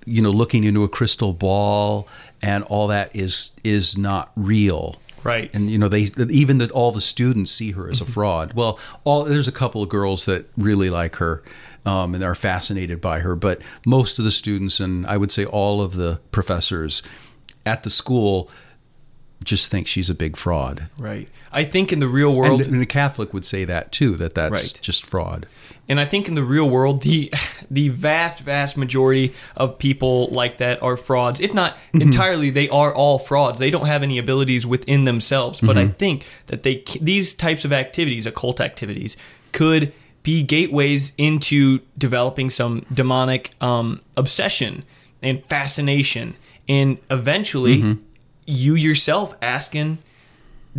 you 0.07 0.23
know, 0.23 0.31
looking 0.31 0.65
into 0.65 0.85
a 0.85 0.89
crystal 0.89 1.33
ball 1.33 2.09
and 2.41 2.65
all 2.65 2.89
that 2.89 3.15
is 3.15 3.53
is 3.63 3.97
not 3.97 4.33
real. 4.37 4.97
Right. 5.25 5.51
And 5.55 5.71
you 5.71 5.79
know, 5.79 5.89
they 5.89 6.09
even 6.31 6.59
that 6.59 6.71
all 6.73 6.93
the 6.93 7.01
students 7.01 7.51
see 7.51 7.73
her 7.73 7.89
as 7.89 8.01
a 8.01 8.05
fraud. 8.05 8.55
Well, 8.55 8.79
all 9.05 9.25
there's 9.25 9.49
a 9.49 9.53
couple 9.53 9.83
of 9.83 9.89
girls 9.89 10.25
that 10.27 10.47
really 10.57 10.91
like 10.91 11.17
her. 11.17 11.43
Um, 11.85 12.15
and 12.15 12.23
are 12.23 12.37
fascinated 12.37 13.01
by 13.01 13.19
her, 13.19 13.35
but 13.35 13.61
most 13.85 14.21
of 14.21 14.25
the 14.25 14.31
students, 14.31 14.79
and 14.79 15.05
I 15.05 15.17
would 15.17 15.33
say 15.33 15.45
all 15.45 15.83
of 15.83 15.97
the 15.97 16.21
professors 16.31 17.03
at 17.67 17.83
the 17.83 17.91
school, 17.91 18.49
just 19.45 19.71
think 19.71 19.87
she's 19.87 20.11
a 20.11 20.15
big 20.15 20.37
fraud. 20.37 20.89
Right. 20.99 21.29
I 21.53 21.65
think 21.65 21.93
in 21.93 22.01
the 22.01 22.09
real 22.09 22.35
world, 22.35 22.63
And, 22.63 22.75
and 22.75 22.83
a 22.83 22.87
Catholic 22.87 23.33
would 23.33 23.45
say 23.45 23.65
that 23.65 23.93
too, 23.93 24.17
that 24.17 24.35
that's 24.35 24.53
Right. 24.53 24.79
just 24.83 25.05
fraud. 25.05 25.47
And 25.89 26.01
I 26.01 26.07
think 26.07 26.29
in 26.29 26.35
the 26.35 26.43
real 26.43 26.69
world, 26.71 27.03
the 27.03 27.33
the 27.71 27.89
vast, 27.89 28.41
vast 28.41 28.77
majority 28.77 29.35
of 29.57 29.79
people 29.79 30.29
like 30.29 30.59
that 30.59 30.83
are 30.83 30.97
frauds. 30.97 31.41
If 31.41 31.53
not 31.53 31.75
mm-hmm. 31.75 32.03
entirely, 32.03 32.51
they 32.51 32.69
are 32.69 32.95
all 32.95 33.19
frauds. 33.19 33.59
They 33.59 33.71
don't 33.71 33.87
have 33.87 34.03
any 34.03 34.19
abilities 34.19 34.65
within 34.65 35.05
themselves. 35.05 35.61
But 35.61 35.77
I 35.77 35.85
mm-hmm. 35.85 35.93
think 35.95 36.27
that 36.47 36.63
they 36.63 36.85
these 37.01 37.35
types 37.35 37.65
of 37.65 37.73
activities, 37.73 38.27
occult 38.27 38.61
activities, 38.61 39.17
could 39.53 39.93
be 40.23 40.43
gateways 40.43 41.13
into 41.19 41.81
developing 41.99 42.49
some 42.49 42.87
demonic 42.93 43.51
um, 43.61 44.01
obsession 44.17 44.85
and 45.21 45.45
fascination, 45.47 46.35
and 46.69 46.99
eventually, 47.11 47.79
mm-hmm. 47.79 48.03
You 48.47 48.75
yourself 48.75 49.35
asking 49.43 49.99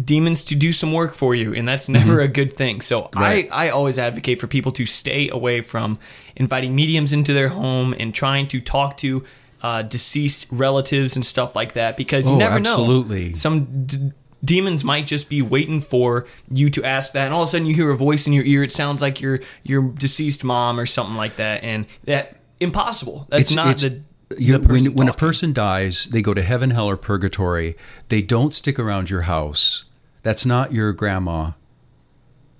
demons 0.04 0.44
to 0.44 0.56
do 0.56 0.72
some 0.72 0.92
work 0.92 1.14
for 1.14 1.36
you 1.36 1.54
and 1.54 1.68
that's 1.68 1.88
never 1.88 2.20
a 2.20 2.28
good 2.28 2.56
thing. 2.58 2.82
So 2.82 3.10
Right. 3.16 3.48
i 3.52 3.68
i 3.68 3.70
always 3.70 4.00
advocate 4.00 4.40
for 4.40 4.48
people 4.48 4.72
to 4.74 4.86
stay 4.88 5.30
away 5.30 5.62
from 5.62 6.00
inviting 6.36 6.76
mediums 6.76 7.14
into 7.14 7.32
their 7.34 7.50
home 7.50 7.94
and 8.00 8.14
trying 8.14 8.48
to 8.48 8.60
talk 8.60 8.98
to 8.98 9.24
uh, 9.62 9.82
deceased 9.84 10.48
relatives 10.52 11.16
and 11.16 11.26
stuff 11.26 11.56
like 11.56 11.74
that 11.74 11.96
because 11.96 12.26
you 12.28 12.34
Oh, 12.34 12.38
never 12.38 12.56
absolutely. 12.56 13.30
know 13.30 13.36
some 13.36 13.86
d- 13.86 14.12
demons 14.44 14.84
might 14.84 15.06
just 15.08 15.30
be 15.30 15.42
waiting 15.42 15.80
for 15.80 16.26
you 16.52 16.70
to 16.72 16.84
ask 16.84 17.14
that 17.14 17.26
and 17.26 17.34
all 17.34 17.44
of 17.44 17.48
a 17.48 17.52
sudden 17.52 17.66
you 17.68 17.74
hear 17.76 17.90
a 17.92 17.96
voice 17.96 18.28
in 18.28 18.34
your 18.34 18.44
ear. 18.46 18.64
It 18.64 18.72
sounds 18.74 19.00
like 19.02 19.22
your 19.22 19.40
your 19.64 19.84
deceased 19.92 20.44
mom 20.44 20.80
or 20.80 20.86
something 20.88 21.16
like 21.16 21.36
that 21.38 21.64
and 21.64 21.86
that 22.06 22.36
impossible. 22.60 23.26
That's 23.30 23.54
not 23.56 23.78
the 23.78 24.02
you, 24.38 24.58
when 24.60 24.94
when 24.94 25.08
a 25.08 25.14
person 25.14 25.54
dies, 25.54 26.06
they 26.06 26.22
go 26.22 26.34
to 26.34 26.42
heaven, 26.42 26.72
hell, 26.72 26.90
or 26.90 26.98
purgatory. 26.98 27.76
They 28.10 28.22
don't 28.22 28.54
stick 28.54 28.80
around 28.80 29.10
your 29.10 29.22
house. 29.22 29.86
That's 30.22 30.46
not 30.46 30.72
your 30.72 30.94
grandma 30.94 31.52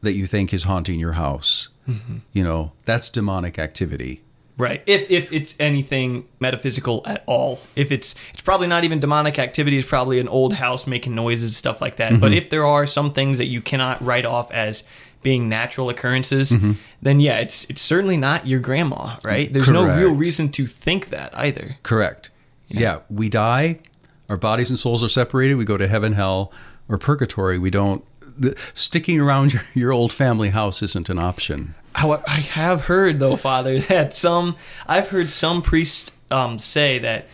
that 0.02 0.14
you 0.14 0.28
think 0.28 0.54
is 0.54 0.64
haunting 0.64 1.00
your 1.00 1.14
house. 1.14 1.70
Mm-hmm. 1.88 2.18
You 2.32 2.44
know, 2.44 2.72
that's 2.86 3.10
demonic 3.10 3.58
activity. 3.58 4.22
Right. 4.58 4.84
If 4.86 5.10
if 5.10 5.34
it's 5.34 5.56
anything 5.60 6.28
metaphysical 6.40 7.02
at 7.06 7.24
all. 7.26 7.60
If 7.76 7.92
it's 7.92 8.14
it's 8.32 8.42
probably 8.42 8.68
not 8.68 8.84
even 8.84 9.00
demonic 9.00 9.40
activity, 9.40 9.78
it's 9.78 9.88
probably 9.88 10.20
an 10.20 10.28
old 10.28 10.54
house 10.54 10.86
making 10.86 11.16
noises, 11.16 11.58
stuff 11.58 11.82
like 11.82 11.96
that. 11.96 12.12
Mm-hmm. 12.12 12.22
But 12.22 12.34
if 12.34 12.50
there 12.50 12.66
are 12.66 12.86
some 12.86 13.12
things 13.12 13.40
that 13.40 13.48
you 13.48 13.62
cannot 13.62 14.04
write 14.04 14.26
off 14.26 14.52
as 14.52 14.84
being 15.24 15.50
natural 15.50 15.90
occurrences, 15.90 16.52
Mm-hmm. 16.52 16.74
then 17.02 17.20
yeah, 17.20 17.40
it's 17.40 17.64
it's 17.66 17.82
certainly 17.82 18.18
not 18.18 18.46
your 18.48 18.60
grandma, 18.60 19.16
right? 19.24 19.52
There's 19.52 19.70
no 19.72 19.86
real 19.96 20.12
reason 20.12 20.50
to 20.50 20.68
think 20.68 21.10
that 21.10 21.36
either. 21.38 21.78
Correct. 21.84 22.30
Yeah. 22.68 23.00
we 23.10 23.30
die. 23.30 23.80
Our 24.30 24.38
bodies 24.38 24.70
and 24.70 24.80
souls 24.80 25.04
are 25.04 25.10
separated. 25.10 25.56
We 25.56 25.66
go 25.66 25.78
to 25.78 25.88
heaven, 25.88 26.14
hell, 26.14 26.52
or 26.90 26.98
purgatory. 26.98 27.58
We 27.60 27.70
don't. 27.70 28.04
The, 28.38 28.58
sticking 28.74 29.20
around 29.20 29.54
your, 29.54 29.62
your 29.74 29.92
old 29.94 30.12
family 30.12 30.50
house 30.50 30.82
isn't 30.82 31.10
an 31.10 31.20
option. 31.20 31.76
How 31.96 32.24
I 32.28 32.40
have 32.40 32.86
heard 32.86 33.20
though, 33.20 33.36
Father, 33.36 33.80
that 33.90 34.16
some 34.16 34.56
I've 34.88 35.10
heard 35.10 35.30
some 35.30 35.62
priests 35.62 36.12
um, 36.32 36.58
say 36.58 36.98
that 37.00 37.28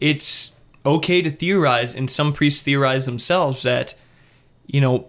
it's 0.00 0.52
okay 0.84 1.22
to 1.22 1.30
theorize, 1.30 1.94
and 1.94 2.10
some 2.10 2.32
priests 2.32 2.62
theorize 2.62 3.06
themselves 3.06 3.62
that 3.62 3.94
you 4.66 4.80
know 4.80 5.06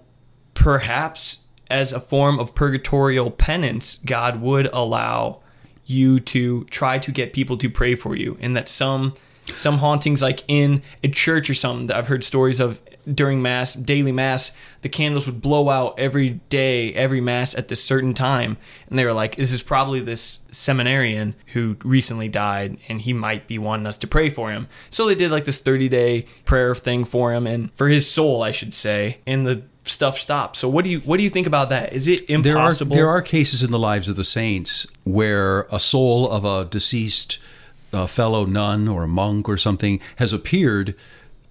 perhaps 0.53 1.39
as 1.71 1.91
a 1.93 1.99
form 1.99 2.39
of 2.39 2.53
purgatorial 2.53 3.31
penance, 3.31 3.99
God 4.05 4.41
would 4.41 4.67
allow 4.73 5.39
you 5.85 6.19
to 6.19 6.65
try 6.65 6.99
to 6.99 7.11
get 7.11 7.33
people 7.33 7.57
to 7.57 7.69
pray 7.69 7.95
for 7.95 8.15
you, 8.15 8.37
and 8.39 8.55
that 8.55 8.69
some 8.69 9.13
some 9.45 9.79
hauntings 9.79 10.21
like 10.21 10.43
in 10.47 10.81
a 11.03 11.07
church 11.07 11.49
or 11.49 11.53
something 11.53 11.87
that 11.87 11.97
I've 11.97 12.07
heard 12.07 12.23
stories 12.23 12.59
of 12.59 12.79
during 13.11 13.41
mass 13.41 13.73
daily 13.73 14.11
mass 14.11 14.51
the 14.83 14.89
candles 14.89 15.25
would 15.25 15.41
blow 15.41 15.69
out 15.69 15.97
every 15.97 16.29
day 16.49 16.93
every 16.93 17.19
mass 17.19 17.55
at 17.55 17.67
this 17.67 17.83
certain 17.83 18.13
time. 18.13 18.57
And 18.87 18.97
they 18.97 19.05
were 19.05 19.13
like 19.13 19.35
this 19.35 19.51
is 19.51 19.63
probably 19.63 19.99
this 19.99 20.39
seminarian 20.51 21.35
who 21.53 21.77
recently 21.83 22.29
died 22.29 22.77
and 22.87 23.01
he 23.01 23.13
might 23.13 23.47
be 23.47 23.57
wanting 23.57 23.87
us 23.87 23.97
to 23.99 24.07
pray 24.07 24.29
for 24.29 24.51
him. 24.51 24.67
So 24.89 25.07
they 25.07 25.15
did 25.15 25.31
like 25.31 25.45
this 25.45 25.59
30 25.59 25.89
day 25.89 26.25
prayer 26.45 26.75
thing 26.75 27.03
for 27.03 27.33
him 27.33 27.47
and 27.47 27.73
for 27.73 27.89
his 27.89 28.09
soul 28.09 28.43
I 28.43 28.51
should 28.51 28.73
say. 28.73 29.17
And 29.25 29.47
the 29.47 29.63
stuff 29.83 30.17
stops. 30.17 30.59
so 30.59 30.69
what 30.69 30.85
do 30.85 30.91
you 30.91 30.99
what 30.99 31.17
do 31.17 31.23
you 31.23 31.29
think 31.29 31.47
about 31.47 31.69
that 31.69 31.91
is 31.91 32.07
it 32.07 32.27
there 32.27 32.37
impossible 32.37 32.93
are 32.93 32.95
there 32.95 33.09
are 33.09 33.21
cases 33.21 33.63
in 33.63 33.71
the 33.71 33.79
lives 33.79 34.07
of 34.07 34.15
the 34.15 34.23
saints 34.23 34.85
where 35.05 35.61
a 35.71 35.79
soul 35.79 36.29
of 36.29 36.45
a 36.45 36.65
deceased 36.65 37.39
uh, 37.93 38.05
fellow 38.05 38.45
nun 38.45 38.87
or 38.87 39.03
a 39.03 39.07
monk 39.07 39.49
or 39.49 39.57
something 39.57 39.99
has 40.17 40.33
appeared 40.33 40.95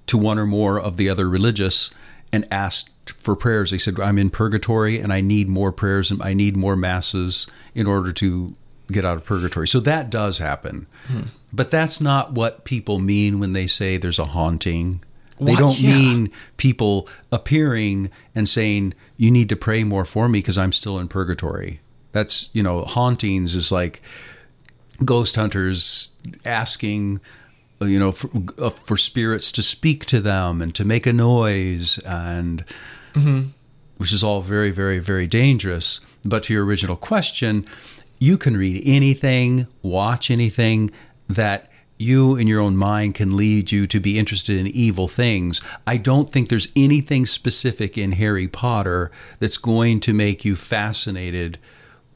to 0.06 0.16
one 0.16 0.38
or 0.38 0.46
more 0.46 0.78
of 0.78 0.96
the 0.96 1.08
other 1.08 1.28
religious 1.28 1.90
and 2.32 2.46
asked 2.50 2.90
for 3.18 3.34
prayers. 3.34 3.70
They 3.70 3.78
said, 3.78 3.98
"I'm 3.98 4.18
in 4.18 4.30
purgatory 4.30 4.98
and 4.98 5.12
I 5.12 5.20
need 5.20 5.48
more 5.48 5.72
prayers 5.72 6.10
and 6.10 6.22
I 6.22 6.34
need 6.34 6.56
more 6.56 6.76
masses 6.76 7.46
in 7.74 7.86
order 7.86 8.12
to 8.12 8.54
get 8.90 9.04
out 9.04 9.16
of 9.16 9.24
purgatory." 9.24 9.66
So 9.68 9.80
that 9.80 10.10
does 10.10 10.38
happen, 10.38 10.86
but 11.52 11.70
that's 11.70 12.00
not 12.00 12.32
what 12.32 12.64
people 12.64 12.98
mean 13.00 13.38
when 13.40 13.52
they 13.52 13.66
say 13.66 13.96
there's 13.96 14.18
a 14.18 14.26
haunting. 14.26 15.02
They 15.40 15.52
What? 15.52 15.58
don't 15.58 15.80
Yeah. 15.80 15.94
mean 15.94 16.30
people 16.58 17.08
appearing 17.32 18.10
and 18.34 18.48
saying 18.48 18.94
you 19.16 19.30
need 19.30 19.48
to 19.48 19.56
pray 19.56 19.84
more 19.84 20.04
for 20.04 20.28
me 20.28 20.38
because 20.40 20.58
I'm 20.58 20.72
still 20.72 20.98
in 20.98 21.08
purgatory. 21.08 21.80
That's 22.12 22.50
you 22.52 22.62
know 22.62 22.84
hauntings 22.84 23.54
is 23.54 23.72
like 23.72 24.02
ghost 25.04 25.36
hunters 25.36 26.10
asking 26.44 27.20
you 27.80 27.98
know 27.98 28.12
for, 28.12 28.28
uh, 28.58 28.68
for 28.70 28.96
spirits 28.98 29.50
to 29.52 29.62
speak 29.62 30.04
to 30.06 30.20
them 30.20 30.60
and 30.60 30.74
to 30.74 30.84
make 30.84 31.06
a 31.06 31.12
noise 31.12 31.98
and 32.04 32.64
which 33.96 34.12
is 34.12 34.22
all 34.22 34.42
very 34.42 34.70
very 34.70 34.98
very 34.98 35.26
dangerous 35.26 36.00
but 36.24 36.42
to 36.42 36.52
your 36.52 36.64
original 36.66 36.96
question 36.96 37.64
you 38.18 38.36
can 38.36 38.56
read 38.56 38.82
anything 38.84 39.66
watch 39.82 40.30
anything 40.30 40.90
that 41.28 41.69
you 42.00 42.36
in 42.36 42.46
your 42.46 42.60
own 42.60 42.76
mind 42.76 43.14
can 43.14 43.36
lead 43.36 43.70
you 43.70 43.86
to 43.86 44.00
be 44.00 44.18
interested 44.18 44.58
in 44.58 44.66
evil 44.66 45.06
things. 45.06 45.60
I 45.86 45.96
don't 45.96 46.30
think 46.30 46.48
there's 46.48 46.68
anything 46.74 47.26
specific 47.26 47.98
in 47.98 48.12
Harry 48.12 48.48
Potter 48.48 49.10
that's 49.38 49.58
going 49.58 50.00
to 50.00 50.12
make 50.12 50.44
you 50.44 50.56
fascinated 50.56 51.58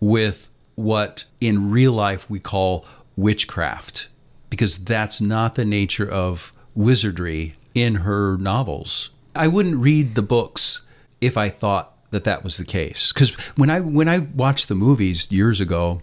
with 0.00 0.50
what 0.74 1.24
in 1.40 1.70
real 1.70 1.92
life 1.92 2.28
we 2.28 2.40
call 2.40 2.86
witchcraft, 3.16 4.08
because 4.50 4.78
that's 4.78 5.20
not 5.20 5.54
the 5.54 5.64
nature 5.64 6.08
of 6.08 6.52
wizardry 6.74 7.54
in 7.74 7.96
her 7.96 8.36
novels. 8.36 9.10
I 9.34 9.48
wouldn't 9.48 9.76
read 9.76 10.14
the 10.14 10.22
books 10.22 10.82
if 11.20 11.36
I 11.36 11.48
thought 11.48 11.92
that 12.10 12.24
that 12.24 12.44
was 12.44 12.56
the 12.56 12.64
case. 12.64 13.12
Because 13.12 13.32
when 13.56 13.70
I 13.70 13.80
when 13.80 14.08
I 14.08 14.20
watched 14.20 14.68
the 14.68 14.74
movies 14.74 15.30
years 15.30 15.60
ago, 15.60 16.02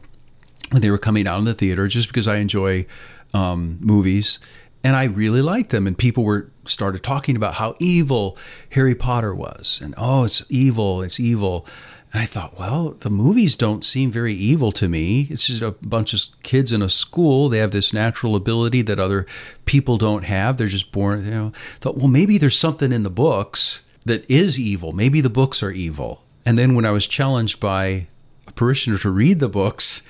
when 0.72 0.82
they 0.82 0.92
were 0.92 0.98
coming 0.98 1.28
out 1.28 1.40
in 1.40 1.46
the 1.46 1.54
theater, 1.54 1.88
just 1.88 2.08
because 2.08 2.28
I 2.28 2.38
enjoy 2.38 2.86
um, 3.34 3.78
movies, 3.82 4.40
and 4.84 4.96
I 4.96 5.04
really 5.06 5.42
liked 5.42 5.70
them, 5.70 5.88
and 5.88 5.98
people 5.98 6.24
were 6.24 6.50
started 6.66 7.04
talking 7.04 7.36
about 7.36 7.56
how 7.56 7.76
evil 7.80 8.38
Harry 8.72 8.96
Potter 8.96 9.34
was, 9.34 9.80
and 9.82 9.94
oh, 9.98 10.24
it's 10.26 10.44
evil, 10.50 11.02
it's 11.02 11.20
evil, 11.20 11.66
And 12.14 12.22
I 12.22 12.26
thought, 12.26 12.60
well, 12.60 12.92
the 13.00 13.10
movies 13.10 13.56
don't 13.56 13.86
seem 13.86 14.12
very 14.12 14.34
evil 14.34 14.72
to 14.74 14.90
me. 14.90 15.28
It's 15.30 15.48
just 15.48 15.62
a 15.62 15.72
bunch 15.72 16.14
of 16.14 16.22
kids 16.44 16.72
in 16.72 16.82
a 16.82 16.90
school. 16.90 17.48
They 17.48 17.60
have 17.60 17.72
this 17.72 17.94
natural 17.94 18.36
ability 18.36 18.82
that 18.84 19.00
other 19.00 19.26
people 19.66 19.98
don't 19.98 20.24
have. 20.24 20.58
They're 20.58 20.68
just 20.68 20.92
born, 20.92 21.24
you 21.24 21.32
know. 21.32 21.54
Thought, 21.80 21.98
well, 21.98 22.10
maybe 22.10 22.38
there's 22.38 22.58
something 22.58 22.92
in 22.92 23.04
the 23.04 23.10
books 23.10 23.86
that 24.06 24.30
is 24.30 24.60
evil. 24.60 24.92
Maybe 24.92 25.22
the 25.22 25.30
books 25.30 25.64
are 25.64 25.72
evil. 25.72 26.24
And 26.46 26.58
then 26.58 26.76
when 26.76 26.86
I 26.86 26.92
was 26.92 27.08
challenged 27.08 27.60
by 27.62 28.08
a 28.46 28.52
parishioner 28.52 28.98
to 29.00 29.10
read 29.10 29.40
the 29.40 29.48
books, 29.48 30.02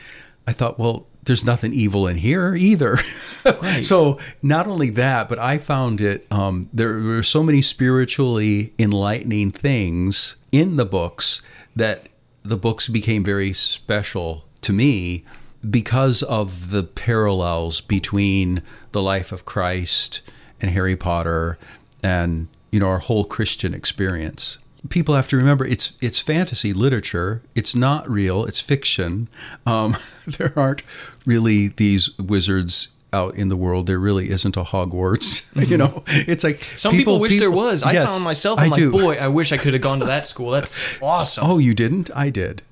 I 0.47 0.53
thought, 0.53 0.79
well, 0.79 1.05
there's 1.23 1.45
nothing 1.45 1.73
evil 1.73 2.07
in 2.07 2.17
here 2.17 2.55
either. 2.55 2.97
Right. 3.45 3.85
so 3.85 4.17
not 4.41 4.67
only 4.67 4.89
that, 4.91 5.29
but 5.29 5.39
I 5.39 5.57
found 5.57 6.01
it. 6.01 6.25
Um, 6.31 6.69
there 6.73 6.99
were 6.99 7.23
so 7.23 7.43
many 7.43 7.61
spiritually 7.61 8.73
enlightening 8.79 9.51
things 9.51 10.35
in 10.51 10.77
the 10.77 10.85
books 10.85 11.41
that 11.75 12.07
the 12.43 12.57
books 12.57 12.87
became 12.87 13.23
very 13.23 13.53
special 13.53 14.45
to 14.61 14.73
me 14.73 15.23
because 15.69 16.23
of 16.23 16.71
the 16.71 16.83
parallels 16.83 17.81
between 17.81 18.63
the 18.93 19.01
life 19.01 19.31
of 19.31 19.45
Christ 19.45 20.21
and 20.59 20.71
Harry 20.71 20.95
Potter 20.95 21.57
and 22.01 22.47
you 22.71 22.79
know 22.79 22.87
our 22.87 22.99
whole 22.99 23.25
Christian 23.25 23.73
experience. 23.73 24.57
People 24.89 25.15
have 25.15 25.27
to 25.29 25.37
remember 25.37 25.65
it's 25.65 25.93
it's 26.01 26.19
fantasy 26.19 26.73
literature. 26.73 27.41
It's 27.55 27.75
not 27.75 28.09
real. 28.09 28.45
It's 28.45 28.59
fiction. 28.59 29.29
Um, 29.65 29.95
there 30.27 30.53
aren't 30.55 30.83
really 31.25 31.69
these 31.69 32.17
wizards 32.17 32.89
out 33.13 33.35
in 33.35 33.49
the 33.49 33.55
world. 33.57 33.87
There 33.87 33.99
really 33.99 34.29
isn't 34.29 34.57
a 34.57 34.63
Hogwarts. 34.63 35.45
you 35.69 35.77
know, 35.77 36.03
it's 36.07 36.43
like 36.43 36.63
some 36.75 36.91
people, 36.91 37.13
people 37.13 37.19
wish 37.19 37.31
people, 37.33 37.41
there 37.41 37.51
was. 37.51 37.83
I 37.83 37.91
yes, 37.93 38.09
found 38.09 38.23
myself. 38.23 38.59
I'm 38.59 38.65
I 38.65 38.67
like, 38.69 38.79
do. 38.79 38.91
boy, 38.91 39.15
I 39.15 39.27
wish 39.27 39.51
I 39.51 39.57
could 39.57 39.73
have 39.73 39.81
gone 39.81 39.99
to 39.99 40.05
that 40.05 40.25
school. 40.25 40.51
That's 40.51 40.97
awesome. 41.01 41.49
Oh, 41.49 41.57
you 41.57 41.73
didn't? 41.73 42.09
I 42.15 42.29
did. 42.29 42.63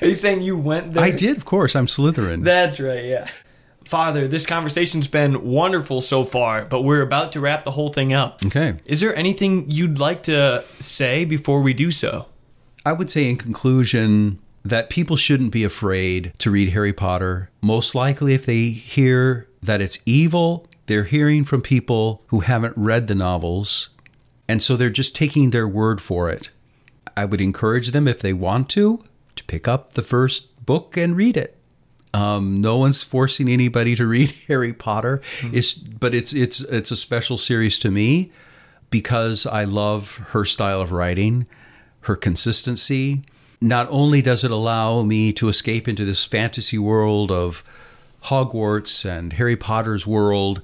Are 0.00 0.08
you 0.08 0.14
saying 0.14 0.40
you 0.40 0.56
went 0.56 0.94
there? 0.94 1.04
I 1.04 1.10
did, 1.10 1.36
of 1.36 1.44
course. 1.44 1.76
I'm 1.76 1.86
Slytherin. 1.86 2.44
That's 2.44 2.80
right. 2.80 3.04
Yeah. 3.04 3.28
Father, 3.86 4.26
this 4.26 4.46
conversation's 4.46 5.08
been 5.08 5.44
wonderful 5.44 6.00
so 6.00 6.24
far, 6.24 6.64
but 6.64 6.82
we're 6.82 7.02
about 7.02 7.32
to 7.32 7.40
wrap 7.40 7.64
the 7.64 7.72
whole 7.72 7.88
thing 7.88 8.12
up. 8.12 8.44
Okay. 8.46 8.76
Is 8.84 9.00
there 9.00 9.14
anything 9.14 9.70
you'd 9.70 9.98
like 9.98 10.22
to 10.24 10.64
say 10.80 11.24
before 11.24 11.60
we 11.60 11.74
do 11.74 11.90
so? 11.90 12.26
I 12.86 12.92
would 12.92 13.10
say, 13.10 13.28
in 13.28 13.36
conclusion, 13.36 14.38
that 14.64 14.90
people 14.90 15.16
shouldn't 15.16 15.52
be 15.52 15.64
afraid 15.64 16.32
to 16.38 16.50
read 16.50 16.70
Harry 16.70 16.92
Potter. 16.92 17.50
Most 17.60 17.94
likely, 17.94 18.34
if 18.34 18.46
they 18.46 18.70
hear 18.70 19.48
that 19.64 19.80
it's 19.80 19.98
evil. 20.06 20.66
They're 20.86 21.04
hearing 21.04 21.44
from 21.44 21.62
people 21.62 22.22
who 22.28 22.40
haven't 22.40 22.76
read 22.76 23.06
the 23.06 23.14
novels, 23.14 23.88
and 24.46 24.62
so 24.62 24.76
they're 24.76 24.90
just 24.90 25.16
taking 25.16 25.50
their 25.50 25.66
word 25.66 26.00
for 26.00 26.30
it. 26.30 26.50
I 27.16 27.24
would 27.24 27.40
encourage 27.40 27.90
them, 27.90 28.06
if 28.06 28.20
they 28.20 28.32
want 28.32 28.68
to, 28.70 29.02
to 29.36 29.44
pick 29.44 29.66
up 29.66 29.94
the 29.94 30.02
first 30.02 30.64
book 30.66 30.96
and 30.96 31.16
read 31.16 31.36
it. 31.36 31.56
Um, 32.14 32.54
no 32.54 32.76
one's 32.76 33.02
forcing 33.02 33.48
anybody 33.48 33.96
to 33.96 34.06
read 34.06 34.30
Harry 34.48 34.72
Potter. 34.72 35.20
Mm-hmm. 35.40 35.56
It's, 35.56 35.74
but 35.74 36.14
it's 36.14 36.32
it's 36.32 36.60
it's 36.60 36.90
a 36.90 36.96
special 36.96 37.36
series 37.36 37.78
to 37.80 37.90
me 37.90 38.30
because 38.88 39.46
I 39.46 39.64
love 39.64 40.18
her 40.30 40.44
style 40.44 40.80
of 40.80 40.92
writing, 40.92 41.46
her 42.02 42.14
consistency. 42.14 43.22
Not 43.60 43.88
only 43.90 44.22
does 44.22 44.44
it 44.44 44.52
allow 44.52 45.02
me 45.02 45.32
to 45.32 45.48
escape 45.48 45.88
into 45.88 46.04
this 46.04 46.24
fantasy 46.24 46.78
world 46.78 47.32
of 47.32 47.64
Hogwarts 48.24 49.04
and 49.04 49.32
Harry 49.32 49.56
Potter's 49.56 50.06
world, 50.06 50.62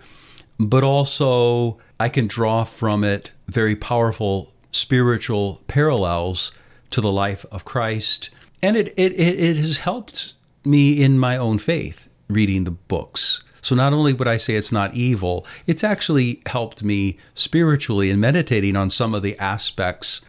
but 0.58 0.84
also 0.84 1.78
I 1.98 2.08
can 2.08 2.28
draw 2.28 2.62
from 2.64 3.02
it 3.02 3.32
very 3.48 3.74
powerful 3.74 4.52
spiritual 4.70 5.62
parallels 5.66 6.52
to 6.90 7.00
the 7.00 7.10
life 7.10 7.44
of 7.50 7.64
Christ. 7.64 8.30
And 8.62 8.76
it, 8.76 8.88
it, 8.96 9.18
it 9.18 9.56
has 9.56 9.78
helped 9.78 10.34
me 10.64 11.02
in 11.02 11.18
my 11.18 11.36
own 11.36 11.58
faith 11.58 12.08
reading 12.28 12.64
the 12.64 12.70
books. 12.70 13.42
So 13.62 13.74
not 13.74 13.92
only 13.92 14.12
would 14.12 14.28
I 14.28 14.36
say 14.36 14.54
it's 14.54 14.72
not 14.72 14.94
evil, 14.94 15.46
it's 15.66 15.84
actually 15.84 16.40
helped 16.46 16.82
me 16.82 17.18
spiritually 17.34 18.10
in 18.10 18.20
meditating 18.20 18.76
on 18.76 18.90
some 18.90 19.14
of 19.14 19.22
the 19.22 19.38
aspects 19.38 20.20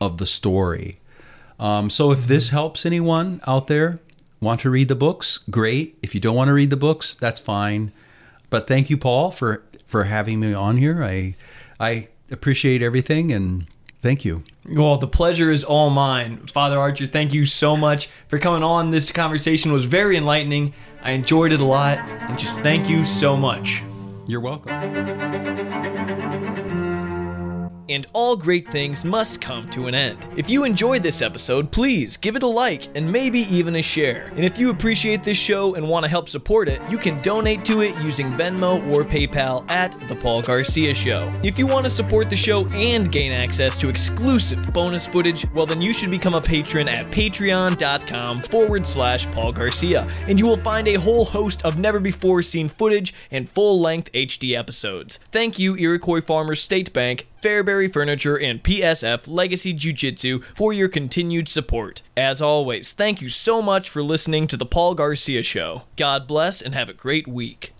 of 0.00 0.18
the 0.18 0.26
story. 0.26 1.00
Um, 1.58 1.90
so 1.90 2.12
if 2.12 2.26
this 2.26 2.50
helps 2.50 2.86
anyone 2.86 3.40
out 3.46 3.66
there, 3.66 3.98
want 4.40 4.60
to 4.60 4.70
read 4.70 4.88
the 4.88 4.94
books, 4.94 5.38
great. 5.50 5.98
If 6.02 6.14
you 6.14 6.20
don't 6.20 6.36
want 6.36 6.48
to 6.48 6.54
read 6.54 6.70
the 6.70 6.76
books, 6.76 7.14
that's 7.14 7.40
fine. 7.40 7.92
But 8.50 8.66
thank 8.66 8.90
you, 8.90 8.96
Paul, 8.96 9.30
for 9.30 9.62
for 9.84 10.04
having 10.04 10.40
me 10.40 10.52
on 10.52 10.76
here. 10.76 11.02
I 11.02 11.34
I 11.80 12.08
appreciate 12.30 12.82
everything 12.82 13.32
and 13.32 13.66
thank 14.00 14.24
you. 14.24 14.42
Well, 14.68 14.96
the 14.98 15.06
pleasure 15.06 15.50
is 15.50 15.64
all 15.64 15.90
mine. 15.90 16.46
Father 16.46 16.78
Archer, 16.78 17.06
thank 17.06 17.32
you 17.32 17.44
so 17.44 17.76
much 17.76 18.08
for 18.28 18.38
coming 18.38 18.62
on. 18.62 18.90
This 18.90 19.10
conversation 19.12 19.72
was 19.72 19.84
very 19.84 20.16
enlightening. 20.16 20.74
I 21.02 21.12
enjoyed 21.12 21.52
it 21.52 21.60
a 21.60 21.64
lot 21.64 21.98
and 21.98 22.38
just 22.38 22.58
thank 22.60 22.88
you 22.88 23.04
so 23.04 23.36
much. 23.36 23.82
You're 24.26 24.40
welcome. 24.40 24.72
And 27.88 28.06
all 28.12 28.36
great 28.36 28.70
things 28.70 29.04
must 29.04 29.40
come 29.40 29.68
to 29.70 29.86
an 29.86 29.94
end. 29.94 30.26
If 30.36 30.50
you 30.50 30.64
enjoyed 30.64 31.02
this 31.02 31.22
episode, 31.22 31.70
please 31.70 32.16
give 32.16 32.36
it 32.36 32.42
a 32.42 32.46
like 32.46 32.88
and 32.96 33.10
maybe 33.10 33.40
even 33.54 33.76
a 33.76 33.82
share. 33.82 34.32
And 34.34 34.44
if 34.44 34.58
you 34.58 34.70
appreciate 34.70 35.22
this 35.22 35.38
show 35.38 35.74
and 35.74 35.88
want 35.88 36.04
to 36.04 36.10
help 36.10 36.28
support 36.28 36.68
it, 36.68 36.80
you 36.90 36.98
can 36.98 37.16
donate 37.18 37.64
to 37.66 37.82
it 37.82 37.98
using 38.00 38.28
Venmo 38.30 38.74
or 38.94 39.02
PayPal 39.02 39.68
at 39.70 39.92
The 40.08 40.16
Paul 40.16 40.42
Garcia 40.42 40.94
Show. 40.94 41.28
If 41.42 41.58
you 41.58 41.66
want 41.66 41.84
to 41.84 41.90
support 41.90 42.28
the 42.28 42.36
show 42.36 42.66
and 42.68 43.10
gain 43.10 43.32
access 43.32 43.76
to 43.78 43.88
exclusive 43.88 44.72
bonus 44.72 45.06
footage, 45.06 45.46
well, 45.52 45.66
then 45.66 45.80
you 45.80 45.92
should 45.92 46.10
become 46.10 46.34
a 46.34 46.40
patron 46.40 46.88
at 46.88 47.06
patreon.com 47.06 48.42
forward 48.42 48.84
slash 48.84 49.26
Paul 49.26 49.52
Garcia. 49.52 50.08
And 50.26 50.40
you 50.40 50.46
will 50.46 50.56
find 50.56 50.88
a 50.88 50.94
whole 50.94 51.24
host 51.24 51.64
of 51.64 51.78
never 51.78 52.00
before 52.00 52.42
seen 52.42 52.68
footage 52.68 53.14
and 53.30 53.48
full 53.48 53.80
length 53.80 54.10
HD 54.12 54.56
episodes. 54.56 55.18
Thank 55.30 55.58
you, 55.58 55.76
Iroquois 55.76 56.20
Farmers 56.20 56.60
State 56.60 56.92
Bank 56.92 57.26
Fairbury 57.46 57.92
Furniture, 57.92 58.36
and 58.36 58.60
PSF 58.60 59.28
Legacy 59.28 59.72
Jiu 59.72 59.92
Jitsu 59.92 60.40
for 60.56 60.72
your 60.72 60.88
continued 60.88 61.46
support. 61.46 62.02
As 62.16 62.42
always, 62.42 62.90
thank 62.90 63.22
you 63.22 63.28
so 63.28 63.62
much 63.62 63.88
for 63.88 64.02
listening 64.02 64.48
to 64.48 64.56
The 64.56 64.66
Paul 64.66 64.96
Garcia 64.96 65.44
Show. 65.44 65.82
God 65.96 66.26
bless 66.26 66.60
and 66.60 66.74
have 66.74 66.88
a 66.88 66.92
great 66.92 67.28
week. 67.28 67.72